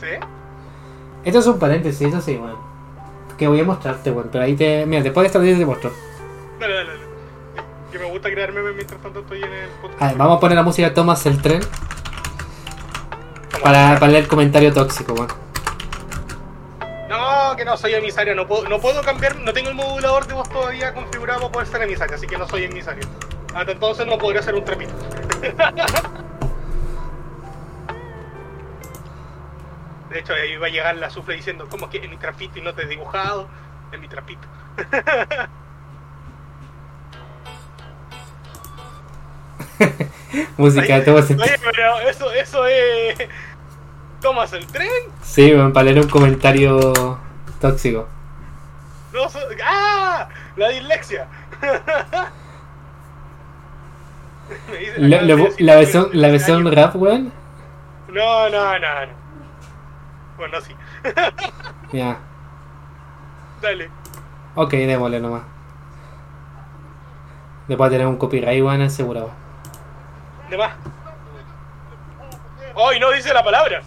¿Sí? 0.00 0.06
Esto 1.24 1.38
es 1.40 1.46
un 1.46 1.58
paréntesis, 1.58 2.08
eso 2.08 2.20
sí, 2.20 2.36
bueno. 2.36 2.58
Que 3.36 3.48
voy 3.48 3.60
a 3.60 3.64
mostrarte, 3.64 4.10
bueno, 4.10 4.30
pero 4.32 4.44
ahí 4.44 4.54
te... 4.54 4.86
Mira, 4.86 5.02
después 5.02 5.24
de 5.24 5.26
esta 5.26 5.38
video 5.38 5.58
te 5.58 5.66
muestro. 5.66 5.92
Dale, 6.58 6.74
dale, 6.74 6.88
dale. 6.90 7.00
Que 7.92 7.98
me 7.98 8.04
gusta 8.06 8.30
crear 8.30 8.52
memes 8.52 8.74
mientras 8.74 9.00
tanto 9.02 9.20
estoy 9.20 9.42
en 9.42 9.52
el 9.52 9.68
podcast. 9.82 10.02
A 10.02 10.06
ver, 10.08 10.16
vamos 10.16 10.36
a 10.36 10.40
poner 10.40 10.56
la 10.56 10.62
música 10.62 10.88
de 10.88 10.94
Thomas 10.94 11.26
el 11.26 11.42
tren 11.42 11.60
para, 13.62 13.98
para 13.98 14.12
leer 14.12 14.24
el 14.24 14.28
comentario 14.28 14.72
tóxico, 14.72 15.14
bueno. 15.14 15.34
No, 17.08 17.56
que 17.56 17.64
no 17.64 17.76
soy 17.76 17.94
emisaria, 17.94 18.34
no 18.34 18.46
puedo, 18.46 18.68
no 18.68 18.80
puedo 18.80 19.02
cambiar, 19.02 19.36
no 19.36 19.52
tengo 19.52 19.68
el 19.70 19.74
modulador 19.74 20.26
de 20.26 20.34
voz 20.34 20.48
todavía 20.48 20.94
configurado 20.94 21.40
para 21.40 21.52
poder 21.52 21.68
ser 21.68 21.82
emisaria, 21.82 22.16
así 22.16 22.26
que 22.26 22.38
no 22.38 22.48
soy 22.48 22.64
emisaria. 22.64 23.06
Hasta 23.56 23.72
entonces 23.72 24.06
no 24.06 24.18
podría 24.18 24.42
ser 24.42 24.54
un 24.54 24.64
trepito. 24.66 24.92
De 30.10 30.18
hecho, 30.18 30.34
ahí 30.34 30.58
va 30.58 30.66
a 30.66 30.70
llegar 30.70 30.94
la 30.96 31.08
sufle 31.08 31.36
diciendo, 31.36 31.66
¿cómo 31.70 31.88
que 31.88 32.04
en 32.04 32.10
mi 32.10 32.18
trapito 32.18 32.58
y 32.58 32.62
no 32.62 32.74
te 32.74 32.82
he 32.82 32.86
dibujado? 32.86 33.48
En 33.92 34.00
mi 34.02 34.08
trapito. 34.08 34.46
Música 40.58 41.02
tren. 41.02 41.40
Oye, 41.40 41.58
pero 41.64 42.00
eso, 42.00 42.30
eso 42.32 42.66
es... 42.66 43.16
¿Tomas 44.20 44.52
el 44.52 44.66
tren? 44.66 44.90
Sí, 45.22 45.50
para 45.72 45.84
leer 45.84 46.00
un 46.00 46.08
comentario 46.10 46.92
tóxico. 47.58 48.06
No, 49.14 49.30
so- 49.30 49.38
¡Ah! 49.64 50.28
La 50.56 50.68
dislexia. 50.68 51.26
La, 54.98 55.22
la- 55.22 55.48
la 55.58 55.74
versión, 55.76 56.08
la 56.12 56.28
13 56.28 56.30
versión 56.30 56.72
rap, 56.72 56.94
weón. 56.96 57.32
No, 58.08 58.48
no, 58.48 58.78
no, 58.78 59.06
no. 59.06 59.12
Bueno, 60.36 60.60
sí. 60.60 60.74
Ya. 61.92 62.18
Dale. 63.62 63.90
Ok, 64.54 64.70
démosle 64.72 65.20
nomás. 65.20 65.42
Después 67.68 67.90
de 67.90 67.96
tener 67.96 68.06
un 68.06 68.16
copyright, 68.16 68.62
weón, 68.62 68.82
asegurado. 68.82 69.30
De 70.50 70.56
más. 70.56 70.72
¡Ay, 72.76 73.00
no 73.00 73.10
dice 73.10 73.32
la 73.32 73.42
palabra! 73.42 73.80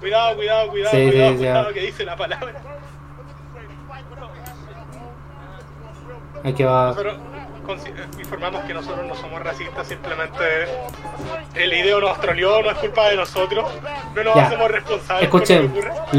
Cuidado, 0.00 0.36
cuidado, 0.36 0.68
cuidado, 0.68 0.90
Sí, 0.96 1.10
cuidado, 1.10 1.30
sí. 1.32 1.36
cuidado, 1.38 1.72
que 1.72 1.80
dice 1.80 2.04
la 2.04 2.16
palabra. 2.16 2.52
Aquí 6.44 6.62
va. 6.62 6.94
Eh, 6.98 7.37
informamos 8.18 8.62
que 8.64 8.72
nosotros 8.74 9.06
no 9.06 9.14
somos 9.14 9.42
racistas, 9.42 9.86
simplemente 9.86 10.42
el 11.54 11.70
video 11.70 12.00
nos 12.00 12.18
troleó, 12.20 12.62
no 12.62 12.70
es 12.70 12.78
culpa 12.78 13.08
de 13.10 13.16
nosotros. 13.16 13.66
No 14.14 14.24
nos 14.24 14.34
Ya. 14.34 14.46
hacemos 14.46 14.70
responsables 14.70 15.24
Escuchen, 15.24 15.72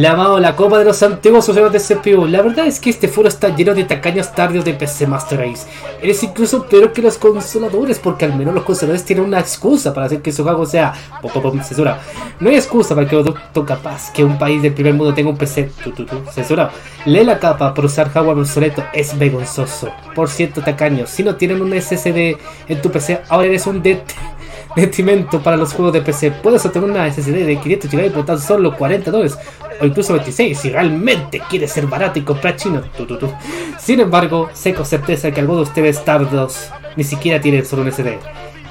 amado 0.06 0.40
la 0.40 0.56
copa 0.56 0.78
de 0.78 0.86
los 0.86 1.02
antiguos 1.02 1.48
usuarios 1.50 1.74
de 1.74 1.80
CPU. 1.80 2.26
La 2.28 2.42
verdad 2.42 2.68
es 2.68 2.80
que 2.80 2.90
este 2.90 3.08
foro 3.08 3.28
está 3.28 3.50
lleno 3.50 3.74
de 3.74 3.84
tacaños 3.84 4.32
tardios 4.34 4.64
de 4.66 4.74
PC 4.74 5.08
Master 5.08 5.40
Race. 5.40 5.68
Eres 6.02 6.22
incluso 6.24 6.66
peor 6.66 6.94
que 6.94 7.02
los 7.02 7.18
consoladores, 7.18 8.00
porque 8.00 8.26
al 8.26 8.36
menos 8.36 8.54
los 8.54 8.64
consoladores 8.64 9.04
tienen 9.06 9.26
una 9.26 9.40
excusa 9.40 9.94
para 9.94 10.06
hacer 10.08 10.22
que 10.22 10.32
su 10.32 10.44
juego 10.44 10.66
sea 10.66 10.94
pop, 11.22 11.32
pop, 11.32 11.56
censurado. 11.62 11.98
No 12.40 12.50
hay 12.50 12.56
excusa 12.56 12.96
para 12.96 13.08
que 13.08 13.16
un 13.16 13.22
adulto 13.24 13.66
capaz 13.66 14.12
que 14.14 14.24
un 14.24 14.38
país 14.38 14.62
del 14.62 14.74
primer 14.74 14.94
mundo 14.94 15.14
tenga 15.14 15.30
un 15.30 15.38
PC 15.38 15.72
tu, 15.84 15.92
tu, 15.92 16.06
tu, 16.06 16.20
censurado. 16.32 16.72
Lee 17.06 17.24
la 17.24 17.40
capa 17.40 17.74
por 17.74 17.86
usar 17.86 18.10
hardware 18.10 18.38
obsoleto 18.38 18.84
es 18.94 19.18
vergonzoso. 19.18 19.92
Por 20.16 20.30
cierto, 20.30 20.62
tacaños, 20.62 21.10
si 21.10 21.24
no 21.24 21.36
tienen 21.40 21.62
un 21.62 21.74
SSD 21.74 22.38
en 22.68 22.82
tu 22.82 22.92
PC, 22.92 23.22
ahora 23.30 23.48
eres 23.48 23.66
un 23.66 23.82
det 23.82 24.04
detrimento 24.76 25.42
para 25.42 25.58
los 25.58 25.74
juegos 25.74 25.94
de 25.94 26.02
PC. 26.02 26.32
Puedes 26.32 26.64
obtener 26.66 26.90
una 26.90 27.12
SSD 27.12 27.46
de 27.46 27.58
500 27.58 27.92
GB 27.92 28.12
por 28.12 28.26
tan 28.26 28.40
solo 28.40 28.76
40 28.78 29.10
dólares 29.10 29.38
o 29.82 29.86
incluso 29.86 30.14
26 30.14 30.58
si 30.58 30.70
realmente 30.70 31.42
quieres 31.50 31.72
ser 31.72 31.88
barato 31.88 32.20
y 32.20 32.22
comprar 32.22 32.56
chino. 32.56 32.82
Tu, 32.96 33.08
tu, 33.08 33.18
tu. 33.18 33.32
Sin 33.80 34.00
embargo, 34.00 34.50
sé 34.54 34.74
con 34.74 34.86
certeza 34.86 35.32
que 35.32 35.40
algunos 35.40 35.66
de 35.66 35.70
ustedes 35.70 36.06
tardos 36.06 36.70
ni 36.96 37.04
siquiera 37.04 37.42
tienen 37.42 37.66
solo 37.66 37.82
un 37.82 37.92
SD. 37.92 38.20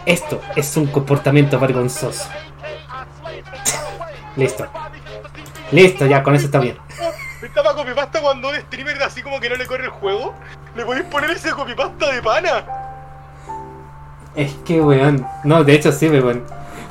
Esto 0.07 0.41
es 0.55 0.77
un 0.77 0.87
comportamiento 0.87 1.59
vergonzoso. 1.59 2.29
Listo. 4.37 4.67
Listo, 5.73 6.07
ya, 6.07 6.23
con 6.23 6.35
eso 6.35 6.47
está 6.47 6.61
bien. 6.61 6.79
Estaba 7.43 7.75
copypasta 7.75 8.21
cuando 8.21 8.49
un 8.49 8.57
streamer 8.57 9.03
así 9.03 9.23
como 9.23 9.41
que 9.41 9.49
no 9.49 9.57
le 9.57 9.67
corre 9.67 9.85
el 9.85 9.91
juego. 9.91 10.35
¿Le 10.79 10.85
podéis 10.85 11.07
poner 11.07 11.31
ese 11.31 11.51
copypasta 11.51 12.13
de 12.13 12.23
pana? 12.23 12.65
Es 14.37 14.55
que, 14.65 14.81
weón. 14.81 15.27
No, 15.43 15.65
de 15.65 15.75
hecho 15.75 15.91
sí, 15.91 16.09
weón. 16.09 16.45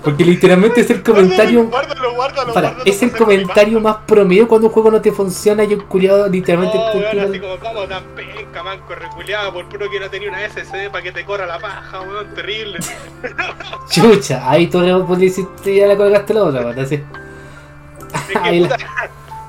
Porque 0.04 0.26
literalmente 0.26 0.82
es 0.82 0.90
el 0.90 1.02
comentario... 1.02 1.64
Guárdalo, 1.68 2.14
guárdalo, 2.14 2.54
Para, 2.54 2.68
guárdalo 2.72 2.92
es 2.92 3.02
el 3.02 3.14
comentario 3.14 3.80
más 3.80 3.96
promedio 4.06 4.46
cuando 4.46 4.68
un 4.68 4.74
juego 4.74 4.92
no 4.92 5.00
te 5.00 5.14
funciona 5.14 5.64
y 5.64 5.74
un 5.74 5.80
culiado 5.80 6.28
literalmente... 6.28 6.78
Oh, 6.78 6.92
el 6.92 7.00
weón, 7.00 7.30
así 7.30 7.40
como, 7.40 7.58
como 7.60 7.88
tan 7.88 8.04
penca, 8.08 8.62
manco, 8.62 8.94
reculeado, 8.94 9.54
por 9.54 9.70
puro 9.70 9.90
que 9.90 10.02
no 10.02 10.10
tenía 10.10 10.28
una 10.32 10.50
SSD 10.50 10.90
para 10.92 11.02
que 11.02 11.14
te 11.14 11.24
corra 11.24 11.46
la 11.46 11.58
paja, 11.58 12.02
weón, 12.02 12.36
terrible. 12.36 12.80
Chucha, 13.90 14.52
ahí 14.52 14.68
tú 14.68 14.82
le 14.82 15.26
hiciste 15.26 15.76
ya 15.78 15.88
le 15.88 15.96
colgaste 15.96 16.34
la 16.34 16.44
otra, 16.44 16.60
weón, 16.60 16.78
así. 16.78 17.02
Es 18.14 18.22
que, 18.24 18.38
Ahí 18.44 18.60
la- 18.60 18.68
puta, 18.68 18.86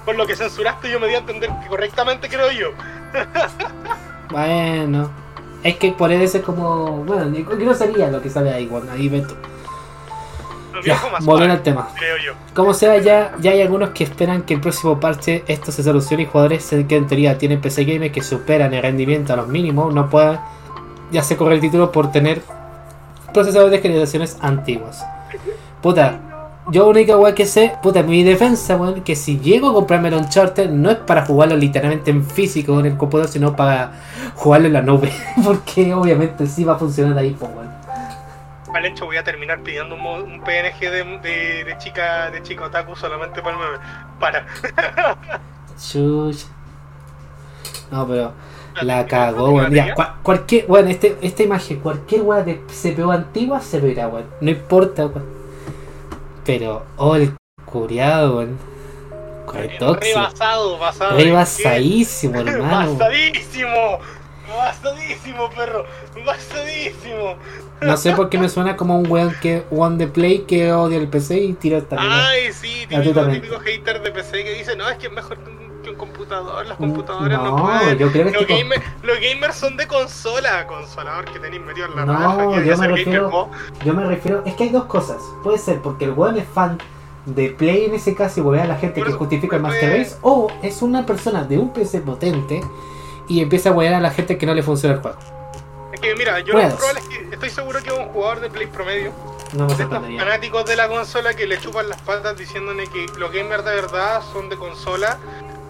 por 0.05 0.15
lo 0.15 0.29
que 0.29 0.37
censuraste 0.37 0.93
yo 0.93 1.01
me 1.01 1.09
di 1.09 1.17
a 1.17 1.19
entender 1.19 1.51
que 1.61 1.67
correctamente 1.67 2.29
creo 2.29 2.53
yo. 2.53 2.71
Bueno, 4.31 5.11
es 5.63 5.77
que 5.77 5.93
por 5.93 6.13
eso 6.13 6.39
es 6.39 6.45
como. 6.45 7.05
Bueno, 7.05 7.27
no 7.27 7.75
sería 7.75 8.11
lo 8.11 8.21
que 8.21 8.31
sale 8.31 8.53
ahí, 8.53 8.67
bueno, 8.67 8.91
ahí 8.93 9.09
ves 9.09 9.27
tú. 9.27 9.35
Ya, 10.85 10.97
suave, 11.21 11.51
al 11.51 11.63
tema. 11.63 11.89
creo 11.97 12.17
yo. 12.19 12.33
Como 12.55 12.73
sea, 12.73 12.99
ya, 12.99 13.35
ya 13.41 13.51
hay 13.51 13.63
algunos 13.63 13.91
que 13.91 14.05
esperan 14.05 14.43
que 14.43 14.55
el 14.55 14.61
próximo 14.61 15.01
parche 15.01 15.43
esto 15.49 15.73
se 15.73 15.83
solucione 15.83 16.23
y 16.23 16.27
jugadores 16.27 16.73
que 16.89 16.97
en 16.97 17.07
teoría 17.09 17.37
tienen 17.37 17.61
PC 17.61 17.85
Gamer 17.85 18.13
que 18.13 18.23
superan 18.23 18.73
el 18.73 18.83
rendimiento 18.83 19.33
a 19.33 19.37
los 19.37 19.49
mínimos 19.49 19.93
no 19.93 20.09
puedan 20.09 20.39
ya 21.11 21.23
se 21.23 21.37
corre 21.37 21.55
el 21.55 21.61
título 21.61 21.91
por 21.91 22.13
tener 22.13 22.43
procesadores 23.33 23.73
de 23.73 23.81
generaciones 23.81 24.37
antiguas. 24.41 25.05
Puta, 25.83 26.21
yo 26.71 26.87
única 26.89 27.17
weá 27.17 27.35
que 27.35 27.47
sé, 27.47 27.77
puta, 27.83 28.03
mi 28.03 28.23
defensa, 28.23 28.77
weón, 28.77 29.03
que 29.03 29.17
si 29.17 29.39
llego 29.39 29.71
a 29.71 29.73
comprarme 29.75 30.09
el 30.09 30.15
Uncharted 30.15 30.71
no 30.71 30.91
es 30.91 30.97
para 30.99 31.25
jugarlo 31.25 31.57
literalmente 31.57 32.11
en 32.11 32.25
físico 32.25 32.79
en 32.81 32.87
el 32.87 32.97
computador, 32.97 33.31
sino 33.31 33.57
para 33.57 33.93
jugarlo 34.35 34.67
en 34.67 34.73
la 34.75 34.83
nube. 34.83 35.13
Porque 35.45 35.95
obviamente 35.95 36.47
sí 36.47 36.65
va 36.65 36.75
a 36.75 36.79
funcionar 36.79 37.17
ahí, 37.19 37.35
pues, 37.39 37.51
weón. 37.55 37.69
Al 38.75 38.85
hecho 38.85 39.07
voy 39.07 39.17
a 39.17 39.25
terminar 39.25 39.61
pidiendo 39.61 39.95
un, 39.95 40.03
un 40.05 40.41
PNG 40.43 40.79
de, 40.91 41.19
de, 41.23 41.65
de 41.65 41.79
chica 41.79 42.31
de 42.31 42.43
chica 42.43 42.67
otaku 42.67 42.95
solamente 42.95 43.41
para 43.41 43.57
el 43.57 43.63
meme. 43.63 43.79
Para. 44.21 44.47
Chuch. 45.81 46.45
No, 47.91 48.07
pero 48.07 48.33
la 48.83 49.07
¿Tienes 49.07 49.11
cagó, 49.11 49.51
weón. 49.53 49.73
Cua- 49.73 50.15
cualquier, 50.23 50.67
weón, 50.69 50.89
este, 50.89 51.17
esta 51.23 51.43
imagen, 51.43 51.81
cualquier 51.81 52.23
weón 52.23 52.45
de 52.45 52.61
CPU 52.67 53.11
antigua 53.11 53.61
se 53.61 53.81
verá, 53.81 54.07
weón. 54.09 54.27
No 54.43 54.51
importa, 54.51 55.07
weón. 55.07 55.38
Pero, 56.49 56.83
oh, 56.97 57.15
el 57.15 57.35
curiado. 57.67 58.49
Rebasado, 59.53 60.79
basado. 60.79 61.19
Rebasadísimo, 61.19 62.37
hermano. 62.41 62.95
Basadísimo. 62.95 63.99
Basadísimo, 64.49 65.51
perro. 65.51 65.85
Basadísimo. 66.25 67.37
No 67.83 67.99
sé 67.99 68.13
por 68.13 68.31
qué 68.31 68.39
me 68.39 68.49
suena 68.49 68.79
como 68.79 68.99
un 68.99 69.11
weón 69.11 69.37
que 69.43 69.65
one 69.71 69.99
de 69.99 70.07
play 70.07 70.39
que 70.49 70.73
odia 70.73 70.97
el 70.97 71.09
PC 71.09 71.39
y 71.39 71.53
tira 71.53 71.77
esta. 71.77 71.97
Ay, 71.99 72.51
sí, 72.55 72.87
típico, 72.89 73.27
típico 73.27 73.61
hater 73.61 74.01
de 74.01 74.11
PC 74.11 74.43
que 74.43 74.55
dice, 74.55 74.75
no, 74.75 74.89
es 74.89 74.97
que 74.97 75.09
es 75.09 75.13
mejor 75.13 75.37
que 75.45 75.51
un 75.51 75.68
computador, 75.99 76.65
las 76.67 76.79
Mm, 76.79 76.83
computadoras 76.83 77.39
no, 77.39 77.57
no, 77.59 77.63
pueden. 77.65 77.99
yo 77.99 78.11
creo 78.13 78.25
que 78.27 78.31
los, 78.33 78.41
es 78.43 78.47
que- 78.47 78.55
gamer- 78.65 78.83
los 79.03 79.19
gamers 79.21 79.57
son 79.57 79.77
de 79.77 79.87
consola, 79.87 80.67
consolador 80.67 81.25
que 81.27 81.39
tenéis 81.39 81.63
metido 81.63 81.87
en 81.89 81.97
la 81.97 82.05
No, 82.07 82.13
raja. 82.15 82.63
yo 82.65 82.77
me 82.79 82.89
refiero-. 82.89 83.51
Yo 83.85 83.95
me 83.95 84.05
refiero, 84.07 84.43
es 84.47 84.55
que 84.55 84.65
hay 84.65 84.71
dos 84.71 84.85
cosas. 84.85 85.19
Puede 85.43 85.59
ser 85.59 85.81
porque 85.83 86.07
el 86.07 86.13
weón 86.13 86.39
es 86.39 86.47
fan 86.49 86.79
de 87.27 87.51
Play 87.51 87.85
en 87.87 87.95
ese 87.95 88.15
caso 88.15 88.41
y 88.41 88.43
volver 88.43 88.63
a 88.63 88.67
la 88.67 88.77
gente 88.77 89.01
Por 89.01 89.09
que 89.09 89.15
justifica 89.15 89.57
el 89.57 89.63
Master 89.63 89.99
Race, 89.99 90.17
o 90.23 90.51
es 90.63 90.81
una 90.81 91.05
persona 91.05 91.45
de 91.45 91.59
un 91.59 91.73
PC 91.75 92.01
potente 92.01 92.63
y 93.29 93.43
empieza 93.43 93.69
a 93.69 93.73
huear 93.73 93.93
a 93.95 94.01
la 94.01 94.11
gente 94.11 94.39
que 94.39 94.47
no 94.47 94.55
le 94.55 94.63
funciona 94.63 94.95
el 94.95 95.03
juego. 95.03 95.19
Es 95.93 96.01
que 96.01 96.15
mira, 96.15 96.39
yo 96.41 96.55
lo 96.55 96.61
probable 96.77 97.01
es 97.01 97.09
que 97.09 97.29
estoy 97.35 97.51
seguro 97.51 97.83
que 97.83 97.89
es 97.91 97.99
un 97.99 98.05
jugador 98.07 98.41
de 98.41 98.49
Play 98.49 98.67
promedio, 98.69 99.11
No 99.53 99.65
me 99.65 99.67
de 99.67 99.73
estos 99.73 99.79
sorprendería. 99.79 100.21
fanáticos 100.21 100.65
de 100.67 100.77
la 100.77 100.89
consola 100.89 101.35
que 101.35 101.47
le 101.47 101.59
chupan 101.59 101.89
las 101.89 102.01
patas 102.03 102.39
diciéndole 102.39 102.87
que 102.87 103.07
los 103.19 103.31
gamers 103.33 103.65
de 103.65 103.75
verdad 103.75 104.23
son 104.33 104.49
de 104.49 104.57
consola 104.57 105.19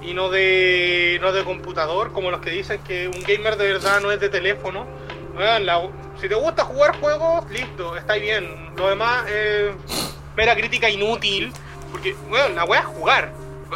y 0.03 0.15
no 0.15 0.29
de 0.31 1.19
no 1.21 1.33
de 1.33 1.45
computador, 1.45 2.13
como 2.13 2.31
los 2.31 2.41
que 2.41 2.51
dicen 2.51 2.81
que 2.83 3.09
un 3.09 3.23
gamer 3.23 3.57
de 3.57 3.73
verdad 3.73 4.01
no 4.01 4.11
es 4.13 4.21
de 4.21 4.29
teléfono. 4.29 4.87
La- 5.37 5.89
si 6.21 6.29
te 6.29 6.35
gusta 6.35 6.65
jugar 6.65 6.99
juegos, 6.99 7.49
listo, 7.51 7.97
está 7.97 8.15
bien. 8.15 8.75
Lo 8.77 8.89
demás 8.89 9.25
es 9.31 9.71
mera 10.37 10.55
crítica 10.57 10.89
inútil, 10.91 11.53
porque 11.93 12.15
bueno, 12.29 12.49
la 12.55 12.65
wea 12.65 12.81
es 12.81 12.87
jugar. 12.87 13.33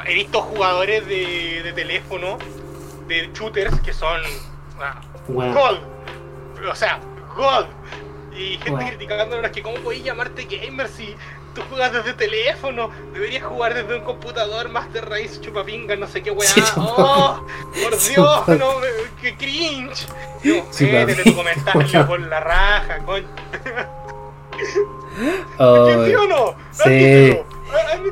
He 0.07 0.15
visto 0.15 0.41
jugadores 0.41 1.07
de, 1.07 1.61
de 1.63 1.73
teléfono, 1.73 2.39
de 3.07 3.31
shooters 3.33 3.79
que 3.81 3.93
son 3.93 4.21
Weón. 5.29 5.55
God. 5.55 5.79
O 6.69 6.75
sea, 6.75 6.99
God. 7.37 7.67
Y 8.37 8.55
gente 8.57 8.71
Bueno. 8.71 8.89
criticándonos 8.89 9.51
que 9.51 9.63
cómo 9.63 9.77
podéis 9.79 10.03
llamarte 10.05 10.45
gamer 10.45 10.89
si 10.89 11.15
tú 11.55 11.63
juegas 11.69 11.93
desde 11.93 12.15
teléfono, 12.15 12.91
deberías 13.13 13.45
jugar 13.45 13.75
desde 13.75 13.95
un 13.97 14.03
computador, 14.05 14.69
Master 14.71 15.09
Race, 15.09 15.41
chupapinga, 15.41 15.97
no 15.97 16.07
sé 16.09 16.23
qué 16.23 16.31
weá. 16.31 16.49
Sí, 16.49 16.63
¡Oh! 16.77 17.45
¡Por 17.83 17.99
Dios! 18.09 18.49
No, 18.59 18.79
me- 18.81 19.21
¡Qué 19.21 19.37
cringe! 19.37 20.07
Chupapinga. 20.43 21.07
métete 21.07 21.25
tu 21.31 21.37
comentario 21.37 22.07
por 22.07 22.21
la 22.21 22.41
raja, 22.41 22.99
coño. 23.05 23.27
Ay. 25.59 26.07
¿Sí 26.11 26.15
o 26.15 26.27
no? 26.27 26.55
sí. 26.73 27.39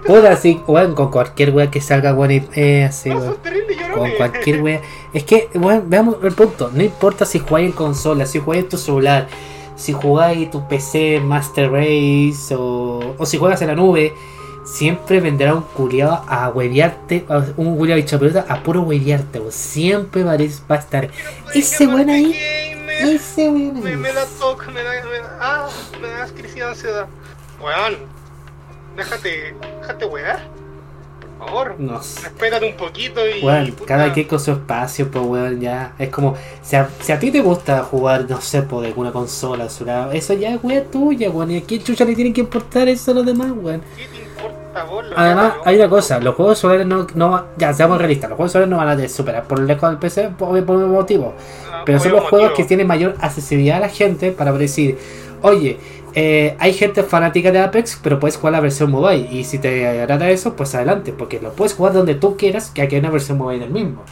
Puta, 0.06 0.36
sí, 0.36 0.62
weón, 0.66 0.94
con 0.94 1.10
cualquier 1.10 1.50
wea 1.50 1.70
que 1.70 1.82
salga, 1.82 2.14
weón, 2.14 2.48
eh, 2.54 2.84
así, 2.88 3.10
No, 3.10 3.36
Con 3.94 4.10
cualquier 4.12 4.62
wea. 4.62 4.80
Es 5.12 5.24
que, 5.24 5.50
weón, 5.54 5.90
veamos 5.90 6.16
el 6.22 6.32
punto. 6.32 6.70
No 6.72 6.82
importa 6.82 7.26
si 7.26 7.40
jugáis 7.40 7.66
en 7.66 7.72
consola, 7.72 8.24
si 8.24 8.38
jugáis 8.38 8.64
en 8.64 8.68
tu 8.70 8.78
celular, 8.78 9.28
si 9.80 9.92
jugáis 9.92 10.50
tu 10.50 10.68
PC 10.68 11.20
Master 11.20 11.70
Race 11.72 12.54
o, 12.54 13.14
o 13.16 13.26
si 13.26 13.38
juegas 13.38 13.62
en 13.62 13.68
la 13.68 13.74
nube, 13.74 14.12
siempre 14.64 15.20
vendrá 15.20 15.54
un 15.54 15.62
culiado 15.62 16.22
a 16.28 16.50
huevearte, 16.50 17.24
un 17.56 17.76
culiado 17.78 18.00
bicho 18.00 18.18
pelota 18.18 18.44
a 18.46 18.62
puro 18.62 18.82
huevearte, 18.82 19.38
weón. 19.40 19.52
Siempre 19.52 20.22
va 20.22 20.32
a 20.32 20.74
estar 20.74 21.08
ese 21.54 21.86
weón 21.86 22.10
ahí, 22.10 22.36
ese 23.00 23.48
weón 23.48 23.82
Me, 23.82 23.90
ahí. 23.90 23.96
me 23.96 24.12
da 24.12 24.26
toque, 24.38 24.66
me 24.70 24.82
da, 24.82 24.90
me 25.04 25.18
da, 25.18 25.38
ah, 25.40 25.68
me 26.00 26.08
da 26.08 26.26
crisis 26.26 26.56
de 26.56 26.62
ansiedad. 26.62 27.06
Weón, 27.60 27.96
déjate, 28.96 29.54
déjate 29.80 30.04
wear. 30.04 30.40
Favor, 31.40 31.74
No 31.78 31.98
respétate 31.98 32.66
un 32.66 32.76
poquito 32.76 33.20
y. 33.26 33.42
Weón, 33.42 33.72
puta, 33.72 33.86
cada 33.86 34.12
quien 34.12 34.28
con 34.28 34.38
su 34.38 34.52
espacio, 34.52 35.10
pues 35.10 35.24
weón, 35.24 35.60
ya. 35.60 35.94
Es 35.98 36.10
como, 36.10 36.34
si 36.62 36.76
a, 36.76 36.88
si 37.00 37.12
a 37.12 37.18
ti 37.18 37.30
te 37.30 37.40
gusta 37.40 37.82
jugar, 37.82 38.26
no 38.28 38.40
sé, 38.40 38.62
por 38.62 38.84
alguna 38.84 39.10
consola, 39.10 39.68
su 39.70 39.86
lado, 39.86 40.12
eso 40.12 40.34
ya 40.34 40.54
es 40.54 40.60
wea 40.62 40.84
tuya, 40.84 41.30
weón. 41.30 41.50
¿Y 41.50 41.56
a 41.56 41.62
quién 41.62 41.82
chucha 41.82 42.04
le 42.04 42.14
tienen 42.14 42.34
que 42.34 42.42
importar 42.42 42.88
eso 42.88 43.12
a 43.12 43.14
los 43.14 43.26
demás, 43.26 43.50
weón? 43.56 43.82
¿Qué 43.96 44.06
te 44.06 44.22
importa 44.22 44.84
vos? 44.84 45.06
lo 45.06 45.18
Además, 45.18 45.54
hay 45.64 45.76
una 45.76 45.88
cosa, 45.88 46.20
los 46.20 46.34
juegos 46.34 46.58
solares 46.58 46.86
no, 46.86 47.06
no 47.14 47.46
ya 47.56 47.72
seamos 47.72 47.98
realistas, 47.98 48.28
los 48.28 48.36
juegos 48.36 48.52
solares 48.52 48.70
no 48.70 48.76
van 48.76 49.00
a 49.00 49.08
superar 49.08 49.44
por 49.44 49.60
lejos 49.60 49.88
del 49.88 49.98
PC 49.98 50.30
por, 50.36 50.64
por 50.64 50.76
un 50.76 50.92
motivo. 50.92 51.34
Ah, 51.72 51.82
Pero 51.86 51.98
son 52.00 52.12
los 52.12 52.28
juegos 52.28 52.52
que 52.52 52.64
tienen 52.64 52.86
mayor 52.86 53.16
accesibilidad 53.18 53.78
a 53.78 53.80
la 53.80 53.88
gente 53.88 54.30
para 54.30 54.52
decir, 54.52 54.98
oye, 55.42 55.78
eh, 56.14 56.56
hay 56.58 56.72
gente 56.72 57.02
fanática 57.02 57.50
de 57.52 57.60
Apex, 57.60 57.98
pero 58.02 58.18
puedes 58.18 58.36
jugar 58.36 58.52
la 58.52 58.60
versión 58.60 58.90
mobile. 58.90 59.28
Y 59.30 59.44
si 59.44 59.58
te 59.58 59.86
agrada 60.00 60.30
eso, 60.30 60.56
pues 60.56 60.74
adelante, 60.74 61.12
porque 61.12 61.40
lo 61.40 61.52
puedes 61.52 61.74
jugar 61.74 61.92
donde 61.92 62.14
tú 62.14 62.36
quieras, 62.36 62.70
que 62.70 62.82
aquí 62.82 62.96
hay 62.96 63.00
una 63.00 63.10
versión 63.10 63.38
mobile 63.38 63.60
del 63.60 63.70
mismo. 63.70 64.04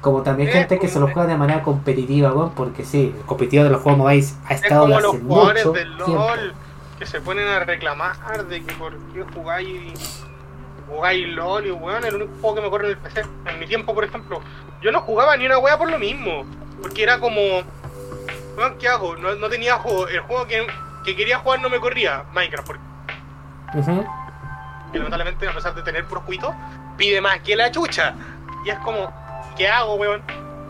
Como 0.00 0.22
también 0.22 0.48
Eh, 0.50 0.52
gente 0.52 0.78
que 0.78 0.88
se 0.88 1.00
lo 1.00 1.06
juega 1.08 1.26
de 1.26 1.36
manera 1.36 1.62
competitiva, 1.62 2.32
weón, 2.32 2.52
porque 2.54 2.84
sí, 2.84 3.14
el 3.16 3.24
competitivo 3.24 3.64
de 3.64 3.70
los 3.70 3.82
juegos 3.82 3.98
mobile 3.98 4.24
ha 4.46 4.54
Es 4.54 4.62
estado 4.62 4.82
como 4.82 4.94
hace 4.94 5.02
los 5.02 5.16
jugadores 5.16 5.66
mucho 5.66 5.78
del 5.78 5.96
tiempo. 5.96 6.14
LOL 6.14 6.54
que 6.98 7.06
se 7.06 7.20
ponen 7.20 7.46
a 7.46 7.60
reclamar 7.60 8.46
de 8.48 8.62
que 8.62 8.74
por 8.74 8.96
qué 9.12 9.24
jugáis 9.34 10.24
jugáis 10.88 11.28
LOL 11.28 11.66
y 11.66 11.70
weón, 11.70 12.04
el 12.04 12.14
único 12.14 12.32
juego 12.40 12.56
que 12.56 12.62
me 12.62 12.70
corre 12.70 12.84
en 12.86 12.90
el 12.92 12.98
PC. 12.98 13.22
En 13.46 13.58
mi 13.58 13.66
tiempo, 13.66 13.94
por 13.94 14.04
ejemplo, 14.04 14.40
yo 14.82 14.90
no 14.90 15.00
jugaba 15.02 15.36
ni 15.36 15.46
una 15.46 15.58
wea 15.58 15.78
por 15.78 15.90
lo 15.90 15.98
mismo. 15.98 16.44
Porque 16.82 17.02
era 17.02 17.18
como, 17.18 17.40
weón, 18.56 18.78
¿qué 18.78 18.88
hago? 18.88 19.16
No, 19.16 19.34
no 19.34 19.48
tenía 19.48 19.76
juego. 19.76 20.08
El 20.08 20.20
juego 20.20 20.46
que, 20.46 20.66
que 21.08 21.16
quería 21.16 21.38
jugar 21.38 21.60
no 21.60 21.68
me 21.70 21.80
corría, 21.80 22.24
Minecraft, 22.34 22.66
porque 22.66 22.82
Ujú. 23.74 24.04
lamentablemente, 24.92 25.48
a 25.48 25.52
pesar 25.52 25.74
de 25.74 25.82
tener 25.82 26.04
puros 26.06 26.24
juitos, 26.24 26.54
pide 26.96 27.20
más 27.20 27.40
que 27.40 27.56
la 27.56 27.70
chucha. 27.70 28.14
Y 28.64 28.70
es 28.70 28.78
como, 28.80 29.10
¿qué 29.56 29.68
hago, 29.68 29.94
weón? 29.94 30.22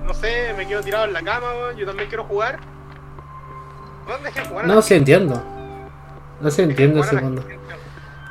No 0.05 0.15
sé, 0.15 0.55
me 0.57 0.67
quedo 0.67 0.81
tirado 0.83 1.05
en 1.05 1.13
la 1.13 1.23
cama, 1.23 1.49
weón, 1.53 1.77
yo 1.77 1.87
también 1.87 2.09
quiero 2.09 2.25
jugar. 2.25 2.59
Dejen 4.25 4.45
jugar 4.47 4.67
No 4.67 4.81
se 4.81 4.97
entiendo. 4.97 5.43
No 6.41 6.51
se 6.51 6.63
entiende 6.63 7.03
segundo. 7.03 7.43
gente. 7.43 7.59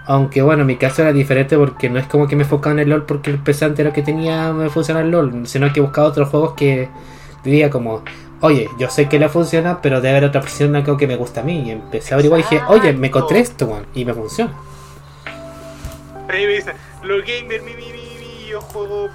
Aunque 0.08 0.42
bueno, 0.42 0.62
en 0.62 0.68
mi 0.68 0.78
caso 0.78 1.02
era 1.02 1.12
diferente 1.12 1.58
porque 1.58 1.90
no 1.90 2.00
es 2.00 2.08
como 2.08 2.28
que 2.28 2.36
me 2.38 2.44
enfocaba 2.44 2.72
en 2.74 2.80
el 2.80 2.90
LOL 2.90 3.04
porque 3.06 3.30
el 3.30 3.40
PC 3.40 3.66
anterior 3.66 3.94
que 3.94 4.02
tenía 4.02 4.54
me 4.54 4.70
funciona 4.70 5.02
el 5.02 5.12
LOL, 5.12 5.46
sino 5.46 5.72
que 5.74 5.82
buscaba 5.82 6.08
otros 6.08 6.30
juegos 6.30 6.54
que 6.54 6.90
diría 7.44 7.70
como, 7.70 8.04
oye, 8.42 8.70
yo 8.78 8.90
sé 8.90 9.10
que 9.10 9.20
le 9.20 9.30
funciona, 9.30 9.82
pero 9.82 10.02
debe 10.02 10.18
haber 10.18 10.30
otra 10.30 10.42
opción 10.42 10.76
algo 10.76 10.98
que 10.98 11.08
me 11.08 11.16
gusta 11.16 11.42
a 11.42 11.44
mí. 11.44 11.64
Y 11.68 11.72
empecé 11.72 12.14
a 12.14 12.16
averiguar 12.16 12.40
y 12.40 12.44
dije, 12.44 12.62
oye, 12.68 12.94
me 12.94 13.08
encontré 13.08 13.40
esto, 13.40 13.66
weón, 13.66 13.86
y 13.94 14.06
me 14.06 14.14
funciona. 14.14 14.54
Ahí 16.30 16.46
me 16.46 16.54
dicen, 16.54 16.76
los 17.04 17.22
gamers, 17.22 17.64
mi, 17.64 17.74
mi, 17.74 17.92
mi, 17.92 18.18
mi, 18.20 18.48
yo 18.50 18.62
juego 18.62 19.10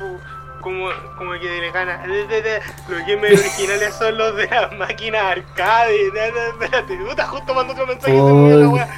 como, 0.63 0.89
como 1.19 1.33
que 1.33 1.61
le 1.61 1.71
gana. 1.73 2.07
Los 2.89 3.07
gamers 3.07 3.41
originales 3.41 3.95
son 3.95 4.17
los 4.17 4.37
de 4.37 4.47
las 4.47 4.73
máquinas 4.73 5.23
arcade. 5.23 6.07
Espérate, 6.07 6.97
puta, 6.97 7.27
justo 7.27 7.55
mandó 7.55 7.73
otro 7.75 7.87
mensaje. 7.87 8.13
se 8.13 8.23
me 8.23 8.23
olvidó 8.23 8.61
la 8.61 8.69
wea. 8.69 8.89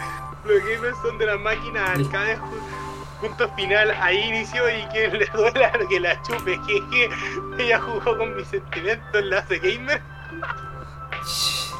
Los 0.44 0.62
gamers 0.62 0.96
son 1.02 1.18
de 1.18 1.26
las 1.26 1.40
máquinas 1.40 1.90
arcade. 1.90 2.38
Punto 3.20 3.48
final, 3.56 3.90
ahí 4.00 4.20
inició 4.28 4.68
y 4.68 4.86
que 4.92 5.08
le 5.08 5.26
duela 5.26 5.72
que 5.88 5.98
la 5.98 6.20
chupe. 6.22 6.58
Jeje, 6.66 7.08
ella 7.58 7.80
jugó 7.80 8.18
con 8.18 8.36
mis 8.36 8.46
sentimientos, 8.48 9.24
la 9.24 9.38
hace 9.38 9.58
gamer. 9.58 10.00
Sí, 11.26 11.74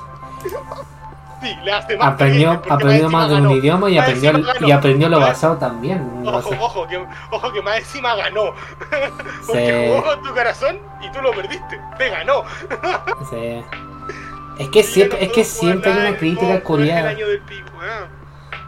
Aprendió, 2.01 2.53
aprendió 2.71 3.11
más 3.11 3.29
de 3.29 3.37
un 3.37 3.51
idioma 3.51 3.91
y 3.91 3.97
Más 3.97 4.09
aprendió, 4.09 4.67
y 4.67 4.71
aprendió 4.71 5.09
lo 5.11 5.21
basado 5.21 5.59
también. 5.59 6.23
no 6.25 6.39
Ojo, 6.39 6.49
sé. 6.51 6.59
ojo, 6.59 6.87
que, 6.87 7.07
ojo 7.31 7.53
que 7.53 7.61
más 7.61 7.79
encima 7.79 8.15
ganó. 8.15 8.55
Sí. 9.43 9.47
Porque 9.47 9.87
jugó 9.89 10.05
con 10.05 10.23
tu 10.23 10.35
corazón 10.35 10.79
y 11.03 11.13
tú 11.13 11.21
lo 11.21 11.33
perdiste. 11.33 11.79
Te 11.99 12.09
ganó. 12.09 12.45
Sí. 13.29 13.63
Es 14.59 14.69
que 14.69 14.83
siempre, 14.83 15.23
es 15.23 15.33
que 15.33 15.45
siempre 15.45 15.93
hay 15.93 15.99
una 16.09 16.17
crítica 16.17 16.63
coreana. 16.63 17.13
¿eh? 17.13 17.43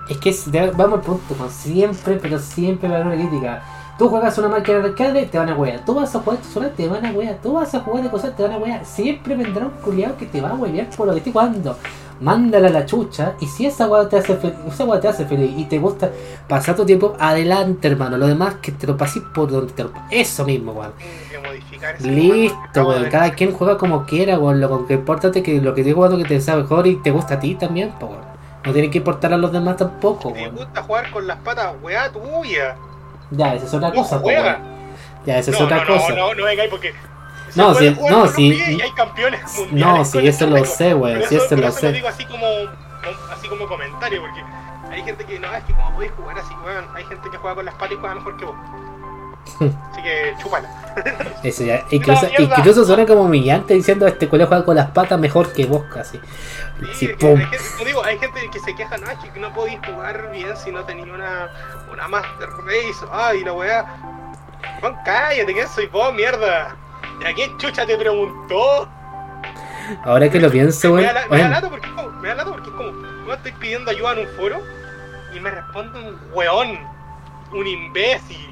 Es 0.09 0.19
que 0.19 0.35
vamos 0.75 0.99
al 0.99 1.05
punto, 1.05 1.35
con 1.35 1.51
siempre, 1.51 2.17
pero 2.17 2.39
siempre 2.39 2.89
va 2.89 2.97
a 2.97 3.01
haber 3.01 3.15
una 3.17 3.29
crítica. 3.29 3.63
Tú 3.99 4.11
juegas 4.11 4.37
una 4.37 4.49
máquina 4.49 4.81
de 4.81 4.89
arcade, 4.89 5.25
te 5.25 5.39
van 5.39 5.49
a 5.49 5.55
wear. 5.55 5.83
Tú 5.85 5.95
vas 5.95 6.15
a 6.15 6.21
jugar 6.21 6.39
tu 6.41 6.49
solar, 6.49 6.71
te 6.77 6.87
van 6.87 7.07
a 7.07 7.13
wear. 7.13 7.37
Tú 7.43 7.55
vas 7.55 7.75
a 7.75 7.81
jugar 7.81 8.03
de 8.03 8.11
cosas, 8.11 8.37
te 8.37 8.43
van 8.43 8.53
a 8.53 8.59
wear. 8.59 8.85
Siempre 8.85 9.35
vendrá 9.35 9.65
un 9.65 9.71
culiado 9.71 10.19
que 10.19 10.27
te 10.27 10.41
va 10.43 10.51
a 10.51 10.55
wear 10.55 10.91
por 10.91 11.07
lo 11.07 11.13
que 11.15 11.19
estoy 11.19 11.33
jugando. 11.33 11.79
Mándala 12.21 12.69
a 12.69 12.71
la 12.71 12.85
chucha. 12.85 13.33
Y 13.41 13.47
si 13.47 13.65
esa 13.65 13.87
weá 13.89 14.07
te 14.07 14.19
hace 14.19 14.37
feliz, 14.37 14.57
esa 14.69 15.01
te 15.01 15.09
hace 15.09 15.25
feliz 15.25 15.51
y 15.57 15.65
te 15.65 15.79
gusta 15.79 16.11
pasar 16.47 16.77
tu 16.77 16.85
tiempo, 16.85 17.17
adelante, 17.19 17.89
hermano. 17.89 18.19
Lo 18.19 18.27
demás 18.27 18.57
que 18.57 18.73
te 18.73 18.87
lo 18.87 18.99
pases 18.99 19.23
por 19.35 19.51
donde 19.51 19.73
te 19.73 19.85
lo 19.85 19.93
Eso 20.11 20.45
mismo, 20.45 20.73
weón. 20.73 20.93
Listo, 22.01 22.87
weón. 22.87 23.09
Cada 23.11 23.31
quien 23.31 23.53
juega 23.53 23.79
como 23.79 24.05
quiera, 24.05 24.39
weón. 24.39 24.61
Lo 24.61 24.87
que 24.87 24.95
importa 24.95 25.29
es 25.29 25.43
que 25.43 25.61
lo 25.63 25.75
que 25.75 25.83
te 25.83 25.95
jugando 25.95 26.19
que 26.19 26.25
te 26.25 26.41
sabe 26.43 26.63
mejor 26.63 26.87
y 26.87 26.97
te 26.97 27.11
gusta 27.11 27.35
a 27.35 27.41
ti 27.41 27.55
también, 27.55 27.95
weón. 27.99 28.37
No 28.67 28.73
tiene 28.73 28.91
que 28.91 28.99
importar 28.99 29.33
a 29.33 29.39
los 29.39 29.53
demás 29.53 29.79
tampoco, 29.79 30.33
Te 30.33 30.43
weón. 30.43 30.57
gusta 30.57 30.83
jugar 30.83 31.11
con 31.11 31.27
las 31.27 31.39
patas, 31.39 31.75
weá 31.83 32.13
tuya. 32.13 32.77
Ya, 33.31 33.55
esa 33.55 33.67
es 33.67 33.75
otra 33.75 33.89
No 33.89 33.95
cosa, 33.95 34.21
pues, 34.23 34.37
juega. 34.37 34.59
weón. 34.59 34.77
Ya, 35.27 35.39
esa 35.39 35.51
es 35.51 35.59
no, 35.59 35.65
otra 35.67 35.85
no, 35.85 35.87
cosa. 35.87 36.09
No, 36.11 36.17
no, 36.29 36.35
no 36.35 36.45
vengáis 36.45 36.71
porque. 36.71 36.95
No, 37.55 37.75
jugar 37.75 37.91
no, 38.11 38.27
Y 38.77 38.81
hay 38.83 38.91
campeones 38.93 39.41
mundiales. 39.59 39.97
No, 40.13 40.21
con 40.21 40.27
eso 40.27 40.47
lo 40.47 40.65
sé, 40.65 40.95
Pero 41.19 41.29
sí, 41.29 41.37
eso 41.37 41.57
lo 41.57 41.73
sé. 41.73 41.87
lo 41.87 41.93
digo 41.93 42.09
así 42.09 42.25
como, 42.27 42.47
así 43.33 43.49
como 43.49 43.67
comentario, 43.67 44.21
porque 44.21 44.43
hay 44.91 45.03
gente 45.03 45.25
que 45.25 45.39
no, 45.41 45.53
es 45.55 45.65
que 45.65 45.73
como 45.73 45.95
podéis 45.95 46.13
jugar 46.13 46.39
así, 46.39 46.55
weón, 46.65 46.85
hay 46.95 47.05
gente 47.05 47.31
que 47.31 47.37
juega 47.39 47.57
con 47.57 47.65
las 47.65 47.75
patas 47.75 47.93
y 47.93 47.97
juega 47.97 48.15
mejor 48.15 48.37
que 48.37 48.45
vos. 48.45 48.57
Así 49.47 50.03
que 50.03 50.35
chúpala. 50.43 50.69
Eso 51.43 51.65
ya. 51.65 51.85
Incluso, 51.91 52.85
suena 52.85 53.05
como 53.07 53.23
humillante 53.23 53.75
diciendo 53.75 54.07
este 54.07 54.29
colegio 54.29 54.49
juega 54.49 54.65
con 54.65 54.77
las 54.77 54.91
patas 54.91 55.19
mejor 55.21 55.53
que 55.53 55.67
vos 55.67 55.85
casi. 55.93 56.19
Sí, 56.19 56.87
Sí, 56.95 57.05
es 57.07 57.11
que 57.13 57.17
pum. 57.27 57.39
hay 57.41 57.47
gente, 57.47 57.85
digo, 57.85 58.05
hay 58.05 58.19
gente 58.19 58.41
que 58.51 58.59
se 58.61 58.75
queja, 58.75 58.97
no, 58.99 59.07
que 59.33 59.41
no 59.41 59.53
podéis 59.53 59.79
jugar 59.87 60.31
bien 60.33 60.57
si 60.57 60.71
no 60.73 60.85
tenéis 60.85 61.09
una, 61.13 61.51
una 61.93 62.09
Master 62.09 62.49
Race. 62.65 63.05
Ay, 63.13 63.45
la 63.45 63.53
weá. 63.53 63.87
Juan, 64.81 64.97
cállate, 65.05 65.53
¿quién 65.53 65.69
soy 65.69 65.87
vos, 65.87 66.13
mierda? 66.15 66.77
¿Y 67.23 67.27
a 67.27 67.35
quién 67.35 67.57
chucha 67.59 67.87
te 67.87 67.97
preguntó? 67.97 68.89
Ahora 70.05 70.29
que 70.29 70.41
lo 70.41 70.51
pienso, 70.51 70.89
me, 70.89 71.03
weón. 71.03 71.15
la- 71.15 71.27
me 71.29 71.39
da 71.39 71.49
lata 71.49 71.71
porque 71.71 71.87
es 71.87 71.93
como, 71.93 72.11
me 72.11 72.29
da 72.29 72.35
lata 72.35 72.51
porque 72.51 72.69
es 72.69 72.75
como, 72.75 72.91
no 72.91 73.33
estoy 73.35 73.53
pidiendo 73.53 73.91
ayuda 73.91 74.13
en 74.13 74.19
un 74.21 74.35
foro 74.37 74.57
y 75.35 75.41
me 75.41 75.51
responde 75.51 75.99
un 76.01 76.19
weón, 76.33 76.79
un 77.53 77.67
imbécil. 77.67 78.46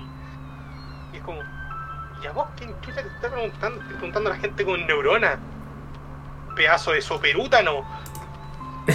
Y 2.25 2.29
es 2.29 2.33
como, 2.33 2.33
¿y 2.33 2.33
a 2.33 2.33
vos 2.33 2.47
quién 2.57 2.75
chucha 2.81 3.03
te 3.03 3.09
está 3.09 3.31
preguntando? 3.31 3.81
Estoy 3.81 3.97
preguntando 3.97 4.31
a 4.31 4.33
la 4.35 4.39
gente 4.41 4.65
con 4.65 4.87
neurona. 4.87 5.39
Pedazo 6.57 6.93
de 6.93 7.03
soperútano. 7.03 7.85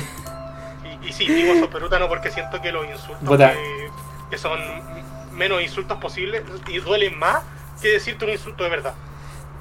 Y, 0.84 1.08
y 1.10 1.14
sí, 1.14 1.28
digo 1.28 1.56
soperútano 1.60 2.08
porque 2.08 2.32
siento 2.32 2.62
que 2.62 2.72
los 2.72 2.86
insultos 2.86 3.38
que, 3.38 3.92
que 4.30 4.38
son 4.38 4.60
menos 5.34 5.62
insultos 5.62 5.98
posibles 5.98 6.44
y 6.68 6.80
duelen 6.80 7.18
más 7.18 7.44
que 7.82 7.90
decirte 7.90 8.26
un 8.26 8.32
insulto 8.32 8.64
de 8.64 8.70
verdad. 8.70 8.94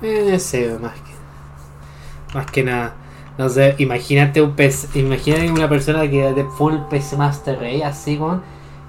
eh, 0.02 0.38
sí, 0.38 0.66
más 0.80 0.94
que. 0.94 2.34
Más 2.34 2.46
que 2.50 2.62
nada. 2.64 2.94
No 3.36 3.48
sé, 3.48 3.74
imagínate 3.78 4.42
un 4.42 4.56
PC, 4.56 4.98
imagínate 4.98 5.50
una 5.50 5.68
persona 5.68 6.08
que 6.10 6.32
de 6.32 6.44
full 6.44 6.74
PC 6.90 7.16
Master 7.16 7.60
Race, 7.60 7.84
así, 7.84 8.16
weón. 8.18 8.42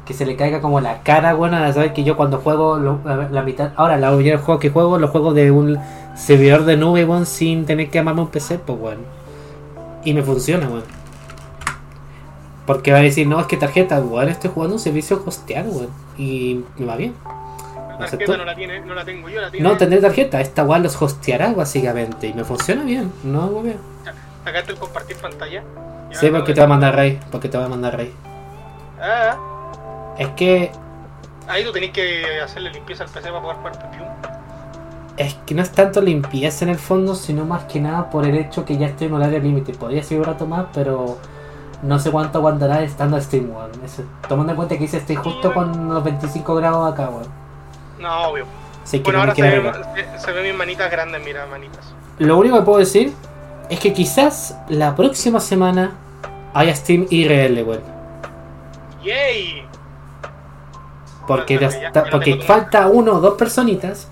Que 0.09 0.15
se 0.15 0.25
le 0.25 0.35
caiga 0.35 0.59
como 0.59 0.81
la 0.81 1.03
cara, 1.03 1.35
bueno, 1.35 1.57
a 1.57 1.71
saber 1.71 1.93
que 1.93 2.03
yo 2.03 2.17
cuando 2.17 2.39
juego 2.39 2.77
lo- 2.79 2.99
la, 3.05 3.29
la 3.29 3.41
mitad. 3.43 3.73
Ahora, 3.75 3.95
la 3.97 4.09
mayoría 4.09 4.31
de 4.31 4.37
juegos 4.39 4.59
que 4.59 4.71
juego, 4.71 4.97
los 4.97 5.11
juego 5.11 5.35
de 5.35 5.51
un 5.51 5.77
servidor 6.15 6.65
de 6.65 6.77
nube, 6.77 7.05
weón, 7.05 7.27
sin 7.27 7.67
tener 7.67 7.91
que 7.91 7.99
amarme 7.99 8.21
un 8.21 8.27
PC, 8.29 8.57
pues, 8.57 8.79
weón. 8.81 8.97
Y 10.03 10.15
me 10.15 10.23
funciona, 10.23 10.67
weón. 10.67 10.83
Porque 12.65 12.91
va 12.91 12.97
a 12.97 13.01
decir, 13.01 13.27
no, 13.27 13.39
es 13.39 13.45
que 13.45 13.55
tarjeta, 13.57 13.99
weón, 13.99 14.29
estoy 14.29 14.49
jugando 14.51 14.75
un 14.77 14.79
servicio 14.79 15.21
hosteado, 15.23 15.69
weón. 15.69 15.89
Y 16.17 16.63
me 16.79 16.85
va 16.87 16.95
bien. 16.95 17.13
La 17.99 18.05
tarjeta 18.07 18.37
no 18.37 18.45
la, 18.45 18.55
tiene, 18.55 18.79
no 18.81 18.95
la 18.95 19.05
tengo 19.05 19.29
yo, 19.29 19.41
la 19.41 19.51
tiene. 19.51 19.67
No 19.69 19.77
tendré 19.77 19.99
tarjeta, 20.01 20.41
esta 20.41 20.63
weón 20.63 20.81
los 20.81 20.99
hosteará, 20.99 21.53
básicamente. 21.53 22.27
Y 22.27 22.33
me 22.33 22.43
funciona 22.43 22.83
bien, 22.83 23.11
no, 23.23 23.45
weón. 23.45 23.75
Sacaste 24.43 24.71
el 24.71 24.77
compartir 24.79 25.17
pantalla. 25.17 25.61
Sí, 26.11 26.29
porque 26.31 26.53
te 26.55 26.61
va 26.61 26.65
a 26.65 26.69
mandar 26.69 26.95
Rey, 26.95 27.19
porque 27.31 27.47
te 27.47 27.59
va 27.59 27.65
a 27.65 27.69
mandar 27.69 27.95
Rey. 27.95 28.11
Ah, 28.99 29.37
Es 30.19 30.27
que, 30.31 30.69
ahí 31.47 31.63
tú 31.63 31.71
tenés 31.71 31.91
que 31.91 32.41
hacerle 32.41 32.71
limpieza 32.71 33.05
al 33.05 33.09
PC 33.09 33.29
para 33.29 33.41
poder 33.41 33.55
jugar 33.55 33.79
Pepium. 33.79 34.07
es 35.15 35.33
que 35.45 35.55
no 35.55 35.61
es 35.61 35.71
tanto 35.71 36.01
limpieza 36.01 36.65
en 36.65 36.71
el 36.71 36.77
fondo, 36.77 37.15
sino 37.15 37.45
más 37.45 37.63
que 37.63 37.79
nada 37.79 38.09
por 38.09 38.25
el 38.25 38.35
hecho 38.35 38.65
que 38.65 38.77
ya 38.77 38.87
estoy 38.87 39.07
en 39.07 39.13
horario 39.13 39.39
límite. 39.39 39.73
Podría 39.73 40.03
seguir 40.03 40.19
un 40.19 40.25
rato 40.25 40.45
más, 40.45 40.65
pero 40.73 41.17
no 41.83 41.99
sé 41.99 42.11
cuánto 42.11 42.39
aguantará 42.39 42.83
estando 42.83 43.15
a 43.15 43.21
Steam, 43.21 43.49
weón. 43.49 43.71
Tomando 44.27 44.51
en 44.51 44.57
cuenta 44.57 44.77
que 44.77 44.83
hice 44.83 44.97
estoy 44.97 45.15
justo 45.15 45.53
con 45.53 45.87
los 45.87 46.03
25 46.03 46.53
grados 46.55 46.91
acá, 46.91 47.09
weón. 47.09 47.27
No, 47.97 48.29
obvio. 48.29 48.45
Así 48.83 48.99
Bueno, 48.99 49.21
ahora 49.21 49.33
se 49.33 49.41
se, 49.41 50.19
se 50.19 50.31
ven 50.33 50.43
mis 50.43 50.55
manitas 50.55 50.91
grandes, 50.91 51.23
mira, 51.23 51.45
manitas. 51.45 51.93
Lo 52.17 52.37
único 52.37 52.57
que 52.57 52.63
puedo 52.63 52.79
decir 52.79 53.13
es 53.69 53.79
que 53.79 53.93
quizás 53.93 54.57
la 54.67 54.97
próxima 54.97 55.39
semana 55.39 55.93
haya 56.53 56.75
Steam 56.75 57.07
IRL, 57.09 57.63
weón. 57.63 57.99
¡Yay! 59.01 59.68
Porque, 61.29 61.55
No, 61.59 61.69
no, 61.69 62.05
lo 62.05 62.11
porque 62.11 62.41
falta 62.41 62.87
uno 62.87 63.13
o 63.13 63.19
dos 63.21 63.35
personitas 63.35 64.07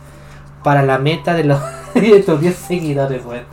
para 0.63 0.83
la 0.83 0.97
meta 0.99 1.33
de 1.33 1.43
los 1.43 1.59
de 1.93 2.17
estos 2.17 2.39
10 2.39 2.55
seguidores, 2.55 3.25
weón. 3.25 3.43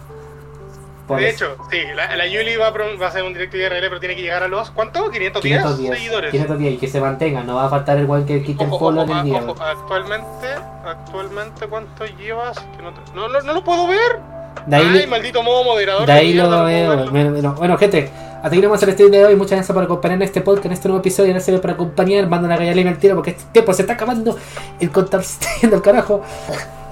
Por 1.09 1.21
de 1.21 1.29
eso. 1.29 1.45
hecho, 1.53 1.57
sí, 1.71 1.79
la, 1.95 2.17
la 2.17 2.27
Yuli 2.27 2.57
va 2.57 2.69
a, 2.69 2.71
va 2.71 3.07
a 3.07 3.09
hacer 3.09 3.23
un 3.25 3.35
directo 3.35 3.59
IRL, 3.59 3.81
pero 3.89 4.01
tiene 4.01 4.17
que 4.17 4.23
llegar 4.23 4.43
a 4.43 4.49
los. 4.49 4.71
¿Cuánto? 4.71 5.11
¿510, 5.11 5.41
510, 5.43 5.99
seguidores? 5.99 6.31
510 6.31 6.75
y 6.75 6.77
que 6.79 6.89
se 6.89 7.01
mantenga, 7.01 7.43
no 7.43 7.57
va 7.57 7.67
a 7.67 7.69
faltar 7.69 7.99
el 7.99 8.07
weón 8.07 8.25
que 8.25 8.43
quite 8.43 8.65
el 8.65 8.71
follow 8.71 9.03
ojo, 9.05 9.13
en 9.13 9.19
el 9.19 9.25
día. 9.25 9.43
ojo, 9.47 9.63
actualmente, 9.63 10.47
actualmente, 10.87 11.67
¿cuánto 11.67 12.07
llevas? 12.07 12.59
Que 12.77 12.83
no, 12.83 12.93
te- 12.95 13.13
no, 13.15 13.29
no, 13.29 13.41
no 13.41 13.53
lo 13.53 13.63
puedo 13.65 13.87
ver. 13.87 14.19
De 14.67 14.77
ahí, 14.77 14.99
Ay, 15.03 15.07
maldito 15.07 15.43
modo 15.43 15.63
moderador. 15.65 16.07
de 16.07 16.13
ahí 16.13 16.33
lo 16.33 16.49
veo. 16.65 16.97
Bueno, 17.11 17.31
bueno, 17.33 17.55
bueno, 17.55 17.77
gente, 17.77 18.11
hasta 18.45 18.57
aquí 18.57 18.61
vamos 18.61 18.77
hacer 18.77 18.91
el 18.91 18.95
stream 18.95 19.11
de 19.11 19.25
hoy. 19.25 19.37
Muchas 19.37 19.53
gracias 19.53 19.75
por 19.75 19.83
acompañar 19.85 20.17
en 20.17 20.23
este 20.23 20.43
podcast, 20.43 20.67
en 20.67 20.73
este 20.73 20.89
nuevo 20.89 21.01
episodio. 21.01 21.31
Gracias 21.31 21.59
por 21.61 21.71
acompañar. 21.71 22.29
Manda 22.29 22.47
una 22.47 22.59
gallalina 22.59 22.91
al 22.91 22.99
tiro 22.99 23.15
porque 23.15 23.31
este 23.31 23.45
tiempo 23.53 23.73
se 23.73 23.83
está 23.83 23.95
acabando. 23.95 24.37
El 24.79 24.91
contador 24.91 25.25
se 25.25 25.33
está 25.33 25.47
yendo 25.63 25.77
al 25.77 25.83
carajo. 25.83 26.21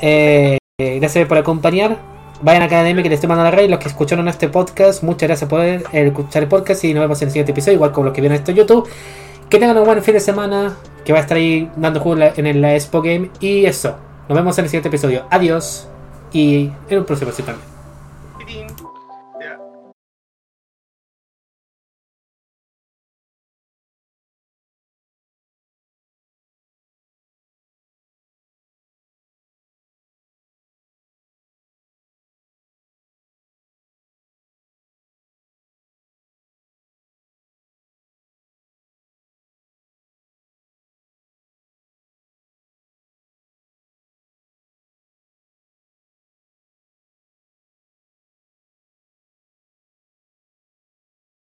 Eh, 0.00 0.58
gracias 0.78 1.28
por 1.28 1.36
acompañar. 1.36 1.98
Vayan 2.40 2.62
a 2.62 2.64
Academia 2.64 3.02
que 3.02 3.10
les 3.10 3.18
estoy 3.18 3.28
mandando 3.28 3.50
la 3.50 3.56
red. 3.56 3.68
Los 3.68 3.78
que 3.80 3.88
escucharon 3.88 4.26
este 4.28 4.48
podcast, 4.48 5.02
muchas 5.02 5.28
gracias 5.28 5.48
por 5.50 5.60
eh, 5.60 5.82
escuchar 5.92 6.42
el 6.42 6.48
podcast 6.48 6.82
y 6.84 6.94
nos 6.94 7.02
vemos 7.02 7.20
en 7.20 7.28
el 7.28 7.32
siguiente 7.32 7.52
episodio. 7.52 7.74
Igual 7.74 7.92
como 7.92 8.06
los 8.06 8.14
que 8.14 8.22
vieron 8.22 8.36
esto 8.36 8.50
en 8.50 8.56
YouTube. 8.56 8.88
Que 9.50 9.58
tengan 9.58 9.76
un 9.76 9.84
buen 9.84 10.02
fin 10.02 10.14
de 10.14 10.20
semana. 10.20 10.74
Que 11.04 11.12
va 11.12 11.18
a 11.18 11.22
estar 11.22 11.36
ahí 11.36 11.70
dando 11.76 12.00
juego 12.00 12.22
en 12.36 12.60
la- 12.62 12.74
Expo 12.74 13.02
Game. 13.02 13.30
Y 13.40 13.66
eso. 13.66 13.94
Nos 14.26 14.36
vemos 14.36 14.56
en 14.58 14.64
el 14.64 14.70
siguiente 14.70 14.88
episodio. 14.88 15.24
Adiós. 15.28 15.86
Y 16.32 16.72
en 16.88 16.98
un 16.98 17.04
próximo 17.04 17.30
episodio. 17.30 17.71